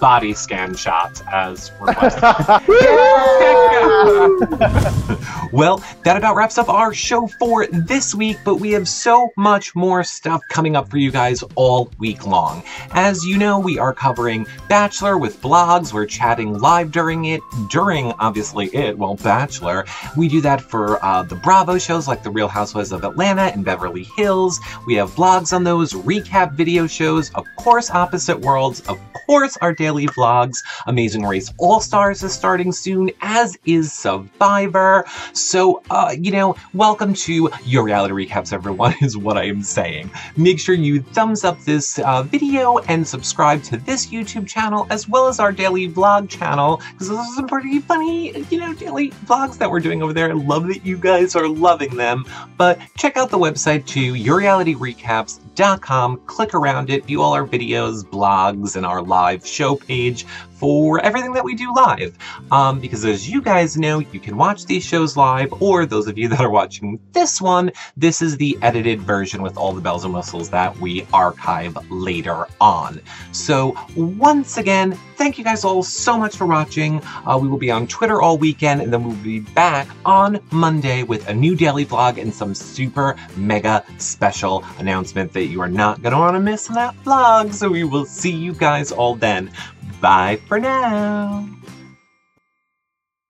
body 0.00 0.34
scan 0.34 0.74
shots 0.74 1.22
as 1.32 1.70
requested. 1.80 2.22
well, 5.52 5.82
that 6.04 6.16
about 6.16 6.36
wraps 6.36 6.58
up 6.58 6.68
our 6.68 6.94
show 6.94 7.26
for 7.26 7.66
this 7.66 8.14
week, 8.14 8.38
but 8.44 8.56
we 8.56 8.72
have 8.72 8.88
so 8.88 9.30
much 9.36 9.74
more 9.74 10.02
stuff 10.02 10.40
coming 10.48 10.76
up 10.76 10.88
for 10.88 10.98
you 10.98 11.10
guys 11.10 11.42
all 11.54 11.90
week 11.98 12.26
long. 12.26 12.62
As 12.92 13.24
you 13.24 13.36
know, 13.36 13.58
we 13.58 13.78
are 13.78 13.92
covering 13.92 14.46
Bachelor 14.68 15.18
with 15.18 15.40
blogs. 15.40 15.92
We're 15.92 16.06
chatting 16.06 16.58
live 16.58 16.92
during 16.92 17.26
it, 17.26 17.40
during 17.70 18.12
obviously 18.12 18.74
it, 18.74 18.96
well, 18.98 19.16
Bachelor. 19.16 19.84
We 20.16 20.28
do 20.28 20.40
that 20.40 20.60
for 20.60 21.04
uh, 21.04 21.22
the 21.24 21.36
Bravo 21.36 21.78
shows 21.78 22.08
like 22.08 22.22
The 22.22 22.30
Real 22.30 22.48
Housewives 22.48 22.92
of 22.92 23.04
Atlanta 23.04 23.42
and 23.42 23.64
Beverly 23.64 24.04
Hills. 24.16 24.60
We 24.86 24.94
have 24.94 25.10
blogs 25.10 25.52
on 25.52 25.64
those, 25.64 25.92
recap 25.92 26.52
video 26.52 26.86
shows, 26.86 27.30
of 27.34 27.46
course, 27.56 27.90
Opposite 27.90 28.40
Worlds, 28.40 28.80
of 28.88 28.98
course, 29.26 29.56
our 29.60 29.73
daily 29.74 30.06
vlogs. 30.06 30.62
Amazing 30.86 31.24
Race 31.24 31.52
All 31.58 31.80
Stars 31.80 32.22
is 32.22 32.32
starting 32.32 32.72
soon, 32.72 33.10
as 33.20 33.56
is 33.64 33.92
Survivor. 33.92 35.04
So, 35.32 35.82
uh, 35.90 36.14
you 36.18 36.30
know, 36.30 36.56
welcome 36.72 37.14
to 37.14 37.50
your 37.64 37.84
reality 37.84 38.14
recaps, 38.14 38.52
everyone, 38.52 38.94
is 39.00 39.16
what 39.16 39.36
I 39.36 39.44
am 39.44 39.62
saying. 39.62 40.10
Make 40.36 40.58
sure 40.58 40.74
you 40.74 41.02
thumbs 41.02 41.44
up 41.44 41.60
this 41.60 41.98
uh, 41.98 42.22
video 42.22 42.78
and 42.78 43.06
subscribe 43.06 43.62
to 43.64 43.76
this 43.76 44.06
YouTube 44.06 44.46
channel 44.46 44.86
as 44.90 45.08
well 45.08 45.28
as 45.28 45.40
our 45.40 45.52
daily 45.52 45.88
vlog 45.88 46.28
channel 46.28 46.80
because 46.92 47.08
those 47.08 47.18
are 47.18 47.34
some 47.34 47.46
pretty 47.46 47.80
funny, 47.80 48.44
you 48.50 48.58
know, 48.58 48.72
daily 48.74 49.10
vlogs 49.26 49.58
that 49.58 49.70
we're 49.70 49.80
doing 49.80 50.02
over 50.02 50.12
there. 50.12 50.30
I 50.30 50.34
love 50.34 50.68
that 50.68 50.84
you 50.84 50.98
guys 50.98 51.36
are 51.36 51.48
loving 51.48 51.96
them. 51.96 52.24
But 52.56 52.78
check 52.96 53.16
out 53.16 53.30
the 53.30 53.38
website 53.38 53.86
too, 53.86 54.14
yourrealityrecaps.com. 54.14 56.20
Click 56.26 56.54
around 56.54 56.90
it, 56.90 57.04
view 57.04 57.22
all 57.22 57.32
our 57.32 57.46
videos, 57.46 58.04
blogs, 58.04 58.76
and 58.76 58.86
our 58.86 59.02
live 59.02 59.46
show 59.64 59.76
page 59.76 60.26
for 60.64 60.98
everything 61.00 61.34
that 61.34 61.44
we 61.44 61.54
do 61.54 61.74
live. 61.74 62.16
Um, 62.50 62.80
because 62.80 63.04
as 63.04 63.28
you 63.28 63.42
guys 63.42 63.76
know, 63.76 63.98
you 63.98 64.18
can 64.18 64.38
watch 64.38 64.64
these 64.64 64.82
shows 64.82 65.14
live, 65.14 65.52
or 65.60 65.84
those 65.84 66.06
of 66.06 66.16
you 66.16 66.26
that 66.30 66.40
are 66.40 66.48
watching 66.48 66.98
this 67.12 67.38
one, 67.38 67.70
this 67.98 68.22
is 68.22 68.38
the 68.38 68.56
edited 68.62 69.02
version 69.02 69.42
with 69.42 69.58
all 69.58 69.74
the 69.74 69.82
bells 69.82 70.06
and 70.06 70.14
whistles 70.14 70.48
that 70.48 70.74
we 70.78 71.06
archive 71.12 71.76
later 71.90 72.46
on. 72.62 72.98
So, 73.32 73.76
once 73.94 74.56
again, 74.56 74.92
thank 75.16 75.36
you 75.36 75.44
guys 75.44 75.64
all 75.64 75.82
so 75.82 76.16
much 76.16 76.34
for 76.34 76.46
watching. 76.46 77.02
Uh, 77.26 77.38
we 77.38 77.46
will 77.46 77.58
be 77.58 77.70
on 77.70 77.86
Twitter 77.86 78.22
all 78.22 78.38
weekend, 78.38 78.80
and 78.80 78.90
then 78.90 79.04
we'll 79.04 79.16
be 79.16 79.40
back 79.40 79.86
on 80.06 80.40
Monday 80.50 81.02
with 81.02 81.28
a 81.28 81.34
new 81.34 81.54
daily 81.54 81.84
vlog 81.84 82.16
and 82.16 82.32
some 82.32 82.54
super 82.54 83.16
mega 83.36 83.84
special 83.98 84.64
announcement 84.78 85.30
that 85.34 85.44
you 85.44 85.60
are 85.60 85.68
not 85.68 86.00
going 86.00 86.14
to 86.14 86.18
want 86.18 86.36
to 86.36 86.40
miss 86.40 86.70
on 86.70 86.74
that 86.76 86.96
vlog. 87.04 87.52
So, 87.52 87.68
we 87.68 87.84
will 87.84 88.06
see 88.06 88.32
you 88.32 88.54
guys 88.54 88.92
all 88.92 89.14
then. 89.14 89.52
Bye 90.00 90.36
for 90.46 90.60
now. 90.60 91.48